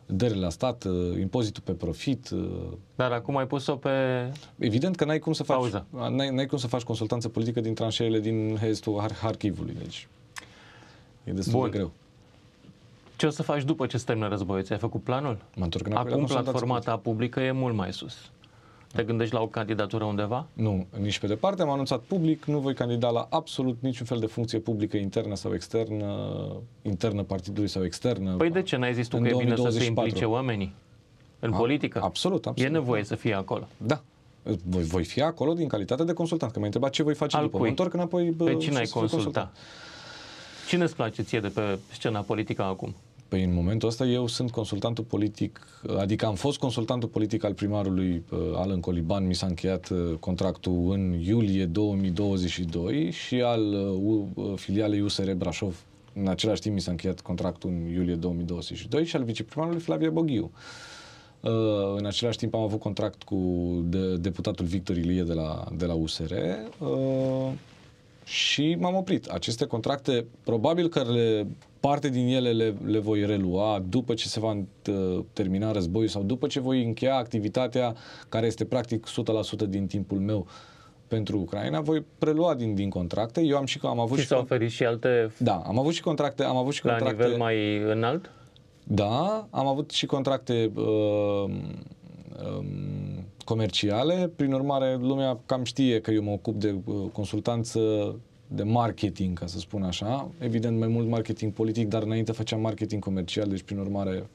dările 0.07 0.41
la 0.41 0.51
stat, 0.51 0.85
uh, 0.85 1.19
impozitul 1.21 1.63
pe 1.67 1.73
profit, 1.73 2.31
uh, 2.31 2.41
Dar 2.95 3.13
acum 3.13 3.37
ai 3.37 3.47
pus-o 3.47 3.77
pe... 3.77 3.91
Evident 4.59 4.97
că 4.97 5.05
n-ai 5.05 5.19
cum 5.19 5.33
să 5.33 5.43
faci, 5.43 5.57
Pauză. 5.57 5.87
n-ai, 5.91 6.31
n-ai 6.31 6.47
cum 6.47 6.59
să 6.59 6.67
faci 6.67 6.83
consultanță 6.83 7.29
politică 7.29 7.61
din 7.61 7.75
tranșeele 7.75 8.21
din 8.21 8.59
estul 8.63 9.01
Har- 9.01 9.19
Harkivului, 9.21 9.75
deci 9.79 10.09
e 11.25 11.33
destul 11.33 11.53
Bun. 11.61 11.71
de 11.71 11.77
greu. 11.77 11.93
Ce 13.17 13.27
o 13.27 13.31
să 13.31 13.43
faci 13.43 13.65
după 13.65 13.87
ce 13.87 13.97
se 13.99 14.05
termină 14.05 14.29
războiul? 14.29 14.65
Ți-ai 14.65 14.79
făcut 14.79 15.03
planul? 15.03 15.39
Mă 15.55 15.65
întorc 15.65 15.87
înapoi 15.87 16.05
la 16.05 16.11
Acum 16.11 16.19
consultații 16.27 16.51
platforma 16.51 16.79
ta 16.79 16.97
publică 16.97 17.41
e 17.41 17.51
mult 17.53 17.75
mai 17.75 17.93
sus. 17.93 18.31
Te 18.97 19.03
gândești 19.03 19.35
la 19.35 19.41
o 19.41 19.47
candidatură 19.47 20.05
undeva? 20.05 20.47
Nu, 20.53 20.87
nici 21.01 21.19
pe 21.19 21.27
departe. 21.27 21.63
Am 21.63 21.71
anunțat 21.71 22.01
public, 22.01 22.45
nu 22.45 22.59
voi 22.59 22.75
candida 22.75 23.09
la 23.11 23.27
absolut 23.31 23.77
niciun 23.81 24.07
fel 24.07 24.19
de 24.19 24.27
funcție 24.27 24.59
publică 24.59 24.97
internă 24.97 25.35
sau 25.35 25.55
externă, 25.55 26.37
internă 26.83 27.23
partidului 27.23 27.69
sau 27.69 27.85
externă. 27.85 28.35
Păi 28.37 28.51
de 28.51 28.63
ce 28.63 28.77
n-ai 28.77 28.95
zis 28.95 29.07
tu 29.07 29.17
În 29.17 29.23
că 29.23 29.29
e 29.29 29.33
bine 29.33 29.49
să 29.51 29.55
se 29.57 29.63
2024. 29.63 30.05
implice 30.05 30.25
oamenii 30.25 30.75
în 31.39 31.53
A- 31.53 31.57
politică? 31.57 32.01
absolut, 32.03 32.47
absolut. 32.47 32.71
E 32.71 32.73
nevoie 32.79 33.05
să 33.05 33.15
fie 33.15 33.35
acolo. 33.35 33.69
Da. 33.77 34.01
Voi, 34.65 34.83
voi 34.83 35.05
fi 35.05 35.23
acolo 35.23 35.53
din 35.53 35.69
calitate 35.69 36.05
de 36.05 36.13
consultant, 36.13 36.51
că 36.53 36.57
m-ai 36.59 36.67
întrebat 36.67 36.91
ce 36.93 37.03
voi 37.03 37.15
face 37.15 37.37
Al 37.37 37.43
după. 37.43 37.57
cui? 37.57 37.65
Mă 37.67 37.71
întorc 37.71 37.95
înapoi 37.95 38.31
bă, 38.31 38.45
Pe 38.45 38.51
și 38.51 38.59
cine 38.59 38.77
ai 38.79 38.87
să 38.87 38.91
fiu 38.91 39.01
consulta? 39.01 39.25
consultant. 39.25 39.51
Cine 40.69 40.83
îți 40.85 40.95
place 40.95 41.23
ție 41.23 41.41
de 41.41 41.49
pe 41.49 41.79
scena 41.93 42.21
politică 42.21 42.63
acum? 42.63 42.95
Păi 43.29 43.45
în 43.45 43.55
momentul 43.55 43.89
ăsta 43.89 44.07
eu 44.07 44.27
sunt 44.27 44.51
consultantul 44.51 45.05
politic, 45.05 45.67
adică 45.99 46.27
am 46.27 46.35
fost 46.35 46.59
consultantul 46.59 47.09
politic 47.09 47.45
al 47.45 47.55
primarului 47.55 48.23
uh, 48.31 48.39
Alan 48.55 48.81
Coliban, 48.81 49.27
mi 49.27 49.35
s-a 49.35 49.47
încheiat 49.47 49.89
uh, 49.89 50.15
contractul 50.21 50.91
în 50.91 51.13
iulie 51.13 51.65
2022 51.67 53.11
și 53.11 53.35
al 53.41 53.63
uh, 53.63 53.99
U- 54.03 54.29
uh, 54.35 54.53
filialei 54.57 55.01
USR 55.01 55.33
Brașov 55.33 55.85
în 56.19 56.29
același 56.29 56.61
timp 56.61 56.75
mi 56.75 56.81
s-a 56.81 56.91
încheiat 56.91 57.21
contractul 57.21 57.71
în 57.71 57.93
iulie 57.93 58.15
2022 58.15 59.05
și 59.05 59.17
al 59.17 59.25
viceprimarului 59.25 59.81
Flavia 59.81 60.11
Boghiu. 60.11 60.51
Uh, 61.41 61.53
în 61.97 62.07
același 62.07 62.39
timp 62.39 62.55
am 62.55 62.63
avut 62.63 62.81
contract 62.81 63.23
cu 63.23 63.37
de, 63.85 64.17
deputatul 64.17 64.67
Victor 64.67 64.97
Ilie 64.97 65.23
de 65.23 65.33
la, 65.33 65.65
de 65.77 65.85
la 65.85 65.95
USR 65.95 66.33
uh, 66.79 67.53
și 68.25 68.77
m-am 68.79 68.95
oprit. 68.95 69.27
Aceste 69.27 69.65
contracte, 69.65 70.27
probabil 70.45 70.89
că 70.89 71.03
le, 71.13 71.47
parte 71.89 72.09
din 72.09 72.27
ele 72.27 72.53
le, 72.53 72.75
le 72.85 72.99
voi 72.99 73.27
relua 73.27 73.85
după 73.89 74.15
ce 74.15 74.29
se 74.29 74.41
va 74.41 74.53
uh, 74.53 75.25
termina 75.33 75.73
războiul 75.73 76.09
sau 76.09 76.23
după 76.23 76.47
ce 76.47 76.61
voi 76.61 76.85
încheia 76.85 77.17
activitatea 77.17 77.95
care 78.29 78.47
este 78.47 78.65
practic 78.65 79.07
100% 79.07 79.69
din 79.69 79.87
timpul 79.87 80.19
meu 80.19 80.47
pentru 81.09 81.39
Ucraina, 81.39 81.81
voi 81.81 82.05
prelua 82.19 82.55
din, 82.55 82.75
din 82.75 82.91
contracte. 82.91 83.41
Eu 83.41 83.57
am 83.57 83.65
și 83.65 83.81
am 83.83 84.01
avut 84.01 84.17
Și 84.17 84.23
și 84.23 84.29
s-au 84.29 84.39
con- 84.39 84.43
oferit 84.43 84.71
și 84.71 84.85
alte 84.85 85.31
da, 85.39 85.63
am 85.67 85.79
avut 85.79 85.93
și 85.93 86.03
contracte, 86.03 86.43
am 86.45 86.57
avut 86.57 86.73
și 86.73 86.85
la 86.85 86.91
contracte 86.91 87.23
nivel 87.23 87.39
mai 87.39 87.77
înalt? 87.79 88.31
da, 88.83 89.47
am 89.51 89.67
avut 89.67 89.91
și 89.91 90.07
contracte 90.07 90.71
uh, 90.75 90.85
um, 90.85 91.55
comerciale, 93.45 94.31
prin 94.37 94.53
urmare 94.53 94.97
lumea 95.01 95.39
cam 95.47 95.65
știe 95.65 96.01
că 96.01 96.11
eu 96.11 96.23
mă 96.23 96.31
ocup 96.31 96.55
de 96.55 96.75
uh, 96.85 96.95
consultanță 97.13 97.81
de 98.49 98.63
marketing, 98.63 99.39
ca 99.39 99.47
să 99.47 99.59
spun 99.59 99.83
așa. 99.83 100.31
Evident, 100.39 100.79
mai 100.79 100.89
mult 100.89 101.09
marketing 101.09 101.53
politic, 101.53 101.89
dar 101.89 102.03
înainte 102.03 102.33
făceam 102.33 102.61
marketing 102.61 103.03
comercial, 103.03 103.49
deci 103.49 103.63
prin 103.63 103.79
urmare 103.79 104.29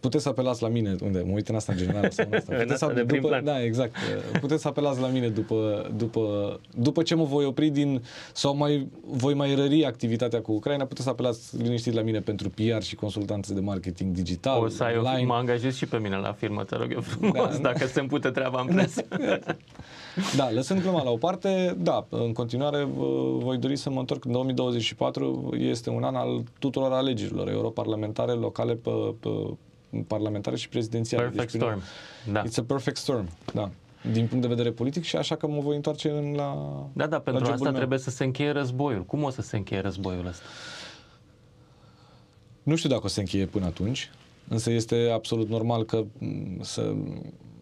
puteți 0.00 0.22
să 0.22 0.28
apelați 0.28 0.62
la 0.62 0.68
mine, 0.68 0.94
unde? 1.02 1.22
Mă 1.26 1.32
uit 1.32 1.48
în 1.48 1.54
asta 1.54 1.72
în 1.72 1.78
general. 1.78 2.10
Sau 2.10 2.26
în 2.30 2.36
asta. 2.36 2.52
În 2.54 2.58
Puteți 2.60 2.72
asta 2.72 2.86
să, 2.86 2.92
de 2.92 3.04
prim 3.04 3.20
după, 3.20 3.28
plan. 3.32 3.44
da, 3.44 3.62
exact. 3.64 3.96
Puteți 4.40 4.62
să 4.62 4.68
apelați 4.68 5.00
la 5.00 5.06
mine 5.06 5.28
după, 5.28 5.90
după, 5.96 6.60
după 6.74 7.02
ce 7.02 7.14
mă 7.14 7.24
voi 7.24 7.44
opri 7.44 7.68
din, 7.68 8.02
sau 8.32 8.56
mai, 8.56 8.88
voi 9.06 9.34
mai 9.34 9.54
rări 9.54 9.84
activitatea 9.84 10.40
cu 10.40 10.52
Ucraina, 10.52 10.84
puteți 10.84 11.02
să 11.04 11.10
apelați 11.10 11.56
liniștit 11.56 11.92
la 11.94 12.02
mine 12.02 12.20
pentru 12.20 12.50
PR 12.50 12.82
și 12.82 12.94
consultanțe 12.94 13.54
de 13.54 13.60
marketing 13.60 14.14
digital, 14.14 14.62
O 14.62 14.68
să 14.68 14.82
ai 14.82 14.96
o, 14.96 14.98
online. 14.98 15.26
mă 15.26 15.34
angajez 15.34 15.74
și 15.76 15.86
pe 15.86 15.98
mine 15.98 16.16
la 16.16 16.32
firmă, 16.32 16.64
te 16.64 16.76
rog 16.76 16.92
eu 16.92 17.00
frumos, 17.00 17.34
Da. 17.56 17.58
dacă 17.62 17.86
se 17.86 18.00
împute 18.00 18.28
treaba 18.30 18.60
în 18.60 18.66
presă. 18.74 19.04
Da, 20.36 20.50
lăsând 20.50 20.80
gluma 20.82 21.02
la 21.02 21.10
o 21.10 21.16
parte, 21.16 21.76
da, 21.78 22.06
în 22.08 22.32
continuare 22.32 22.84
v- 22.84 23.38
voi 23.42 23.56
dori 23.56 23.76
să 23.76 23.90
mă 23.90 23.98
întorc 24.00 24.24
în 24.24 24.32
2024, 24.32 25.54
este 25.58 25.90
un 25.90 26.02
an 26.02 26.14
al 26.14 26.42
tuturor 26.58 26.92
alegerilor 26.92 27.48
europarlamentare, 27.48 28.32
locale, 28.32 28.74
pe, 28.74 28.90
pe, 29.20 29.28
parlamentare 30.02 30.56
și 30.56 30.68
prezidențiale. 30.68 31.24
Perfect 31.24 31.48
prin- 31.48 31.60
storm. 31.60 31.82
Da. 32.32 32.42
It's 32.42 32.56
a 32.58 32.62
perfect 32.62 32.96
storm, 32.96 33.28
da. 33.54 33.70
Din 34.12 34.26
punct 34.26 34.42
de 34.42 34.48
vedere 34.48 34.70
politic 34.70 35.02
și 35.04 35.16
așa 35.16 35.36
că 35.36 35.46
mă 35.46 35.60
voi 35.60 35.76
întoarce 35.76 36.10
în 36.10 36.32
la 36.34 36.54
Da, 36.92 37.06
da, 37.06 37.18
pentru 37.20 37.32
la 37.32 37.38
jobul 37.38 37.52
asta 37.52 37.68
meu. 37.68 37.72
trebuie 37.78 37.98
să 37.98 38.10
se 38.10 38.24
încheie 38.24 38.50
războiul. 38.50 39.04
Cum 39.04 39.22
o 39.22 39.30
să 39.30 39.42
se 39.42 39.56
încheie 39.56 39.80
războiul 39.80 40.26
ăsta? 40.26 40.44
Nu 42.62 42.76
știu 42.76 42.88
dacă 42.88 43.00
o 43.04 43.06
să 43.08 43.14
se 43.14 43.20
încheie 43.20 43.46
până 43.46 43.66
atunci, 43.66 44.10
însă 44.48 44.70
este 44.70 45.10
absolut 45.14 45.48
normal 45.48 45.84
că 45.84 46.04
m, 46.18 46.60
să, 46.62 46.94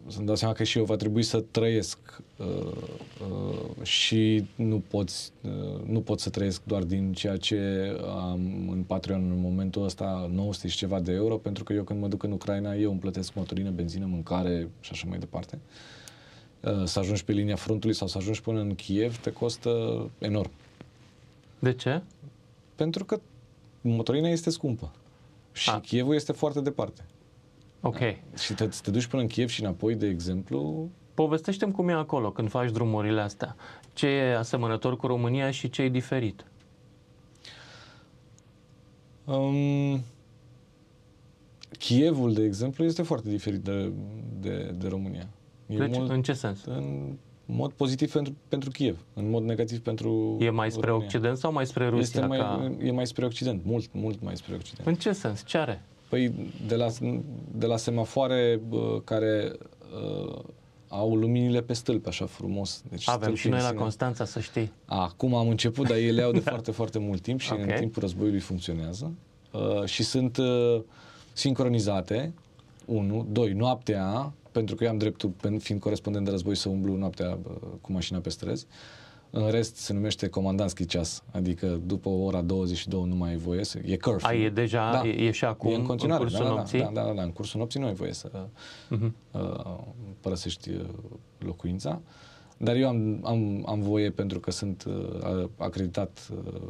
să-mi 0.07 0.25
dau 0.25 0.35
seama 0.35 0.53
că 0.53 0.63
și 0.63 0.77
eu 0.77 0.83
va 0.83 0.95
trebui 0.95 1.23
să 1.23 1.43
trăiesc 1.51 1.97
uh, 2.37 2.45
uh, 2.45 3.83
și 3.85 4.45
nu, 4.55 4.83
poți, 4.87 5.31
uh, 5.41 5.81
nu 5.85 6.01
pot 6.01 6.19
să 6.19 6.29
trăiesc 6.29 6.63
doar 6.63 6.83
din 6.83 7.13
ceea 7.13 7.37
ce 7.37 7.91
am 8.07 8.69
în 8.71 8.83
Patreon 8.87 9.31
în 9.31 9.41
momentul 9.41 9.83
ăsta 9.83 10.29
900 10.33 10.67
și 10.67 10.77
ceva 10.77 10.99
de 10.99 11.11
euro, 11.11 11.37
pentru 11.37 11.63
că 11.63 11.73
eu 11.73 11.83
când 11.83 11.99
mă 11.99 12.07
duc 12.07 12.23
în 12.23 12.31
Ucraina, 12.31 12.75
eu 12.75 12.91
îmi 12.91 12.99
plătesc 12.99 13.33
motorină, 13.33 13.69
benzină, 13.69 14.05
mâncare 14.05 14.69
și 14.79 14.89
așa 14.91 15.05
mai 15.09 15.17
departe. 15.17 15.59
Uh, 16.61 16.83
să 16.83 16.99
ajungi 16.99 17.23
pe 17.23 17.31
linia 17.31 17.55
frontului 17.55 17.95
sau 17.95 18.07
să 18.07 18.17
ajungi 18.17 18.41
până 18.41 18.59
în 18.59 18.75
Kiev 18.75 19.17
te 19.17 19.31
costă 19.31 19.69
enorm. 20.17 20.51
De 21.59 21.73
ce? 21.73 22.01
Pentru 22.75 23.05
că 23.05 23.19
motorina 23.81 24.27
este 24.27 24.49
scumpă. 24.49 24.91
Și 25.51 25.69
Ah. 25.69 25.81
Kievul 25.81 26.15
este 26.15 26.31
foarte 26.31 26.61
departe. 26.61 27.05
Ok. 27.87 27.97
Și 28.37 28.53
te, 28.53 28.71
să 28.71 28.81
te 28.83 28.91
duci 28.91 29.05
până 29.05 29.21
în 29.21 29.27
Kiev 29.27 29.49
și 29.49 29.61
înapoi, 29.61 29.95
de 29.95 30.07
exemplu, 30.07 30.89
Povestește-mi 31.13 31.71
cum 31.71 31.89
e 31.89 31.93
acolo 31.93 32.31
când 32.31 32.49
faci 32.49 32.71
drumurile 32.71 33.21
astea. 33.21 33.55
Ce 33.93 34.07
e 34.07 34.37
asemănător 34.37 34.97
cu 34.97 35.07
România 35.07 35.51
și 35.51 35.69
ce 35.69 35.81
e 35.81 35.89
diferit? 35.89 36.45
um, 39.25 40.03
Kievul, 41.79 42.33
de 42.33 42.43
exemplu, 42.43 42.83
este 42.83 43.01
foarte 43.03 43.29
diferit 43.29 43.59
de, 43.59 43.91
de, 44.39 44.75
de 44.77 44.87
România. 44.87 45.27
E 45.67 45.77
Deci, 45.77 45.97
mult, 45.97 46.09
în 46.09 46.21
ce 46.21 46.33
sens? 46.33 46.63
în 46.65 47.15
mod 47.45 47.71
pozitiv 47.71 48.11
pentru, 48.11 48.35
pentru 48.47 48.69
Kiev, 48.69 49.05
în 49.13 49.29
mod 49.29 49.43
negativ 49.43 49.79
pentru 49.79 50.37
E 50.39 50.49
mai 50.49 50.71
spre 50.71 50.87
România. 50.87 51.07
Occident 51.07 51.37
sau 51.37 51.51
mai 51.51 51.65
spre 51.65 51.87
Rusia? 51.87 52.01
Este 52.01 52.25
mai, 52.25 52.37
ca... 52.37 52.71
E 52.83 52.91
mai 52.91 53.07
spre 53.07 53.25
Occident, 53.25 53.65
mult, 53.65 53.89
mult 53.93 54.21
mai 54.21 54.37
spre 54.37 54.55
Occident. 54.55 54.87
În 54.87 54.95
ce 54.95 55.11
sens? 55.11 55.43
Ce 55.45 55.57
are? 55.57 55.81
Păi 56.15 56.33
de 56.67 56.75
la, 56.75 56.87
de 57.51 57.65
la 57.65 57.77
semafoare 57.77 58.59
bă, 58.67 59.01
care 59.03 59.51
uh, 60.27 60.39
au 60.87 61.15
luminile 61.15 61.61
pe 61.61 61.73
stâlpi 61.73 62.07
așa 62.07 62.25
frumos. 62.25 62.83
Deci 62.89 63.07
Avem 63.09 63.19
stâlpii 63.21 63.41
și 63.41 63.47
noi 63.47 63.57
în 63.57 63.63
la 63.63 63.69
sine- 63.69 63.81
Constanța, 63.81 64.25
să 64.25 64.39
știi. 64.39 64.71
Acum 64.85 65.35
am 65.35 65.47
început, 65.49 65.87
dar 65.87 65.97
ele 65.97 66.21
au 66.21 66.31
de 66.31 66.39
foarte, 66.51 66.71
foarte 66.71 66.99
mult 66.99 67.21
timp 67.21 67.39
și 67.39 67.51
Ok. 67.53 67.59
în 67.59 67.67
timpul 67.79 68.01
războiului 68.01 68.39
funcționează. 68.39 69.11
Uh, 69.51 69.83
și 69.85 70.03
sunt 70.03 70.37
uh, 70.37 70.81
sincronizate, 71.33 72.33
unu, 72.85 73.27
doi, 73.31 73.51
noaptea, 73.53 74.33
pentru 74.51 74.75
că 74.75 74.83
eu 74.83 74.89
am 74.89 74.97
dreptul, 74.97 75.29
pen- 75.29 75.59
fiind 75.59 75.81
corespondent 75.81 76.25
de 76.25 76.31
război, 76.31 76.55
să 76.55 76.69
umblu 76.69 76.95
noaptea 76.95 77.37
uh, 77.49 77.55
cu 77.81 77.91
mașina 77.91 78.19
pe 78.19 78.29
străzi. 78.29 78.65
În 79.37 79.49
rest 79.49 79.75
se 79.75 79.93
numește 79.93 80.27
comandantski 80.27 80.85
ceas, 80.85 81.23
adică 81.31 81.79
după 81.85 82.09
ora 82.09 82.41
22 82.41 83.03
nu 83.07 83.15
mai 83.15 83.29
ai 83.29 83.35
voie 83.37 83.63
să... 83.63 83.79
E 83.85 83.97
curfew. 83.97 84.29
A, 84.29 84.33
e 84.33 84.49
deja, 84.49 85.01
e, 85.05 85.09
e 85.09 85.31
și 85.31 85.45
acum, 85.45 85.71
e 85.71 85.75
în 85.75 85.83
continuare, 85.85 86.23
cursul 86.23 86.43
da, 86.43 86.49
da, 86.49 86.55
nopții? 86.55 86.79
Da, 86.79 86.89
da, 86.93 87.03
da, 87.03 87.11
da, 87.13 87.21
în 87.21 87.31
cursul 87.31 87.59
nopții 87.59 87.79
nu 87.79 87.85
ai 87.85 87.93
voie 87.93 88.13
să 88.13 88.31
Mhm. 88.89 89.15
uh, 89.31 89.77
părăsești 90.19 90.69
uh, 90.69 90.85
locuința. 91.37 92.01
Dar 92.57 92.75
eu 92.75 92.87
am, 92.87 93.19
am, 93.23 93.63
am 93.67 93.81
voie 93.81 94.09
pentru 94.09 94.39
că 94.39 94.51
sunt 94.51 94.83
uh, 94.87 95.49
acreditat 95.57 96.29
uh, 96.45 96.61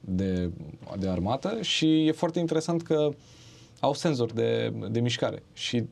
de, 0.00 0.50
de 0.98 1.08
armată 1.08 1.58
și 1.60 2.06
e 2.06 2.12
foarte 2.12 2.38
interesant 2.38 2.82
că 2.82 3.08
au 3.80 3.94
senzor 3.94 4.32
de, 4.32 4.72
de 4.90 5.00
mișcare 5.00 5.42
și 5.52 5.84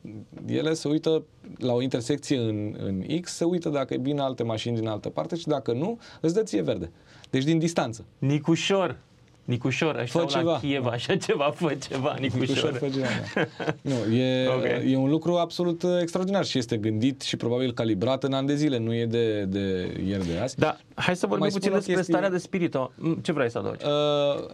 ele 0.47 0.73
se 0.73 0.87
uită 0.87 1.23
la 1.57 1.73
o 1.73 1.81
intersecție 1.81 2.37
în, 2.37 2.75
în 2.79 3.19
X, 3.21 3.31
se 3.33 3.43
uită 3.43 3.69
dacă 3.69 3.95
vin 3.99 4.19
alte 4.19 4.43
mașini 4.43 4.75
din 4.75 4.87
altă 4.87 5.09
parte 5.09 5.35
și 5.35 5.47
dacă 5.47 5.71
nu, 5.73 5.99
îți 6.21 6.33
dă 6.33 6.43
ție 6.43 6.61
verde. 6.61 6.91
Deci 7.29 7.43
din 7.43 7.59
distanță. 7.59 8.05
Nicușor. 8.17 8.97
Nicușor, 9.45 9.95
ăștia 9.95 10.05
Fă 10.05 10.17
au 10.19 10.25
la 10.25 10.39
ceva. 10.39 10.57
Chiev, 10.59 10.85
așa 10.85 11.15
ceva, 11.15 11.51
fă 11.55 11.73
ceva, 11.87 12.15
Nicușor. 12.19 12.49
Ușor 12.55 12.73
fă 12.73 12.89
ceva, 12.89 13.05
da. 13.35 13.45
Nu, 14.07 14.13
e, 14.15 14.47
Ok. 14.47 14.63
e 14.91 14.95
un 14.95 15.09
lucru 15.09 15.33
absolut 15.35 15.83
uh, 15.83 15.89
extraordinar 16.01 16.45
și 16.45 16.57
este 16.57 16.77
gândit 16.77 17.21
și 17.21 17.37
probabil 17.37 17.73
calibrat 17.73 18.23
în 18.23 18.33
ani 18.33 18.47
de 18.47 18.55
zile, 18.55 18.77
nu 18.77 18.93
e 18.93 19.05
de, 19.05 19.43
de 19.43 19.95
ieri 20.07 20.27
de 20.27 20.37
azi. 20.37 20.55
Da, 20.57 20.77
hai 20.95 21.15
să 21.15 21.27
vorbim 21.27 21.45
Mai 21.45 21.53
puțin 21.53 21.61
spun 21.61 21.71
o 21.71 21.75
despre 21.75 21.93
chestie- 21.95 22.13
starea 22.13 22.29
de 22.29 22.37
spirit. 22.37 22.75
O, 22.75 22.89
m, 22.95 23.13
Ce 23.21 23.31
vrei 23.31 23.49
să 23.49 23.57
adaugi? 23.57 23.85
Uh, 23.85 24.45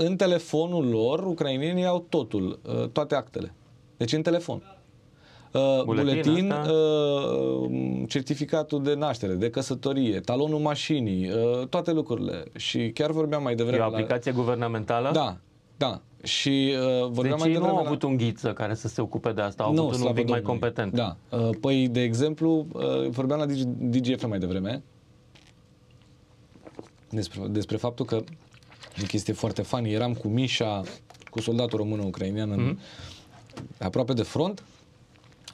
în 0.00 0.16
telefonul 0.16 0.88
lor, 0.88 1.26
ucrainienii 1.26 1.86
au 1.86 2.06
totul, 2.08 2.58
uh, 2.66 2.88
toate 2.88 3.14
actele. 3.14 3.52
Deci 3.96 4.12
în 4.12 4.22
telefon. 4.22 4.62
Uh, 5.52 5.82
Buletin, 5.84 6.20
buletin, 6.22 6.50
asta? 6.50 6.72
uh, 6.72 7.70
certificatul 8.08 8.82
de 8.82 8.94
naștere, 8.94 9.32
de 9.34 9.50
căsătorie, 9.50 10.20
talonul 10.20 10.58
mașinii, 10.58 11.28
uh, 11.30 11.66
toate 11.66 11.92
lucrurile. 11.92 12.44
Și 12.56 12.90
chiar 12.94 13.10
vorbeam 13.10 13.42
mai 13.42 13.52
E 13.52 13.56
devreme... 13.56 13.82
o 13.82 13.86
aplicație 13.86 14.32
guvernamentală? 14.32 15.06
La... 15.08 15.12
Da, 15.12 15.36
da. 15.76 16.00
Și 16.22 16.72
uh, 16.74 17.02
vorbeam 17.02 17.12
Deci 17.28 17.38
mai 17.38 17.48
ei 17.48 17.54
nu 17.54 17.60
devreme... 17.60 17.68
au 17.68 17.82
la- 17.82 17.88
avut 17.88 18.02
un 18.02 18.16
ghiță 18.16 18.52
care 18.52 18.74
să 18.74 18.88
se 18.88 19.00
ocupe 19.00 19.32
de 19.32 19.40
asta, 19.40 19.62
au 19.62 19.68
avut 19.68 19.80
unul 19.80 19.92
un 19.92 19.98
slavă 19.98 20.14
pic 20.14 20.28
mai 20.28 20.40
Domnului. 20.40 20.60
competent. 20.70 20.92
Da. 20.92 21.16
Uh, 21.38 21.50
Păi, 21.60 21.88
de 21.88 22.02
exemplu, 22.02 22.66
uh, 22.72 23.08
vorbeam 23.08 23.38
la 23.38 23.46
DG, 23.46 23.58
DGF 23.78 24.26
mai 24.26 24.38
devreme 24.38 24.82
despre, 27.10 27.40
despre 27.48 27.76
faptul 27.76 28.04
că 28.04 28.14
e 28.14 28.24
o 29.02 29.06
chestie 29.06 29.32
foarte 29.32 29.62
funny. 29.62 29.92
Eram 29.92 30.14
cu 30.14 30.28
Mișa, 30.28 30.82
cu 31.30 31.38
cu 31.38 31.40
soldatul 31.40 31.78
român-ucrainian 31.78 32.50
în, 32.50 32.76
mm-hmm. 32.76 33.78
aproape 33.78 34.12
de 34.12 34.22
front 34.22 34.62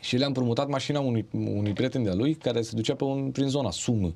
și 0.01 0.17
le-am 0.17 0.33
promutat 0.33 0.69
mașina 0.69 1.01
unui, 1.01 1.27
unui 1.31 1.73
prieten 1.73 2.03
de-a 2.03 2.15
lui 2.15 2.35
care 2.35 2.63
se 2.63 2.73
ducea 2.75 2.95
pe 2.95 3.05
un, 3.05 3.31
prin 3.31 3.49
zona 3.49 3.71
Sumă. 3.71 4.15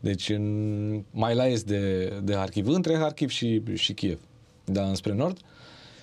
Deci 0.00 0.28
în, 0.28 1.04
mai 1.10 1.34
la 1.34 1.48
est 1.48 1.66
de, 1.66 2.12
de 2.22 2.34
Harkiv, 2.34 2.68
între 2.68 2.96
Harkiv 2.96 3.28
și, 3.28 3.62
și 3.74 3.92
Kiev, 3.92 4.20
dar 4.64 4.88
înspre 4.88 5.12
nord. 5.12 5.38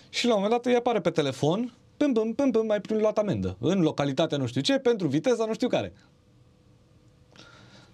Și 0.09 0.25
la 0.25 0.35
un 0.35 0.41
moment 0.41 0.61
dat 0.61 0.71
îi 0.71 0.77
apare 0.77 0.99
pe 0.99 1.09
telefon, 1.09 1.73
păm, 1.97 2.13
păm, 2.13 2.33
păm, 2.33 2.51
păm, 2.51 2.65
mai 2.65 2.81
prin 2.81 2.97
luat 2.97 3.17
amendă, 3.17 3.57
în 3.59 3.81
localitatea 3.81 4.37
nu 4.37 4.45
știu 4.45 4.61
ce, 4.61 4.77
pentru 4.77 5.07
viteza 5.07 5.45
nu 5.45 5.53
știu 5.53 5.67
care. 5.67 5.93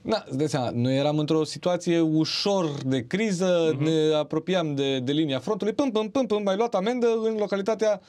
Da, 0.02 0.24
îți 0.28 0.38
dai 0.38 0.50
seama, 0.50 0.70
noi 0.74 0.98
eram 0.98 1.18
într-o 1.18 1.44
situație 1.44 2.00
ușor 2.00 2.72
de 2.86 3.08
criză, 3.08 3.76
uh-huh. 3.76 3.78
ne 3.78 4.14
apropiam 4.16 4.76
de, 4.76 5.00
de 5.00 5.12
linia 5.12 5.40
frontului, 5.40 5.74
păm, 5.74 5.92
păm, 5.92 6.10
păm, 6.10 6.26
păm, 6.26 6.44
mai 6.44 6.56
luat 6.56 6.76
amendă 6.76 7.08
în 7.24 7.36
localitatea 7.38 8.02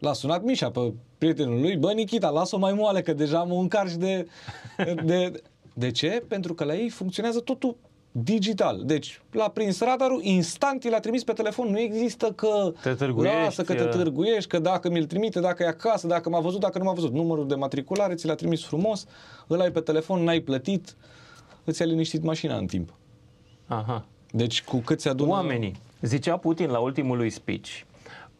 L-a 0.00 0.12
sunat 0.12 0.42
Mișa 0.42 0.70
pe 0.70 0.92
prietenul 1.18 1.60
lui, 1.60 1.76
bă, 1.76 1.92
Nikita, 1.92 2.28
lasă-o 2.28 2.58
mai 2.58 2.72
moale, 2.72 3.02
că 3.02 3.12
deja 3.12 3.42
mă 3.42 3.54
încarci 3.54 3.94
de, 3.94 4.26
de... 5.04 5.42
De 5.74 5.90
ce? 5.90 6.24
Pentru 6.28 6.54
că 6.54 6.64
la 6.64 6.74
ei 6.74 6.88
funcționează 6.88 7.40
totul 7.40 7.76
digital. 8.12 8.82
Deci, 8.84 9.20
l-a 9.30 9.48
prins 9.48 9.80
radarul, 9.80 10.22
instant 10.22 10.88
l-a 10.88 11.00
trimis 11.00 11.24
pe 11.24 11.32
telefon. 11.32 11.68
Nu 11.68 11.78
există 11.78 12.32
că 12.32 12.72
te 12.82 12.94
târguiești, 12.94 13.36
lasă, 13.44 13.62
că 13.62 13.74
te 13.74 13.84
târguiești, 13.84 14.48
că 14.48 14.58
dacă 14.58 14.90
mi-l 14.90 15.06
trimite, 15.06 15.40
dacă 15.40 15.62
e 15.62 15.66
acasă, 15.66 16.06
dacă 16.06 16.28
m-a 16.28 16.40
văzut, 16.40 16.60
dacă 16.60 16.78
nu 16.78 16.84
m-a 16.84 16.92
văzut. 16.92 17.12
Numărul 17.12 17.48
de 17.48 17.54
matriculare 17.54 18.14
ți 18.14 18.26
l-a 18.26 18.34
trimis 18.34 18.64
frumos, 18.64 19.06
îl 19.46 19.60
ai 19.60 19.70
pe 19.70 19.80
telefon, 19.80 20.22
n-ai 20.22 20.40
plătit, 20.40 20.96
îți 21.64 21.82
a 21.82 21.84
liniștit 21.84 22.22
mașina 22.22 22.56
în 22.56 22.66
timp. 22.66 22.94
Aha. 23.66 24.04
Deci 24.30 24.62
cu 24.62 24.76
cât 24.76 25.00
se 25.00 25.08
adună... 25.08 25.30
Oamenii. 25.30 25.80
Zicea 26.00 26.36
Putin 26.36 26.70
la 26.70 26.78
ultimul 26.78 27.16
lui 27.16 27.30
speech 27.30 27.68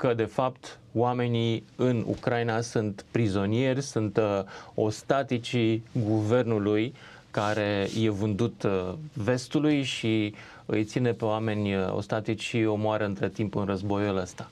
că 0.00 0.14
de 0.14 0.24
fapt 0.24 0.78
oamenii 0.94 1.64
în 1.76 2.04
Ucraina 2.06 2.60
sunt 2.60 3.04
prizonieri, 3.10 3.82
sunt 3.82 4.16
uh, 4.16 4.40
ostaticii 4.74 5.82
guvernului 6.04 6.94
care 7.30 7.88
e 8.00 8.08
vândut 8.10 8.62
uh, 8.62 8.92
vestului 9.12 9.82
și 9.82 10.34
îi 10.66 10.84
ține 10.84 11.12
pe 11.12 11.24
oameni 11.24 11.74
uh, 11.76 11.92
ostatici 11.92 12.42
și 12.42 12.64
omoară 12.64 13.04
între 13.04 13.28
timp 13.28 13.54
în 13.54 13.64
războiul 13.64 14.16
ăsta. 14.16 14.50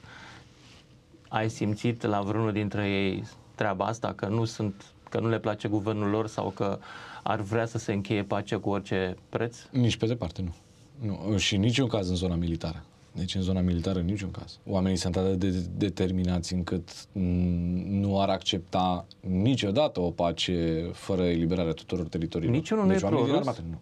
Ai 1.29 1.51
simțit 1.51 2.03
la 2.03 2.21
vreunul 2.21 2.53
dintre 2.53 2.89
ei 2.91 3.25
treaba 3.55 3.85
asta, 3.85 4.13
că 4.17 4.27
nu 4.27 4.45
sunt 4.45 4.85
că 5.11 5.21
nu 5.21 5.29
le 5.29 5.39
place 5.39 5.69
guvernul 5.69 6.11
lor 6.11 6.27
sau 6.27 6.51
că 6.51 6.79
ar 7.23 7.41
vrea 7.41 7.67
să 7.67 7.79
se 7.79 7.93
încheie 7.93 8.23
pace 8.23 8.57
cu 8.57 8.71
orice 8.71 9.17
preț? 9.29 9.57
Nici 9.71 9.97
pe 9.97 10.07
departe, 10.07 10.43
nu. 10.43 10.55
nu. 11.31 11.37
Și 11.37 11.57
niciun 11.57 11.89
caz 11.89 12.09
în 12.09 12.15
zona 12.17 12.35
militară. 12.35 12.85
Deci 13.19 13.35
în 13.35 13.43
zona 13.43 13.61
militară 13.61 13.99
în 13.99 14.05
niciun 14.05 14.31
caz. 14.31 14.59
Oamenii 14.67 14.99
sunt 14.99 15.17
atât 15.17 15.39
de 15.39 15.67
determinați 15.77 16.55
încât 16.55 16.91
nu 17.89 18.21
ar 18.21 18.29
accepta 18.29 19.07
niciodată 19.21 20.01
o 20.01 20.11
pace 20.11 20.89
fără 20.93 21.25
eliberarea 21.25 21.73
tuturor 21.73 22.09
teritoriilor. 22.09 22.57
Niciunul 22.57 22.89
deci, 22.89 23.01
nu 23.01 23.07
e 23.07 23.11
pro 23.11 23.37
armate, 23.37 23.63
nu. 23.71 23.79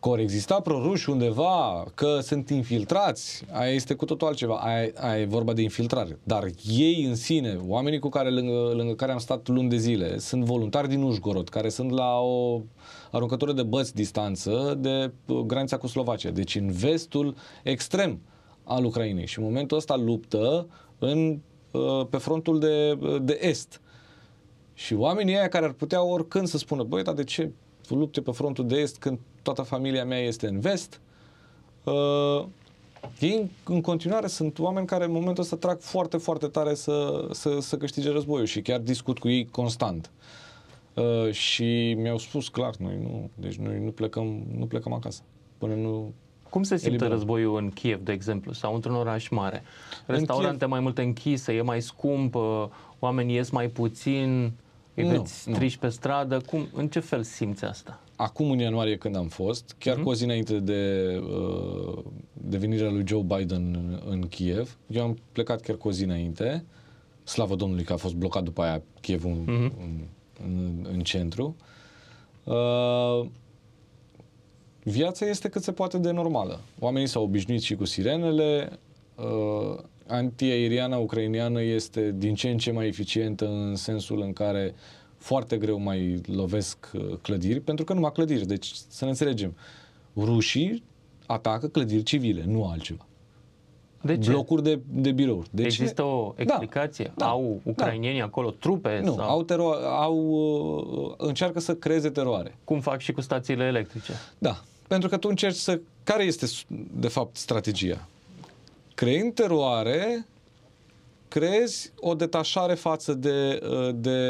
Că 0.00 0.08
ori 0.08 0.22
exista 0.22 0.60
proruși 0.60 1.10
undeva, 1.10 1.84
că 1.94 2.18
sunt 2.20 2.50
infiltrați, 2.50 3.44
aia 3.50 3.72
este 3.72 3.94
cu 3.94 4.04
totul 4.04 4.26
altceva, 4.26 4.54
aia, 4.54 4.90
aia 4.94 5.20
e 5.20 5.24
vorba 5.24 5.52
de 5.52 5.62
infiltrare. 5.62 6.18
Dar 6.22 6.44
ei 6.68 7.04
în 7.04 7.14
sine, 7.14 7.58
oamenii 7.66 7.98
cu 7.98 8.08
care 8.08 8.30
lângă, 8.30 8.72
lângă 8.74 8.94
care 8.94 9.12
am 9.12 9.18
stat 9.18 9.48
luni 9.48 9.68
de 9.68 9.76
zile, 9.76 10.18
sunt 10.18 10.44
voluntari 10.44 10.88
din 10.88 11.02
Ușgorod, 11.02 11.48
care 11.48 11.68
sunt 11.68 11.90
la 11.90 12.18
o 12.18 12.60
aruncătură 13.10 13.52
de 13.52 13.62
băți 13.62 13.94
distanță 13.94 14.76
de 14.78 15.12
uh, 15.26 15.38
granița 15.38 15.76
cu 15.76 15.86
Slovacia, 15.86 16.30
deci 16.30 16.54
în 16.54 16.70
vestul 16.70 17.34
extrem 17.62 18.20
al 18.64 18.84
Ucrainei. 18.84 19.26
Și 19.26 19.38
în 19.38 19.44
momentul 19.44 19.76
ăsta 19.76 19.96
luptă 19.96 20.66
în, 20.98 21.40
uh, 21.70 22.06
pe 22.10 22.16
frontul 22.16 22.58
de, 22.58 22.98
uh, 23.00 23.16
de 23.22 23.38
est. 23.42 23.80
Și 24.74 24.94
oamenii 24.94 25.36
aia 25.36 25.48
care 25.48 25.64
ar 25.64 25.72
putea 25.72 26.02
oricând 26.02 26.46
să 26.46 26.58
spună, 26.58 26.82
băi, 26.82 27.02
dar 27.02 27.14
de 27.14 27.24
ce 27.24 27.50
lupte 27.94 28.20
pe 28.20 28.30
frontul 28.30 28.66
de 28.66 28.76
est 28.76 28.98
când 28.98 29.18
toată 29.42 29.62
familia 29.62 30.04
mea 30.04 30.18
este 30.18 30.46
în 30.46 30.60
vest? 30.60 31.00
Uh, 31.84 32.46
ei 33.20 33.50
în 33.64 33.80
continuare 33.80 34.26
sunt 34.26 34.58
oameni 34.58 34.86
care 34.86 35.04
în 35.04 35.12
momentul 35.12 35.42
ăsta 35.42 35.56
trag 35.56 35.80
foarte, 35.80 36.16
foarte 36.16 36.46
tare 36.46 36.74
să, 36.74 37.28
să, 37.30 37.58
să 37.60 37.76
câștige 37.76 38.10
războiul 38.10 38.46
și 38.46 38.62
chiar 38.62 38.80
discut 38.80 39.18
cu 39.18 39.28
ei 39.28 39.48
constant. 39.50 40.10
Uh, 40.94 41.32
și 41.32 41.94
mi-au 41.98 42.18
spus 42.18 42.48
clar, 42.48 42.74
noi 42.76 42.98
nu, 43.02 43.30
deci 43.34 43.54
noi 43.54 43.80
nu 43.84 43.90
plecăm, 43.90 44.42
nu 44.58 44.66
plecăm 44.66 44.92
acasă 44.92 45.22
până 45.58 45.74
nu 45.74 46.12
cum 46.50 46.62
se 46.62 46.76
simte 46.76 46.88
eliberăm. 46.88 47.12
războiul 47.12 47.56
în 47.56 47.70
Kiev, 47.70 48.00
de 48.00 48.12
exemplu, 48.12 48.52
sau 48.52 48.74
într-un 48.74 48.94
oraș 48.94 49.28
mare? 49.28 49.62
Restaurante 50.06 50.56
Kiev... 50.56 50.70
mai 50.70 50.80
multe 50.80 51.02
închise, 51.02 51.52
e 51.52 51.62
mai 51.62 51.82
scump, 51.82 52.34
uh, 52.34 52.64
oamenii 52.98 53.34
ies 53.34 53.50
mai 53.50 53.68
puțin, 53.68 54.52
îi 55.02 55.08
nu, 55.08 55.16
veți 55.16 55.50
triși 55.50 55.78
pe 55.78 55.88
stradă. 55.88 56.40
Cum, 56.46 56.68
în 56.72 56.88
ce 56.88 57.00
fel 57.00 57.22
simți 57.22 57.64
asta? 57.64 58.00
Acum, 58.16 58.50
în 58.50 58.58
ianuarie, 58.58 58.96
când 58.96 59.16
am 59.16 59.28
fost, 59.28 59.74
chiar 59.78 59.98
uh-huh. 59.98 60.02
cu 60.02 60.08
o 60.08 60.14
zi 60.14 60.24
înainte 60.24 60.58
de, 60.58 61.04
uh, 61.22 61.98
de 62.32 62.56
venirea 62.56 62.90
lui 62.90 63.06
Joe 63.06 63.22
Biden 63.22 63.74
în, 63.74 64.02
în 64.08 64.28
Kiev, 64.28 64.76
eu 64.86 65.02
am 65.02 65.18
plecat 65.32 65.60
chiar 65.60 65.76
cu 65.76 65.88
o 65.88 65.92
zi 65.92 66.04
înainte, 66.04 66.64
slavă 67.24 67.54
Domnului 67.54 67.84
că 67.84 67.92
a 67.92 67.96
fost 67.96 68.14
blocat 68.14 68.42
după 68.42 68.62
aia 68.62 68.82
Kievul 69.00 69.30
uh-huh. 69.30 69.46
în, 69.46 69.72
în 69.80 70.06
în, 70.44 70.86
în 70.92 71.00
centru. 71.00 71.56
Uh, 72.44 73.26
viața 74.82 75.26
este 75.26 75.48
cât 75.48 75.62
se 75.62 75.72
poate 75.72 75.98
de 75.98 76.10
normală. 76.10 76.60
Oamenii 76.78 77.08
s-au 77.08 77.22
obișnuit 77.22 77.62
și 77.62 77.74
cu 77.74 77.84
sirenele. 77.84 78.78
Uh, 79.16 79.78
antiaeriana 80.08 80.96
ucraineană 80.96 81.62
este 81.62 82.14
din 82.16 82.34
ce 82.34 82.48
în 82.48 82.58
ce 82.58 82.72
mai 82.72 82.86
eficientă 82.86 83.48
în 83.48 83.76
sensul 83.76 84.20
în 84.20 84.32
care 84.32 84.74
foarte 85.16 85.56
greu 85.56 85.78
mai 85.78 86.20
lovesc 86.26 86.90
uh, 86.94 87.14
clădiri, 87.22 87.60
pentru 87.60 87.84
că 87.84 87.92
numai 87.92 88.12
clădiri. 88.12 88.46
Deci, 88.46 88.72
să 88.88 89.04
ne 89.04 89.10
înțelegem, 89.10 89.56
rușii 90.16 90.82
atacă 91.26 91.66
clădiri 91.66 92.02
civile, 92.02 92.44
nu 92.46 92.68
altceva. 92.68 93.06
De 94.00 94.18
ce? 94.18 94.30
blocuri 94.30 94.62
de, 94.62 94.80
de 94.90 95.12
birouri. 95.12 95.48
De 95.50 95.62
Există 95.62 96.02
ce? 96.02 96.08
o 96.08 96.32
explicație? 96.36 97.12
Da, 97.16 97.26
au 97.28 97.60
da, 97.64 97.70
ucrainienii 97.70 98.18
da. 98.18 98.24
acolo 98.24 98.50
trupe? 98.50 99.00
Nu, 99.04 99.14
sau? 99.14 99.28
au, 99.28 99.44
tero- 99.44 99.84
au 99.84 100.16
uh, 100.16 101.14
încearcă 101.16 101.60
să 101.60 101.74
creeze 101.74 102.10
teroare. 102.10 102.56
Cum 102.64 102.80
fac 102.80 103.00
și 103.00 103.12
cu 103.12 103.20
stațiile 103.20 103.64
electrice? 103.64 104.12
Da, 104.38 104.62
pentru 104.88 105.08
că 105.08 105.16
tu 105.16 105.28
încerci 105.28 105.56
să... 105.56 105.80
Care 106.04 106.24
este, 106.24 106.46
de 106.94 107.08
fapt, 107.08 107.36
strategia? 107.36 108.08
Creând 108.98 109.34
teroare, 109.34 110.26
creezi 111.28 111.92
o 111.96 112.14
detașare 112.14 112.74
față 112.74 113.14
de, 113.14 113.60
uh, 113.62 113.88
de 113.94 114.20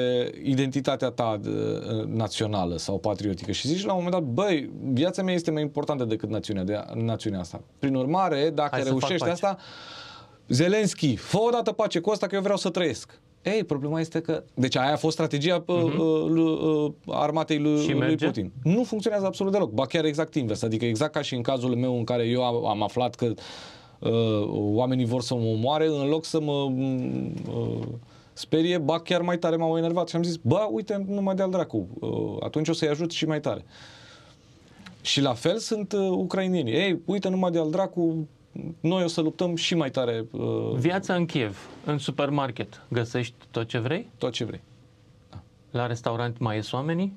identitatea 0.45 1.11
ta 1.11 1.39
de, 1.43 1.49
uh, 1.49 2.05
națională 2.05 2.77
sau 2.77 2.99
patriotică 2.99 3.53
și 3.53 3.69
zici 3.69 3.85
la 3.85 3.93
un 3.93 4.03
moment 4.03 4.23
dat, 4.23 4.33
băi, 4.33 4.71
viața 4.93 5.23
mea 5.23 5.35
este 5.35 5.51
mai 5.51 5.63
importantă 5.63 6.05
decât 6.05 6.29
națiunea, 6.29 6.65
de, 6.65 6.85
națiunea 6.95 7.41
asta. 7.41 7.61
Prin 7.79 7.95
urmare, 7.95 8.51
dacă 8.51 8.69
Hai 8.71 8.83
reușești 8.83 9.29
asta, 9.29 9.57
Zelenski, 10.49 11.17
fă 11.17 11.39
o 11.39 11.51
dată 11.51 11.73
pace 11.73 11.99
cu 11.99 12.11
asta 12.11 12.27
că 12.27 12.35
eu 12.35 12.41
vreau 12.41 12.57
să 12.57 12.71
trăiesc. 12.71 13.19
Ei, 13.43 13.65
problema 13.65 14.01
este 14.01 14.21
că... 14.21 14.43
Deci 14.55 14.77
aia 14.77 14.93
a 14.93 14.97
fost 14.97 15.15
strategia 15.15 15.63
uh-huh. 15.63 15.67
uh, 15.67 16.31
uh, 16.31 16.93
armatei 17.07 17.59
lui, 17.59 17.93
lui 17.93 18.17
Putin. 18.17 18.53
Nu 18.63 18.85
funcționează 18.85 19.27
absolut 19.27 19.53
deloc. 19.53 19.71
Ba 19.71 19.87
chiar 19.87 20.05
exact 20.05 20.35
invers. 20.35 20.63
Adică 20.63 20.85
exact 20.85 21.13
ca 21.13 21.23
și 21.23 21.35
în 21.35 21.43
cazul 21.43 21.75
meu 21.75 21.97
în 21.97 22.05
care 22.05 22.25
eu 22.25 22.45
am, 22.45 22.67
am 22.67 22.83
aflat 22.83 23.15
că 23.15 23.25
uh, 23.25 23.37
oamenii 24.51 25.05
vor 25.05 25.23
să 25.23 25.35
mă 25.35 25.45
omoare, 25.45 25.87
în 25.87 26.09
loc 26.09 26.25
să 26.25 26.41
mă 26.41 26.53
uh, 26.53 27.87
sperie, 28.33 28.79
ba 28.79 29.01
chiar 29.01 29.21
mai 29.21 29.39
tare 29.39 29.57
m-au 29.57 29.77
enervat 29.77 30.09
și 30.09 30.17
am 30.17 30.23
zis, 30.23 30.37
bă, 30.37 30.69
uite, 30.71 31.05
nu 31.09 31.21
mă 31.21 31.35
dea 31.35 31.47
dracu, 31.47 31.89
uh, 31.99 32.37
atunci 32.41 32.69
o 32.69 32.73
să-i 32.73 32.89
ajut 32.89 33.11
și 33.11 33.27
mai 33.27 33.41
tare. 33.41 33.65
Și 35.01 35.21
la 35.21 35.35
fel 35.35 35.59
sunt 35.59 35.93
uh, 35.93 36.09
ucrainienii. 36.11 36.73
Ei, 36.73 37.01
uite, 37.05 37.29
numai 37.29 37.51
de 37.51 37.59
al 37.59 37.71
dracu, 37.71 38.29
noi 38.81 39.05
o 39.05 39.07
să 39.07 39.21
luptăm 39.21 39.55
și 39.55 39.75
mai 39.75 39.91
tare. 39.91 40.27
Uh, 40.31 40.73
Viața 40.75 41.15
în 41.15 41.27
Kiev, 41.27 41.69
în 41.85 41.99
supermarket, 41.99 42.83
găsești 42.89 43.35
tot 43.51 43.69
ce 43.69 43.79
vrei? 43.79 44.09
Tot 44.19 44.33
ce 44.33 44.45
vrei. 44.45 44.63
Da. 45.31 45.43
La 45.71 45.87
restaurant 45.87 46.39
mai 46.39 46.57
ies 46.57 46.73
oamenii? 46.73 47.17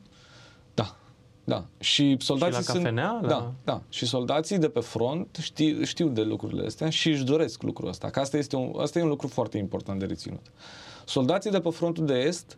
Da. 1.44 1.66
Și 1.80 2.16
soldații 2.20 2.62
și 2.62 2.68
la 2.68 2.74
cafenea, 2.74 3.10
sunt... 3.20 3.22
La... 3.22 3.28
Da, 3.28 3.54
da. 3.64 3.82
Și 3.90 4.06
soldații 4.06 4.58
de 4.58 4.70
pe 4.70 4.80
front 4.80 5.38
știu, 5.42 5.84
știu 5.84 6.08
de 6.08 6.22
lucrurile 6.22 6.66
astea 6.66 6.90
și 6.90 7.10
își 7.10 7.24
doresc 7.24 7.62
lucrul 7.62 7.90
ăsta. 7.90 8.10
Că 8.10 8.20
asta 8.20 8.38
este, 8.38 8.56
un, 8.56 8.74
asta 8.78 9.00
e 9.00 9.02
un 9.02 9.08
lucru 9.08 9.28
foarte 9.28 9.58
important 9.58 10.00
de 10.00 10.06
reținut. 10.06 10.52
Soldații 11.06 11.52
de 11.52 11.60
pe 11.60 11.70
frontul 11.70 12.06
de 12.06 12.14
est 12.14 12.58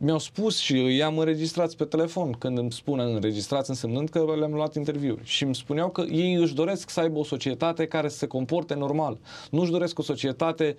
mi-au 0.00 0.18
spus 0.18 0.58
și 0.58 0.96
i-am 0.96 1.18
înregistrat 1.18 1.74
pe 1.74 1.84
telefon 1.84 2.32
când 2.32 2.58
îmi 2.58 2.72
spun 2.72 2.98
înregistrați 2.98 3.70
însemnând 3.70 4.08
că 4.08 4.34
le-am 4.38 4.52
luat 4.52 4.74
interviuri 4.74 5.24
și 5.24 5.44
îmi 5.44 5.54
spuneau 5.54 5.90
că 5.90 6.00
ei 6.00 6.34
își 6.34 6.54
doresc 6.54 6.90
să 6.90 7.00
aibă 7.00 7.18
o 7.18 7.24
societate 7.24 7.86
care 7.86 8.08
să 8.08 8.16
se 8.16 8.26
comporte 8.26 8.74
normal. 8.74 9.18
Nu 9.50 9.60
își 9.60 9.70
doresc 9.70 9.98
o 9.98 10.02
societate 10.02 10.76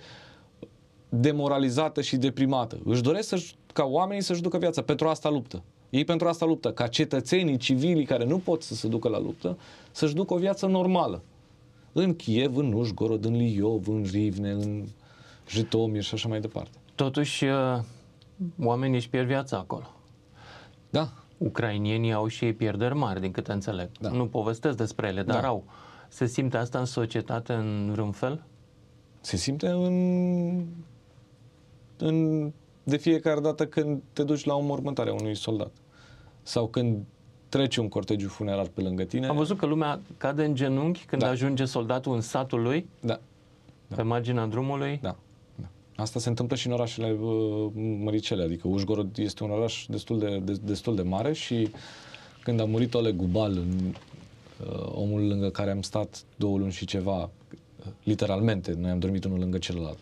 demoralizată 1.09 2.01
și 2.01 2.17
deprimată. 2.17 2.79
Își 2.83 3.01
doresc 3.01 3.27
să 3.27 3.43
ca 3.73 3.83
oamenii 3.83 4.23
să-și 4.23 4.41
ducă 4.41 4.57
viața. 4.57 4.81
Pentru 4.81 5.07
asta 5.07 5.29
luptă. 5.29 5.63
Ei 5.89 6.03
pentru 6.03 6.27
asta 6.27 6.45
luptă, 6.45 6.71
ca 6.71 6.87
cetățenii 6.87 7.57
civili 7.57 8.05
care 8.05 8.25
nu 8.25 8.37
pot 8.37 8.61
să 8.61 8.75
se 8.75 8.87
ducă 8.87 9.07
la 9.09 9.19
luptă, 9.19 9.57
să-și 9.91 10.13
ducă 10.13 10.33
o 10.33 10.37
viață 10.37 10.65
normală. 10.65 11.21
în 11.91 12.15
Kiev, 12.15 12.57
în 12.57 12.73
Ușgorod, 12.73 13.25
în 13.25 13.35
Liov, 13.35 13.87
în 13.87 14.05
Rivne, 14.11 14.51
în 14.51 14.85
Jitomir 15.47 16.03
și 16.03 16.13
așa 16.13 16.27
mai 16.27 16.39
departe. 16.39 16.77
Totuși, 16.95 17.45
uh, 17.45 17.79
oamenii 18.63 18.95
își 18.95 19.09
pierd 19.09 19.27
viața 19.27 19.57
acolo. 19.57 19.93
Da, 20.89 21.09
Ucrainienii 21.37 22.13
au 22.13 22.27
și 22.27 22.45
ei 22.45 22.53
pierderi 22.53 22.95
mari, 22.95 23.21
din 23.21 23.31
câte 23.31 23.51
înțeleg. 23.51 23.89
Da. 23.99 24.09
Nu 24.09 24.25
povestesc 24.27 24.77
despre 24.77 25.07
ele, 25.07 25.23
dar 25.23 25.41
Da. 25.41 25.47
au. 25.47 25.63
Se 26.07 26.25
simte 26.25 26.57
asta 26.57 26.79
în 26.79 26.85
societate 26.85 27.53
în 27.53 27.89
vreun 27.91 28.11
fel? 28.11 28.43
se 29.21 29.35
simte 29.35 29.67
în, 29.67 30.65
în 31.97 32.51
de 32.89 32.97
fiecare 32.97 33.39
dată 33.39 33.65
când 33.67 34.01
te 34.13 34.23
duci 34.23 34.43
la 34.43 34.55
o 34.55 34.61
mormântare 34.61 35.09
a 35.09 35.13
unui 35.13 35.35
soldat 35.35 35.71
sau 36.41 36.67
când 36.67 36.97
trece 37.49 37.79
un 37.79 37.87
cortegiu 37.87 38.27
funerar 38.27 38.67
pe 38.67 38.81
lângă 38.81 39.03
tine. 39.03 39.27
Am 39.27 39.35
văzut 39.35 39.57
că 39.57 39.65
lumea 39.65 39.99
cade 40.17 40.43
în 40.45 40.55
genunchi 40.55 41.05
când 41.05 41.21
Da. 41.21 41.27
ajunge 41.27 41.65
soldatul 41.65 42.13
în 42.13 42.21
satul 42.21 42.61
lui, 42.61 42.87
Da, 42.99 43.19
pe 43.95 44.01
marginea 44.01 44.45
drumului. 44.45 44.99
da, 45.01 45.15
da. 45.55 45.67
Asta 45.95 46.19
se 46.19 46.29
întâmplă 46.29 46.55
și 46.55 46.67
în 46.67 46.73
orașele 46.73 47.17
uh, 47.21 47.71
măricele, 48.03 48.43
adică 48.43 48.67
Ușgorod 48.67 49.17
este 49.17 49.43
un 49.43 49.49
oraș 49.51 49.85
destul 49.89 50.19
de, 50.19 50.39
de, 50.43 50.53
destul 50.63 50.95
de 50.95 51.01
mare 51.01 51.33
și 51.33 51.69
când 52.43 52.59
a 52.59 52.65
murit 52.65 52.93
Oleg 52.93 53.15
Gubal, 53.15 53.51
în, 53.51 53.93
uh, 54.67 54.89
omul 54.93 55.27
lângă 55.27 55.49
care 55.49 55.71
am 55.71 55.81
stat 55.81 56.23
două 56.35 56.57
luni 56.57 56.71
și 56.71 56.85
ceva, 56.85 57.21
uh, 57.23 57.29
literalmente, 58.03 58.75
noi 58.79 58.89
am 58.91 58.99
dormit 58.99 59.23
unul 59.23 59.39
lângă 59.39 59.57
celălalt. 59.57 59.97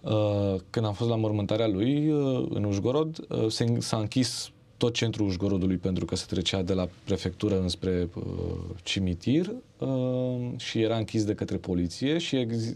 Uh, 0.00 0.54
când 0.70 0.86
am 0.86 0.92
fost 0.92 1.10
la 1.10 1.16
mormântarea 1.16 1.68
lui 1.68 2.10
uh, 2.10 2.46
în 2.50 2.64
Ușgorod, 2.64 3.26
uh, 3.28 3.48
se, 3.48 3.76
s-a 3.78 3.96
închis 3.96 4.50
tot 4.80 4.94
centrul 4.94 5.26
Ușgorodului 5.26 5.76
pentru 5.76 6.04
că 6.04 6.16
se 6.16 6.24
trecea 6.28 6.62
de 6.62 6.72
la 6.72 6.88
prefectură 7.04 7.60
înspre 7.60 8.08
uh, 8.14 8.22
cimitir 8.82 9.52
uh, 9.78 9.88
și 10.56 10.80
era 10.80 10.96
închis 10.96 11.24
de 11.24 11.34
către 11.34 11.56
poliție 11.56 12.18
și 12.18 12.36
ex- 12.36 12.74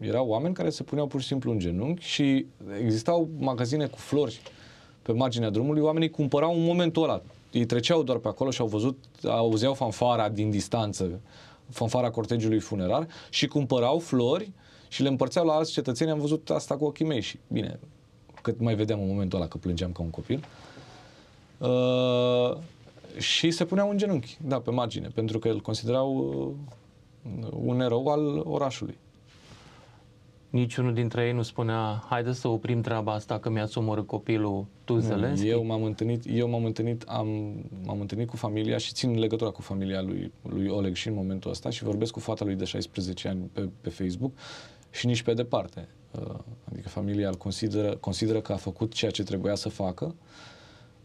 erau 0.00 0.28
oameni 0.28 0.54
care 0.54 0.70
se 0.70 0.82
puneau 0.82 1.06
pur 1.06 1.20
și 1.20 1.26
simplu 1.26 1.50
în 1.50 1.58
genunchi 1.58 2.04
și 2.04 2.46
existau 2.82 3.28
magazine 3.38 3.86
cu 3.86 3.98
flori 3.98 4.40
pe 5.02 5.12
marginea 5.12 5.50
drumului, 5.50 5.82
oamenii 5.82 6.10
cumpărau 6.10 6.54
în 6.54 6.64
momentul 6.64 7.02
ăla. 7.02 7.22
Ei 7.52 7.64
treceau 7.64 8.02
doar 8.02 8.18
pe 8.18 8.28
acolo 8.28 8.50
și 8.50 8.60
au 8.60 8.66
văzut, 8.66 9.04
auzeau 9.24 9.74
fanfara 9.74 10.28
din 10.28 10.50
distanță, 10.50 11.20
fanfara 11.70 12.10
cortegiului 12.10 12.58
funerar 12.58 13.06
și 13.30 13.46
cumpărau 13.46 13.98
flori 13.98 14.50
și 14.88 15.02
le 15.02 15.08
împărțeau 15.08 15.46
la 15.46 15.52
alți 15.52 15.72
cetățeni. 15.72 16.10
Am 16.10 16.20
văzut 16.20 16.50
asta 16.50 16.76
cu 16.76 16.84
ochii 16.84 17.04
mei 17.04 17.20
și, 17.20 17.38
bine, 17.48 17.78
cât 18.42 18.60
mai 18.60 18.74
vedeam 18.74 19.00
în 19.00 19.08
momentul 19.08 19.38
ăla 19.38 19.48
că 19.48 19.56
plângeam 19.56 19.92
ca 19.92 20.02
un 20.02 20.10
copil. 20.10 20.44
Uh, 21.58 22.56
și 23.18 23.50
se 23.50 23.64
puneau 23.64 23.90
în 23.90 23.96
genunchi, 23.96 24.38
da, 24.42 24.60
pe 24.60 24.70
margine, 24.70 25.08
pentru 25.14 25.38
că 25.38 25.48
îl 25.48 25.60
considerau 25.60 26.16
uh, 27.40 27.48
un 27.64 27.80
erou 27.80 28.06
al 28.06 28.42
orașului. 28.44 28.98
Niciunul 30.50 30.94
dintre 30.94 31.26
ei 31.26 31.32
nu 31.32 31.42
spunea, 31.42 32.04
haide 32.08 32.32
să 32.32 32.48
oprim 32.48 32.80
treaba 32.80 33.12
asta 33.12 33.38
că 33.38 33.50
mi-ați 33.50 33.78
omorât 33.78 34.06
copilul 34.06 34.64
tu, 34.84 34.98
Zelenski. 34.98 35.48
Eu 35.48 35.64
m-am 35.64 35.82
întâlnit, 35.82 36.22
eu 36.28 36.48
m-am 36.48 36.64
întâlnit, 36.64 37.02
am, 37.02 37.28
m-am 37.84 38.00
întâlnit 38.00 38.28
cu 38.28 38.36
familia 38.36 38.76
și 38.76 38.92
țin 38.92 39.18
legătura 39.18 39.50
cu 39.50 39.62
familia 39.62 40.02
lui, 40.02 40.32
lui 40.42 40.68
Oleg 40.68 40.94
și 40.94 41.08
în 41.08 41.14
momentul 41.14 41.50
ăsta 41.50 41.70
și 41.70 41.84
vorbesc 41.84 42.12
cu 42.12 42.20
fata 42.20 42.44
lui 42.44 42.54
de 42.54 42.64
16 42.64 43.28
ani 43.28 43.50
pe, 43.52 43.68
pe 43.80 43.90
Facebook 43.90 44.32
și 44.96 45.06
nici 45.06 45.22
pe 45.22 45.34
departe. 45.34 45.88
Uh, 46.10 46.34
Adică 46.72 46.88
familia 46.88 47.28
îl 47.28 47.34
consideră, 47.34 47.96
consideră 47.96 48.40
că 48.40 48.52
a 48.52 48.56
făcut 48.56 48.92
ceea 48.92 49.10
ce 49.10 49.22
trebuia 49.22 49.54
să 49.54 49.68
facă, 49.68 50.14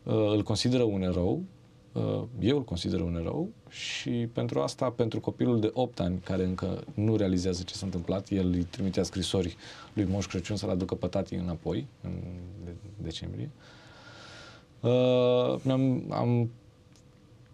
uh, 0.04 0.13
îl 0.13 0.43
consideră 0.43 0.84
un 0.84 1.01
erou, 1.01 1.43
uh, 1.91 2.23
eu 2.39 2.58
îl 2.58 2.63
consider 2.63 2.99
un 2.99 3.15
erou 3.15 3.49
și 3.69 4.10
pentru 4.10 4.60
asta, 4.60 4.89
pentru 4.89 5.19
copilul 5.19 5.60
de 5.60 5.69
8 5.73 5.99
ani 5.99 6.19
care 6.19 6.43
încă 6.43 6.84
nu 6.93 7.15
realizează 7.15 7.63
ce 7.63 7.73
s-a 7.73 7.86
întâmplat, 7.86 8.30
el 8.30 8.51
îi 8.51 8.63
trimitea 8.63 9.04
scrisori 9.04 9.58
lui 9.93 10.08
Moș 10.10 10.25
Crăciun 10.25 10.56
să-l 10.56 10.69
aducă 10.69 10.95
pe 10.95 11.08
tati 11.08 11.34
înapoi 11.34 11.88
în 12.04 12.12
de- 12.63 12.75
decembrie. 12.97 13.49
Uh, 14.80 15.71
am, 15.71 16.04
am 16.10 16.49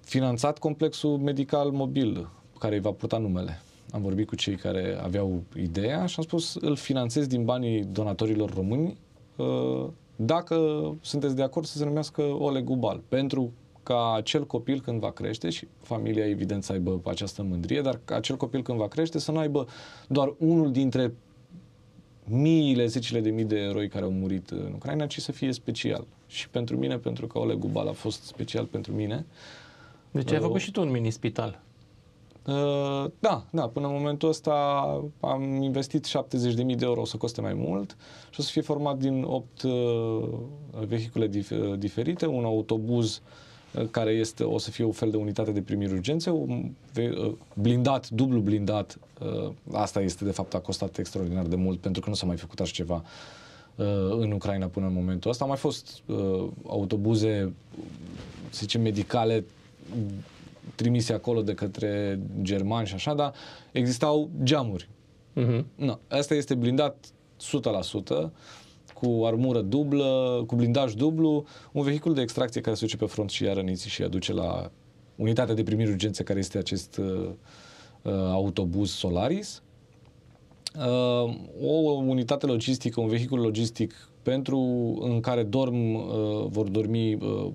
finanțat 0.01 0.59
complexul 0.59 1.17
medical 1.17 1.69
mobil 1.69 2.29
care 2.59 2.75
îi 2.75 2.81
va 2.81 2.91
purta 2.91 3.17
numele. 3.17 3.61
Am 3.91 4.01
vorbit 4.01 4.27
cu 4.27 4.35
cei 4.35 4.55
care 4.55 4.99
aveau 5.01 5.43
ideea 5.55 6.05
și 6.05 6.15
am 6.17 6.23
spus 6.23 6.55
îl 6.55 6.75
finanțez 6.75 7.27
din 7.27 7.45
banii 7.45 7.83
donatorilor 7.83 8.53
români 8.53 8.97
uh, 9.35 9.87
dacă 10.15 10.57
sunteți 11.01 11.35
de 11.35 11.43
acord 11.43 11.65
să 11.65 11.77
se 11.77 11.85
numească 11.85 12.21
Oleg 12.21 12.63
Gubal. 12.63 13.01
Pentru 13.07 13.51
ca 13.83 14.13
acel 14.13 14.45
copil 14.45 14.81
când 14.81 14.99
va 14.99 15.11
crește 15.11 15.49
și 15.49 15.67
familia 15.81 16.27
evident 16.27 16.63
să 16.63 16.71
aibă 16.71 17.01
această 17.05 17.43
mândrie, 17.43 17.81
dar 17.81 17.99
ca 18.05 18.15
acel 18.15 18.37
copil 18.37 18.61
când 18.61 18.77
va 18.77 18.87
crește 18.87 19.19
să 19.19 19.31
nu 19.31 19.37
aibă 19.37 19.67
doar 20.07 20.33
unul 20.37 20.71
dintre 20.71 21.13
miile, 22.23 22.85
zecile 22.85 23.19
de 23.19 23.29
mii 23.29 23.43
de 23.43 23.57
eroi 23.59 23.87
care 23.87 24.05
au 24.05 24.11
murit 24.11 24.49
în 24.49 24.71
Ucraina, 24.75 25.05
ci 25.05 25.19
să 25.19 25.31
fie 25.31 25.51
special. 25.51 26.05
Și 26.27 26.49
pentru 26.49 26.77
mine, 26.77 26.97
pentru 26.97 27.27
că 27.27 27.39
Oleg 27.39 27.57
Gubal 27.57 27.87
a 27.87 27.91
fost 27.91 28.23
special 28.23 28.65
pentru 28.65 28.93
mine. 28.93 29.25
Deci 30.11 30.31
ai 30.31 30.37
Uh, 30.37 30.43
făcut 30.43 30.59
și 30.59 30.71
tu 30.71 30.81
un 30.81 30.91
mini-spital. 30.91 31.61
Uh, 32.47 33.05
da, 33.19 33.45
da, 33.49 33.67
până 33.67 33.87
în 33.87 33.93
momentul 33.93 34.29
ăsta 34.29 34.53
am 35.19 35.61
investit 35.61 36.07
70.000 36.07 36.55
de 36.55 36.75
euro, 36.79 37.01
o 37.01 37.05
să 37.05 37.17
coste 37.17 37.41
mai 37.41 37.53
mult 37.53 37.97
și 38.29 38.39
o 38.39 38.43
să 38.43 38.49
fie 38.51 38.61
format 38.61 38.97
din 38.97 39.23
8 39.23 39.61
uh, 39.61 40.27
vehicule 40.87 41.27
dif- 41.27 41.51
uh, 41.51 41.79
diferite, 41.79 42.25
un 42.25 42.43
autobuz 42.43 43.21
uh, 43.73 43.87
care 43.91 44.11
este, 44.11 44.43
o 44.43 44.57
să 44.57 44.71
fie 44.71 44.85
un 44.85 44.91
fel 44.91 45.09
de 45.09 45.17
unitate 45.17 45.51
de 45.51 45.61
primiri 45.61 45.93
urgențe, 45.93 46.29
un 46.29 46.71
ve- 46.93 47.15
uh, 47.17 47.33
blindat, 47.53 48.09
dublu 48.09 48.39
blindat, 48.39 48.99
uh, 49.45 49.51
asta 49.71 50.01
este 50.01 50.25
de 50.25 50.31
fapt 50.31 50.53
a 50.53 50.59
costat 50.59 50.97
extraordinar 50.97 51.45
de 51.45 51.55
mult 51.55 51.79
pentru 51.79 52.01
că 52.01 52.09
nu 52.09 52.15
s-a 52.15 52.25
mai 52.25 52.37
făcut 52.37 52.59
așa 52.59 52.71
ceva 52.71 53.03
uh, 53.75 53.85
în 54.09 54.31
Ucraina 54.31 54.65
până 54.65 54.85
în 54.85 54.93
momentul 54.93 55.29
ăsta. 55.31 55.43
Au 55.43 55.49
mai 55.49 55.59
fost 55.59 56.01
uh, 56.05 56.47
autobuze, 56.67 57.53
să 58.49 58.59
zicem, 58.59 58.81
medicale 58.81 59.45
trimise 60.75 61.13
acolo 61.13 61.41
de 61.41 61.53
către 61.53 62.19
germani 62.41 62.87
și 62.87 62.93
așa, 62.93 63.13
dar 63.13 63.33
existau 63.71 64.29
geamuri. 64.43 64.89
Uh-huh. 65.35 65.63
No, 65.75 65.99
asta 66.07 66.33
este 66.33 66.55
blindat 66.55 67.05
100%, 68.27 68.31
cu 68.93 69.21
armură 69.25 69.61
dublă, 69.61 70.43
cu 70.47 70.55
blindaj 70.55 70.93
dublu, 70.93 71.45
un 71.71 71.83
vehicul 71.83 72.13
de 72.13 72.21
extracție 72.21 72.61
care 72.61 72.75
se 72.75 72.85
duce 72.85 72.97
pe 72.97 73.05
front 73.05 73.29
și 73.29 73.43
ia 73.43 73.53
răniții 73.53 73.89
și 73.89 73.99
îi 73.99 74.07
aduce 74.07 74.33
la 74.33 74.71
unitatea 75.15 75.53
de 75.53 75.63
primiri 75.63 75.89
urgențe 75.89 76.23
care 76.23 76.39
este 76.39 76.57
acest 76.57 76.97
uh, 76.97 77.29
uh, 78.01 78.13
autobuz 78.13 78.89
Solaris. 78.89 79.61
Uh, 80.77 81.35
o 81.61 81.91
unitate 81.91 82.45
logistică, 82.45 83.01
un 83.01 83.07
vehicul 83.07 83.39
logistic 83.39 84.09
pentru 84.21 84.59
în 85.01 85.19
care 85.19 85.43
dorm, 85.43 85.93
uh, 85.93 86.45
vor 86.47 86.69
dormi 86.69 87.13
uh, 87.13 87.51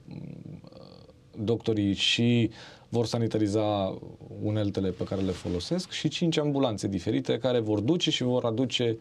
doctorii 1.39 1.95
și 1.95 2.51
vor 2.93 3.07
sanitariza 3.07 3.99
uneltele 4.43 4.91
pe 4.91 5.05
care 5.05 5.21
le 5.21 5.31
folosesc 5.31 5.91
și 5.91 6.09
cinci 6.09 6.39
ambulanțe 6.39 6.89
diferite 6.89 7.39
care 7.39 7.59
vor 7.59 7.81
duce 7.81 8.11
și 8.11 8.23
vor 8.23 8.45
aduce 8.45 8.99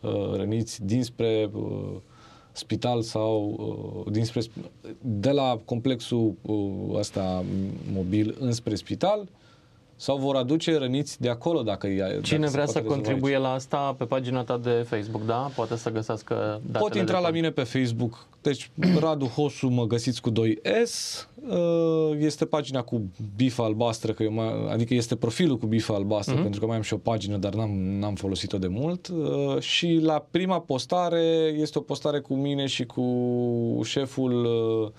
uh, 0.00 0.32
răniți 0.32 0.84
dinspre 0.84 1.50
uh, 1.52 1.96
spital 2.52 3.02
sau 3.02 3.54
uh, 4.04 4.12
dinspre, 4.12 4.40
sp- 4.40 4.70
de 5.00 5.30
la 5.30 5.60
complexul 5.64 6.34
uh, 6.42 6.98
ăsta 6.98 7.44
mobil 7.92 8.36
înspre 8.38 8.74
spital 8.74 9.28
sau 9.96 10.16
vor 10.16 10.36
aduce 10.36 10.78
răniți 10.78 11.20
de 11.20 11.28
acolo 11.28 11.62
dacă 11.62 11.86
ea, 11.86 12.08
dacă 12.08 12.20
Cine 12.20 12.44
se 12.46 12.50
vrea 12.52 12.64
poate 12.64 12.70
să 12.72 12.78
rezolva 12.78 12.94
contribuie 12.94 13.34
aici. 13.34 13.42
la 13.42 13.52
asta 13.52 13.94
pe 13.98 14.04
pagina 14.04 14.42
ta 14.44 14.58
de 14.62 14.70
Facebook, 14.88 15.24
da? 15.26 15.50
Poate 15.54 15.76
să 15.76 15.90
găsească 15.90 16.34
datele 16.64 16.78
Pot 16.78 16.94
intra 16.94 17.04
de 17.04 17.12
la 17.12 17.20
cont. 17.20 17.34
mine 17.34 17.50
pe 17.50 17.62
Facebook. 17.62 18.26
Deci 18.42 18.70
Radu 19.00 19.24
Hosu 19.24 19.68
mă 19.68 19.86
găsiți 19.86 20.20
cu 20.20 20.30
2S. 20.30 21.26
Uh, 21.48 22.16
Este 22.18 22.44
pagina 22.44 22.82
cu 22.82 23.02
bifa 23.36 23.64
albastră, 23.64 24.12
că 24.12 24.22
eu 24.22 24.32
mai, 24.32 24.68
adică 24.72 24.94
este 24.94 25.16
profilul 25.16 25.56
cu 25.58 25.66
bifa 25.66 25.94
albastră, 25.94 26.32
Mhm. 26.32 26.40
uh-huh. 26.40 26.44
pentru 26.44 26.60
că 26.60 26.66
mai 26.66 26.76
am 26.76 26.82
și 26.82 26.94
o 26.94 26.96
pagină, 26.96 27.36
dar 27.36 27.54
n-am, 27.54 27.70
n-am 27.98 28.14
folosit-o 28.14 28.58
de 28.58 28.66
mult. 28.66 29.08
Uh, 29.08 29.60
Și 29.60 29.98
la 30.02 30.26
prima 30.30 30.60
postare 30.60 31.54
este 31.58 31.78
o 31.78 31.80
postare 31.80 32.20
cu 32.20 32.34
mine 32.34 32.66
și 32.66 32.84
cu 32.86 33.04
șeful 33.84 34.44
uh, 34.44 34.90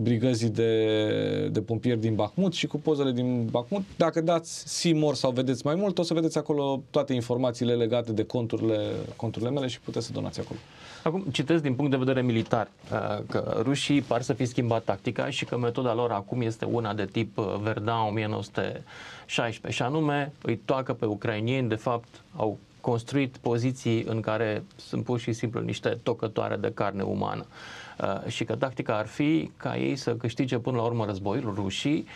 brigăzii 0.00 0.48
de, 0.48 1.48
de 1.52 1.60
pompieri 1.60 2.00
din 2.00 2.14
Bacmut 2.14 2.52
și 2.52 2.66
cu 2.66 2.78
pozele 2.78 3.12
din 3.12 3.46
Bacmut. 3.50 3.82
Dacă 3.96 4.20
dați 4.20 4.68
Simor 4.68 5.14
sau 5.14 5.30
vedeți 5.30 5.66
mai 5.66 5.74
mult, 5.74 5.98
o 5.98 6.02
să 6.02 6.14
vedeți 6.14 6.38
acolo 6.38 6.82
toate 6.90 7.14
informațiile 7.14 7.74
legate 7.74 8.12
de 8.12 8.24
conturile, 8.24 8.80
conturile 9.16 9.50
mele 9.50 9.66
și 9.66 9.80
puteți 9.80 10.06
să 10.06 10.12
donați 10.12 10.40
acolo. 10.40 10.58
Acum, 11.02 11.24
citesc 11.30 11.62
din 11.62 11.74
punct 11.74 11.90
de 11.90 11.96
vedere 11.96 12.22
militar 12.22 12.70
uh, 12.92 13.24
că 13.28 13.60
rușii 13.62 14.02
par 14.02 14.22
să 14.22 14.32
fi 14.32 14.44
schimbat 14.44 14.84
tactica 14.84 15.30
și 15.30 15.44
că 15.44 15.58
metoda 15.58 15.94
lor 15.94 16.10
acum 16.10 16.40
este 16.40 16.64
una 16.64 16.94
de 16.94 17.04
tip 17.04 17.38
uh, 17.38 17.54
Verdun 17.62 18.06
1916 18.08 19.82
și 19.82 19.88
anume 19.88 20.32
îi 20.42 20.56
toacă 20.56 20.92
pe 20.92 21.06
ucrainieni, 21.06 21.68
de 21.68 21.74
fapt 21.74 22.08
au 22.36 22.58
construit 22.80 23.36
poziții 23.36 24.02
în 24.02 24.20
care 24.20 24.64
sunt 24.76 25.04
pur 25.04 25.18
și 25.18 25.32
simplu 25.32 25.60
niște 25.60 25.98
tocătoare 26.02 26.56
de 26.56 26.70
carne 26.74 27.02
umană 27.02 27.46
uh, 27.48 27.87
și 28.26 28.44
că 28.44 28.56
tactica 28.56 28.96
ar 28.96 29.06
fi 29.06 29.50
ca 29.56 29.76
ei 29.76 29.96
să 29.96 30.16
câștige 30.16 30.58
până 30.58 30.76
la 30.76 30.82
urmă 30.82 31.04
războiul 31.04 31.52
rușii 31.54 32.06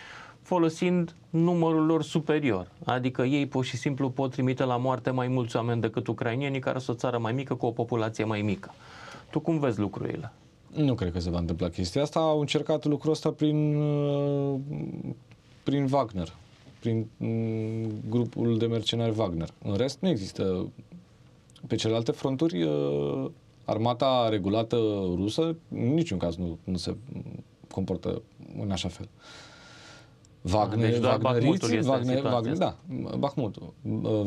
folosind 0.43 1.15
numărul 1.29 1.85
lor 1.85 2.03
superior. 2.03 2.71
Adică 2.85 3.23
ei 3.23 3.47
pur 3.47 3.65
și 3.65 3.77
simplu 3.77 4.09
pot 4.09 4.31
trimite 4.31 4.63
la 4.63 4.77
moarte 4.77 5.09
mai 5.09 5.27
mulți 5.27 5.55
oameni 5.55 5.81
decât 5.81 6.07
ucrainienii, 6.07 6.59
care 6.59 6.79
sunt 6.79 6.97
o 6.97 6.99
țară 6.99 7.17
mai 7.17 7.31
mică 7.31 7.55
cu 7.55 7.65
o 7.65 7.71
populație 7.71 8.23
mai 8.23 8.41
mică. 8.41 8.73
Tu 9.29 9.39
cum 9.39 9.59
vezi 9.59 9.79
lucrurile? 9.79 10.31
Nu 10.75 10.93
cred 10.93 11.11
că 11.11 11.19
se 11.19 11.29
va 11.29 11.37
întâmpla 11.37 11.69
chestia 11.69 12.01
asta. 12.01 12.19
Au 12.19 12.39
încercat 12.39 12.85
lucrul 12.85 13.11
ăsta 13.11 13.31
prin, 13.31 13.75
uh, 13.75 14.59
prin 15.63 15.87
Wagner, 15.91 16.33
prin 16.79 17.07
mm, 17.17 17.91
grupul 18.09 18.57
de 18.57 18.65
mercenari 18.65 19.17
Wagner. 19.17 19.49
În 19.63 19.75
rest 19.75 19.97
nu 19.99 20.09
există. 20.09 20.67
Pe 21.67 21.75
celelalte 21.75 22.11
fronturi, 22.11 22.63
uh, 22.63 23.29
armata 23.65 24.29
regulată 24.29 24.75
rusă 25.15 25.55
în 25.71 25.93
niciun 25.93 26.17
caz 26.17 26.35
nu, 26.35 26.57
nu 26.63 26.77
se 26.77 26.95
comportă 27.71 28.21
în 28.61 28.71
așa 28.71 28.87
fel. 28.87 29.09
Wagner, 30.53 30.89
Deci 30.89 30.99
doar 30.99 31.17
Bakhmutul 31.17 31.69
Wagneriții, 31.69 31.77
este 31.77 31.89
în 31.89 31.93
Wagner, 31.93 32.15
situația 32.15 32.35
Wagner, 32.37 32.57
da, 32.57 33.17
Bakhmutul. 33.17 33.73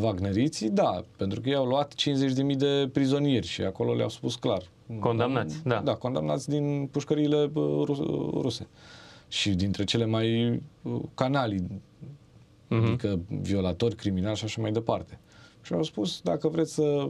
Wagneriții, 0.00 0.70
da, 0.70 1.04
pentru 1.16 1.40
că 1.40 1.48
i-au 1.48 1.64
luat 1.66 1.94
50.000 1.94 2.56
de 2.56 2.88
prizonieri 2.92 3.46
și 3.46 3.62
acolo 3.62 3.94
le-au 3.94 4.08
spus 4.08 4.34
clar. 4.36 4.62
Condamnați, 5.00 5.62
da. 5.64 5.80
Da, 5.84 5.94
condamnați 5.94 6.48
din 6.48 6.88
pușcăriile 6.92 7.46
bă, 7.46 7.82
ru- 7.84 8.38
ruse. 8.40 8.66
Și 9.28 9.50
dintre 9.50 9.84
cele 9.84 10.04
mai 10.06 10.60
uh, 10.82 11.00
canali, 11.14 11.64
Mhm. 12.68 12.84
adică 12.84 13.20
violatori, 13.40 13.94
criminali 13.94 14.36
și 14.36 14.44
așa 14.44 14.60
mai 14.60 14.72
departe. 14.72 15.18
Și 15.62 15.72
au 15.72 15.82
spus, 15.82 16.20
dacă 16.22 16.48
vreți 16.48 16.74
să 16.74 17.08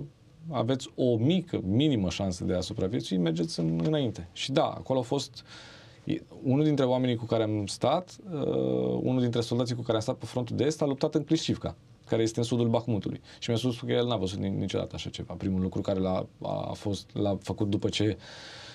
aveți 0.51 0.91
o 0.95 1.17
mică, 1.17 1.61
minimă 1.65 2.11
șansă 2.11 2.45
de 2.45 2.55
a 2.55 2.61
supraviețui, 2.61 3.17
mergeți 3.17 3.61
în, 3.61 3.81
înainte. 3.85 4.29
Și 4.33 4.53
da, 4.53 4.65
acolo 4.65 4.99
a 4.99 5.03
fost 5.03 5.45
e- 6.05 6.23
unul 6.43 6.65
dintre 6.65 6.85
oamenii 6.85 7.17
cu 7.17 7.25
care 7.25 7.43
am 7.43 7.67
stat, 7.67 8.17
uh, 8.33 8.99
unul 9.03 9.21
dintre 9.21 9.41
soldații 9.41 9.75
cu 9.75 9.83
care 9.83 9.95
am 9.95 10.03
stat 10.03 10.17
pe 10.17 10.27
frontul 10.27 10.57
de 10.57 10.65
est, 10.65 10.83
a 10.83 10.87
luptat 10.87 11.15
în 11.15 11.25
Clișivca, 11.25 11.77
care 12.07 12.23
este 12.23 12.39
în 12.39 12.45
sudul 12.45 12.69
Bahmutului. 12.69 13.21
Și 13.39 13.51
mi-a 13.51 13.59
spus 13.59 13.81
că 13.81 13.93
el 13.93 14.07
n-a 14.07 14.17
văzut 14.17 14.39
ni- 14.39 14.59
niciodată 14.59 14.95
așa 14.95 15.11
ceva. 15.11 15.35
Primul 15.35 15.61
lucru 15.61 15.81
care 15.81 15.99
l-a, 15.99 16.27
a 16.43 16.73
fost, 16.73 17.11
l-a 17.13 17.39
făcut 17.43 17.69
după 17.69 17.89
ce 17.89 18.17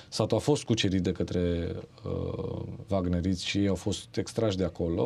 satul 0.09 0.37
a 0.37 0.39
fost 0.39 0.63
cucerit 0.63 1.01
de 1.01 1.11
către 1.11 1.75
uh, 2.05 2.61
Wagneriți 2.89 3.45
și 3.45 3.57
ei 3.57 3.67
au 3.67 3.75
fost 3.75 4.17
extrași 4.17 4.57
de 4.57 4.63
acolo, 4.63 5.03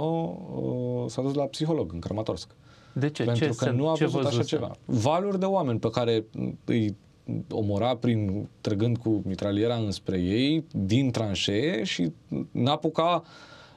uh, 0.56 1.10
s-a 1.10 1.22
dus 1.22 1.34
la 1.34 1.44
psiholog 1.44 1.94
în 1.94 2.00
Kramatorsk. 2.00 2.50
De 3.00 3.10
ce? 3.10 3.24
Pentru 3.24 3.44
ce 3.44 3.50
că 3.50 3.64
se- 3.64 3.70
nu 3.72 3.90
a 3.90 3.96
ce 3.96 4.04
văzut 4.04 4.20
așa 4.20 4.30
văzuse? 4.30 4.56
ceva. 4.56 4.72
Valuri 4.86 5.40
de 5.40 5.46
oameni 5.46 5.80
pe 5.80 5.90
care 5.90 6.26
îi 6.66 6.96
omora 7.52 7.96
prin 7.96 8.48
trăgând 8.62 8.98
cu 8.98 9.22
mitraliera 9.26 9.76
înspre 9.76 10.18
ei 10.22 10.66
din 10.72 11.12
tranșee 11.12 11.84
și 11.84 12.12
n-apuca 12.52 13.24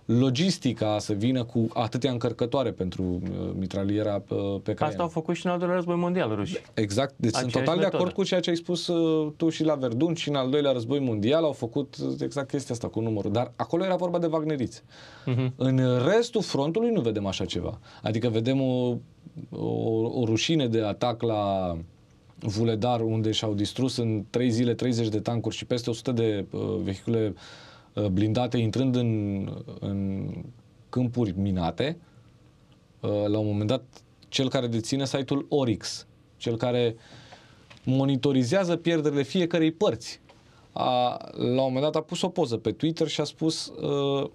logistica 0.08 0.98
să 0.98 1.12
vină 1.12 1.44
cu 1.44 1.68
atâtea 1.72 2.10
încărcătoare 2.10 2.70
pentru 2.70 3.02
uh, 3.02 3.50
mitraliera 3.58 4.22
uh, 4.28 4.60
pe 4.62 4.74
care 4.74 4.90
Asta 4.90 5.02
au 5.02 5.08
făcut 5.08 5.34
și 5.34 5.46
în 5.46 5.52
al 5.52 5.58
doilea 5.58 5.76
război 5.76 5.96
mondial 5.96 6.34
rușii. 6.34 6.58
Exact, 6.74 7.14
deci 7.16 7.32
sunt 7.34 7.44
Aceeași 7.46 7.66
total 7.66 7.78
de 7.78 7.84
metodă. 7.84 7.96
acord 7.96 8.14
cu 8.14 8.24
ceea 8.24 8.40
ce 8.40 8.50
ai 8.50 8.56
spus 8.56 8.86
uh, 8.86 9.32
tu 9.36 9.48
și 9.48 9.64
la 9.64 9.74
Verdun 9.74 10.14
și 10.14 10.28
în 10.28 10.34
al 10.34 10.50
doilea 10.50 10.72
război 10.72 10.98
mondial 10.98 11.44
au 11.44 11.52
făcut 11.52 11.96
uh, 12.02 12.14
exact 12.20 12.48
chestia 12.48 12.74
asta 12.74 12.88
cu 12.88 13.00
numărul, 13.00 13.32
dar 13.32 13.52
acolo 13.56 13.84
era 13.84 13.96
vorba 13.96 14.18
de 14.18 14.26
wagneriți. 14.26 14.82
Mhm. 15.24 15.52
În 15.56 15.80
restul 16.06 16.42
frontului 16.42 16.90
nu 16.90 17.00
vedem 17.00 17.26
așa 17.26 17.44
ceva. 17.44 17.78
Adică 18.02 18.28
vedem 18.28 18.60
o, 18.60 18.96
o, 19.50 19.66
o 20.20 20.24
rușine 20.24 20.68
de 20.68 20.80
atac 20.80 21.22
la 21.22 21.76
Vuledar, 22.40 23.00
unde 23.00 23.30
și-au 23.30 23.54
distrus 23.54 23.96
în 23.96 24.24
3 24.30 24.50
zile 24.50 24.74
30 24.74 25.08
de 25.08 25.20
tancuri 25.20 25.56
și 25.56 25.64
peste 25.64 25.90
100 25.90 26.12
de 26.12 26.46
uh, 26.50 26.60
vehicule 26.82 27.32
uh, 27.34 27.40
blindate 28.10 28.58
intrând 28.58 28.96
în, 28.96 29.48
în 29.80 30.30
câmpuri 30.88 31.34
minate. 31.38 31.98
Uh, 33.00 33.10
la 33.26 33.38
un 33.38 33.46
moment 33.46 33.68
dat, 33.68 33.82
cel 34.28 34.48
care 34.48 34.66
deține 34.66 35.06
site-ul 35.06 35.46
Orix, 35.48 36.06
cel 36.36 36.56
care 36.56 36.96
monitorizează 37.84 38.76
pierderile 38.76 39.22
fiecarei 39.22 39.72
părți, 39.72 40.20
a, 40.72 41.16
la 41.32 41.62
un 41.62 41.72
moment 41.72 41.82
dat 41.82 41.96
a 41.96 42.00
pus 42.00 42.22
o 42.22 42.28
poză 42.28 42.56
pe 42.56 42.72
Twitter 42.72 43.08
și 43.08 43.20
a 43.20 43.24
spus 43.24 43.66
uh, 43.66 44.22
uh, 44.22 44.30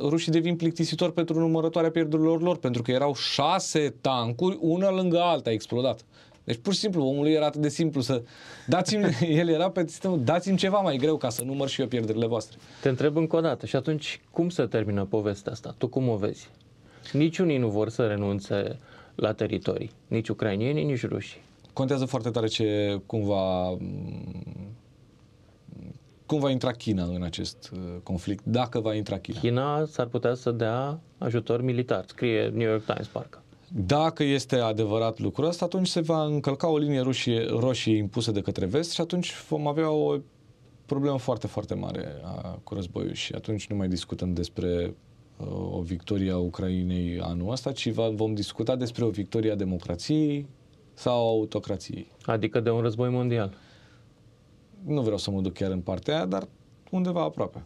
rușii 0.00 0.32
devin 0.32 0.56
plictisitori 0.56 1.12
pentru 1.12 1.38
numărătoarea 1.38 1.90
pierderilor 1.90 2.42
lor, 2.42 2.58
pentru 2.58 2.82
că 2.82 2.90
erau 2.90 3.14
șase 3.14 3.94
tancuri, 4.00 4.58
una 4.60 4.90
lângă 4.90 5.20
alta 5.20 5.50
explodat. 5.50 6.04
Deci 6.44 6.56
pur 6.56 6.72
și 6.72 6.78
simplu 6.78 7.06
omul 7.06 7.26
era 7.26 7.46
atât 7.46 7.60
de 7.60 7.68
simplu 7.68 8.00
să 8.00 8.22
dați-mi, 8.66 9.18
el 9.40 9.48
era 9.48 9.70
pe 9.70 9.84
sistemul, 9.86 10.24
dați-mi 10.24 10.56
ceva 10.56 10.78
mai 10.78 10.96
greu 10.96 11.16
ca 11.16 11.28
să 11.28 11.42
număr 11.44 11.68
și 11.68 11.80
eu 11.80 11.86
pierderile 11.86 12.26
voastre. 12.26 12.58
Te 12.80 12.88
întreb 12.88 13.16
încă 13.16 13.36
o 13.36 13.40
dată. 13.40 13.66
Și 13.66 13.76
atunci, 13.76 14.20
cum 14.30 14.48
se 14.48 14.64
termină 14.64 15.04
povestea 15.04 15.52
asta? 15.52 15.74
Tu 15.78 15.88
cum 15.88 16.08
o 16.08 16.16
vezi? 16.16 16.48
Niciunii 17.12 17.58
nu 17.58 17.68
vor 17.68 17.88
să 17.88 18.06
renunțe 18.06 18.78
la 19.14 19.32
teritorii. 19.32 19.90
Nici 20.08 20.28
ucrainienii, 20.28 20.84
nici 20.84 21.06
rușii. 21.06 21.40
Contează 21.72 22.04
foarte 22.04 22.30
tare 22.30 22.46
ce 22.46 23.00
cum 23.06 23.24
va 23.24 23.76
cum 26.26 26.40
va 26.40 26.50
intra 26.50 26.70
China 26.70 27.04
în 27.04 27.22
acest 27.22 27.70
uh, 27.72 27.78
conflict, 28.02 28.44
dacă 28.44 28.80
va 28.80 28.94
intra 28.94 29.18
China. 29.18 29.38
China 29.38 29.84
s-ar 29.84 30.06
putea 30.06 30.34
să 30.34 30.50
dea 30.50 31.00
ajutor 31.18 31.62
militar. 31.62 32.04
Scrie 32.06 32.48
New 32.48 32.68
York 32.68 32.84
Times, 32.84 33.06
parcă. 33.06 33.42
Dacă 33.74 34.22
este 34.22 34.56
adevărat 34.56 35.18
lucrul 35.18 35.46
ăsta, 35.46 35.64
atunci 35.64 35.86
se 35.86 36.00
va 36.00 36.24
încălca 36.24 36.68
o 36.68 36.78
linie 36.78 37.00
roșie, 37.00 37.46
roșie 37.48 37.96
impusă 37.96 38.30
de 38.30 38.40
către 38.40 38.66
vest 38.66 38.90
și 38.92 39.00
atunci 39.00 39.32
vom 39.48 39.66
avea 39.66 39.90
o 39.90 40.16
problemă 40.86 41.18
foarte, 41.18 41.46
foarte 41.46 41.74
mare 41.74 42.06
a, 42.22 42.58
cu 42.64 42.74
războiul 42.74 43.12
și 43.12 43.32
atunci 43.34 43.66
nu 43.66 43.76
mai 43.76 43.88
discutăm 43.88 44.32
despre 44.32 44.94
uh, 45.36 45.46
o 45.72 45.80
victorie 45.80 46.30
a 46.30 46.36
Ucrainei 46.36 47.20
anul 47.20 47.50
ăsta, 47.50 47.72
ci 47.72 47.90
va, 47.90 48.08
vom 48.08 48.34
discuta 48.34 48.76
despre 48.76 49.04
o 49.04 49.10
victorie 49.10 49.50
a 49.50 49.56
democrației 49.56 50.46
sau 50.94 51.14
a 51.14 51.30
autocrației. 51.30 52.06
Adică 52.22 52.60
de 52.60 52.70
un 52.70 52.80
război 52.80 53.10
mondial. 53.10 53.54
Nu 54.84 55.00
vreau 55.00 55.18
să 55.18 55.30
mă 55.30 55.40
duc 55.40 55.52
chiar 55.52 55.70
în 55.70 55.80
partea 55.80 56.14
aia, 56.14 56.26
dar 56.26 56.48
undeva 56.90 57.22
aproape. 57.22 57.64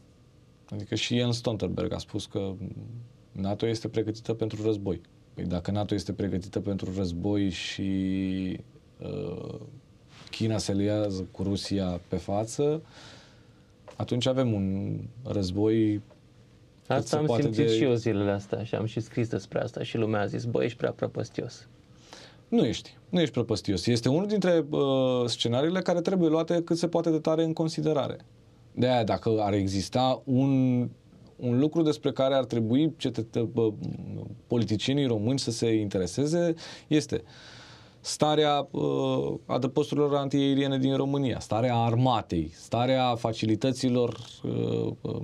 Adică 0.70 0.94
și 0.94 1.16
Jens 1.16 1.36
Stoltenberg 1.36 1.92
a 1.92 1.98
spus 1.98 2.26
că 2.26 2.54
NATO 3.32 3.66
este 3.66 3.88
pregătită 3.88 4.34
pentru 4.34 4.62
război. 4.62 5.00
Păi 5.36 5.44
dacă 5.44 5.70
NATO 5.70 5.94
este 5.94 6.12
pregătită 6.12 6.60
pentru 6.60 6.92
război 6.96 7.50
și 7.50 7.90
uh, 9.00 9.60
China 10.30 10.58
se 10.58 10.72
liază 10.72 11.26
cu 11.30 11.42
Rusia 11.42 12.00
pe 12.08 12.16
față, 12.16 12.82
atunci 13.96 14.26
avem 14.26 14.52
un 14.52 14.98
război 15.24 16.00
cât 16.86 16.96
Asta 16.96 17.06
se 17.08 17.16
am 17.16 17.24
poate 17.24 17.42
simțit 17.42 17.66
de- 17.66 17.72
și 17.76 17.82
eu 17.82 17.94
zilele 17.94 18.30
astea 18.30 18.64
și 18.64 18.74
am 18.74 18.84
și 18.84 19.00
scris 19.00 19.28
despre 19.28 19.60
asta 19.60 19.82
și 19.82 19.96
lumea 19.96 20.20
a 20.20 20.26
zis, 20.26 20.44
bă, 20.44 20.64
ești 20.64 20.76
prea 20.78 20.90
prăpăstios. 20.90 21.68
Nu 22.48 22.64
ești. 22.64 22.96
Nu 23.08 23.20
ești 23.20 23.32
prăpăstios. 23.32 23.86
Este 23.86 24.08
unul 24.08 24.26
dintre 24.26 24.64
uh, 24.70 24.80
scenariile 25.26 25.80
care 25.80 26.00
trebuie 26.00 26.28
luate 26.28 26.62
cât 26.62 26.76
se 26.76 26.88
poate 26.88 27.10
de 27.10 27.18
tare 27.18 27.44
în 27.44 27.52
considerare. 27.52 28.16
De 28.72 28.86
aia, 28.86 29.04
dacă 29.04 29.36
ar 29.40 29.52
exista 29.52 30.22
un, 30.24 30.88
un 31.36 31.58
lucru 31.58 31.82
despre 31.82 32.12
care 32.12 32.34
ar 32.34 32.44
trebui 32.44 32.94
cetet- 32.96 33.42
bă, 33.52 33.72
politicienii 34.46 35.06
români 35.06 35.38
să 35.38 35.50
se 35.50 35.72
intereseze, 35.72 36.54
este 36.86 37.22
starea 38.00 38.68
uh, 38.70 39.34
adăposturilor 39.46 40.14
antiaeriene 40.14 40.78
din 40.78 40.96
România, 40.96 41.38
starea 41.38 41.76
armatei, 41.76 42.50
starea 42.54 43.14
facilităților 43.14 44.16
uh, 44.42 44.92
uh, 45.00 45.20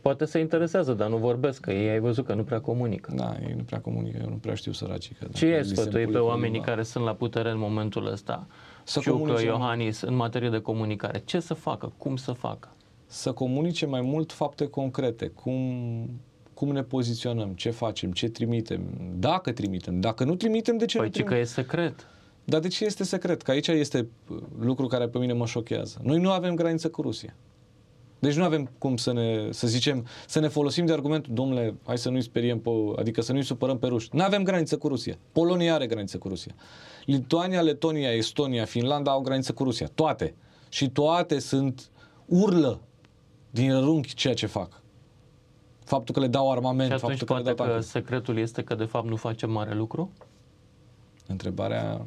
Poate 0.00 0.24
se 0.24 0.38
interesează, 0.38 0.92
dar 0.92 1.08
nu 1.08 1.16
vorbesc, 1.16 1.60
că 1.60 1.72
ei 1.72 1.88
ai 1.88 2.00
văzut 2.00 2.24
că 2.26 2.34
nu 2.34 2.42
prea 2.44 2.60
comunică. 2.60 3.12
da, 3.16 3.36
ei 3.46 3.54
nu 3.56 3.62
prea 3.62 3.80
comunică, 3.80 4.18
eu 4.22 4.28
nu 4.28 4.36
prea 4.36 4.54
știu 4.54 4.72
săracii. 4.72 5.14
Că 5.14 5.26
Ce 5.32 5.44
dacă 5.46 5.56
e 5.58 5.60
li 5.60 5.66
se 5.68 5.74
sfătui 5.74 5.92
pe 5.92 5.98
împulică 5.98 6.24
oamenii 6.24 6.50
limba. 6.52 6.66
care 6.66 6.82
sunt 6.82 7.04
la 7.04 7.14
putere 7.14 7.50
în 7.50 7.58
momentul 7.58 8.06
ăsta? 8.06 8.46
Să 8.84 9.00
Ciucă, 9.00 9.16
comunice. 9.16 9.44
Iohannis, 9.44 10.00
în 10.00 10.14
materie 10.14 10.48
de 10.48 10.58
comunicare. 10.60 11.22
Ce 11.24 11.40
să 11.40 11.54
facă? 11.54 11.92
Cum 11.96 12.16
să 12.16 12.32
facă? 12.32 12.68
Să 13.12 13.32
comunice 13.32 13.86
mai 13.86 14.00
mult 14.00 14.32
fapte 14.32 14.66
concrete, 14.66 15.26
cum, 15.26 15.54
cum 16.54 16.68
ne 16.72 16.82
poziționăm, 16.82 17.52
ce 17.54 17.70
facem, 17.70 18.12
ce 18.12 18.28
trimitem, 18.28 18.80
dacă 19.18 19.52
trimitem, 19.52 20.00
dacă 20.00 20.24
nu 20.24 20.34
trimitem, 20.34 20.76
de 20.76 20.84
ce 20.84 20.96
Păi 20.96 21.06
nu 21.06 21.12
ci 21.12 21.16
că 21.16 21.22
trimitem? 21.22 21.42
e 21.42 21.46
secret. 21.46 22.06
Dar 22.44 22.60
de 22.60 22.68
ce 22.68 22.84
este 22.84 23.04
secret? 23.04 23.42
Că 23.42 23.50
aici 23.50 23.66
este 23.66 24.08
uh, 24.28 24.38
lucru 24.58 24.86
care 24.86 25.08
pe 25.08 25.18
mine 25.18 25.32
mă 25.32 25.46
șochează. 25.46 26.00
Noi 26.02 26.18
nu 26.18 26.30
avem 26.30 26.54
graniță 26.54 26.90
cu 26.90 27.02
Rusia. 27.02 27.34
Deci 28.18 28.34
nu 28.34 28.44
avem 28.44 28.70
cum 28.78 28.96
să 28.96 29.12
ne, 29.12 29.48
să 29.50 29.66
zicem, 29.66 30.06
să 30.26 30.40
ne 30.40 30.48
folosim 30.48 30.86
de 30.86 30.92
argumentul, 30.92 31.34
domnule, 31.34 31.74
hai 31.86 31.98
să 31.98 32.10
nu-i 32.10 32.22
speriem, 32.22 32.60
pe, 32.60 32.70
adică 32.96 33.20
să 33.20 33.32
nu-i 33.32 33.42
supărăm 33.44 33.78
pe 33.78 33.86
ruși. 33.86 34.08
Nu 34.12 34.22
avem 34.22 34.42
graniță 34.42 34.76
cu 34.76 34.88
Rusia. 34.88 35.18
Polonia 35.32 35.74
are 35.74 35.86
graniță 35.86 36.18
cu 36.18 36.28
Rusia. 36.28 36.54
Lituania, 37.04 37.60
Letonia, 37.60 38.12
Estonia, 38.12 38.64
Finlanda 38.64 39.10
au 39.10 39.20
graniță 39.20 39.52
cu 39.52 39.62
Rusia. 39.62 39.88
Toate. 39.94 40.34
Și 40.68 40.90
toate 40.90 41.38
sunt 41.38 41.90
urlă 42.26 42.80
din 43.52 43.80
rânghi 43.80 44.14
ceea 44.14 44.34
ce 44.34 44.46
fac. 44.46 44.80
Faptul 45.84 46.14
că 46.14 46.20
le 46.20 46.26
dau 46.26 46.50
armament, 46.50 46.88
Și 46.88 46.94
atunci 46.94 47.18
faptul 47.18 47.26
că 47.26 47.32
le 47.34 47.40
poate 47.42 47.56
dau 47.56 47.66
că 47.66 47.72
tancuri. 47.72 47.90
secretul 47.90 48.38
este 48.38 48.62
că 48.64 48.74
de 48.74 48.84
fapt 48.84 49.06
nu 49.08 49.16
facem 49.16 49.50
mare 49.50 49.74
lucru? 49.74 50.10
Întrebarea 51.26 52.04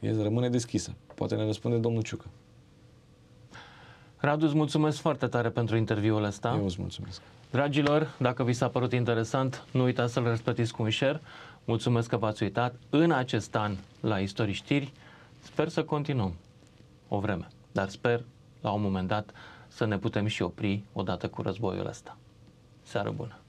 e, 0.00 0.22
rămâne 0.22 0.48
deschisă. 0.48 0.94
Poate 1.14 1.34
ne 1.34 1.44
răspunde 1.44 1.76
domnul 1.76 2.02
Ciucă. 2.02 2.24
Radu, 4.16 4.44
îți 4.44 4.54
mulțumesc 4.54 4.98
foarte 4.98 5.26
tare 5.26 5.48
pentru 5.50 5.76
interviul 5.76 6.24
ăsta. 6.24 6.54
Eu 6.58 6.64
îți 6.64 6.76
mulțumesc. 6.78 7.20
Dragilor, 7.50 8.14
dacă 8.18 8.44
vi 8.44 8.52
s-a 8.52 8.68
părut 8.68 8.92
interesant, 8.92 9.64
nu 9.72 9.82
uitați 9.82 10.12
să-l 10.12 10.22
răsplătiți 10.24 10.72
cu 10.72 10.82
un 10.82 10.90
share. 10.90 11.20
Mulțumesc 11.64 12.08
că 12.08 12.16
v-ați 12.16 12.42
uitat 12.42 12.74
în 12.90 13.10
acest 13.10 13.56
an 13.56 13.76
la 14.00 14.18
Istorii 14.18 14.52
Știri. 14.54 14.92
Sper 15.42 15.68
să 15.68 15.84
continuăm 15.84 16.34
o 17.08 17.18
vreme, 17.18 17.48
dar 17.72 17.88
sper 17.88 18.24
la 18.60 18.70
un 18.70 18.82
moment 18.82 19.08
dat 19.08 19.30
să 19.74 19.84
ne 19.84 19.98
putem 19.98 20.26
și 20.26 20.42
opri 20.42 20.84
odată 20.92 21.28
cu 21.28 21.42
războiul 21.42 21.86
ăsta. 21.86 22.18
Seară 22.82 23.10
bună! 23.10 23.43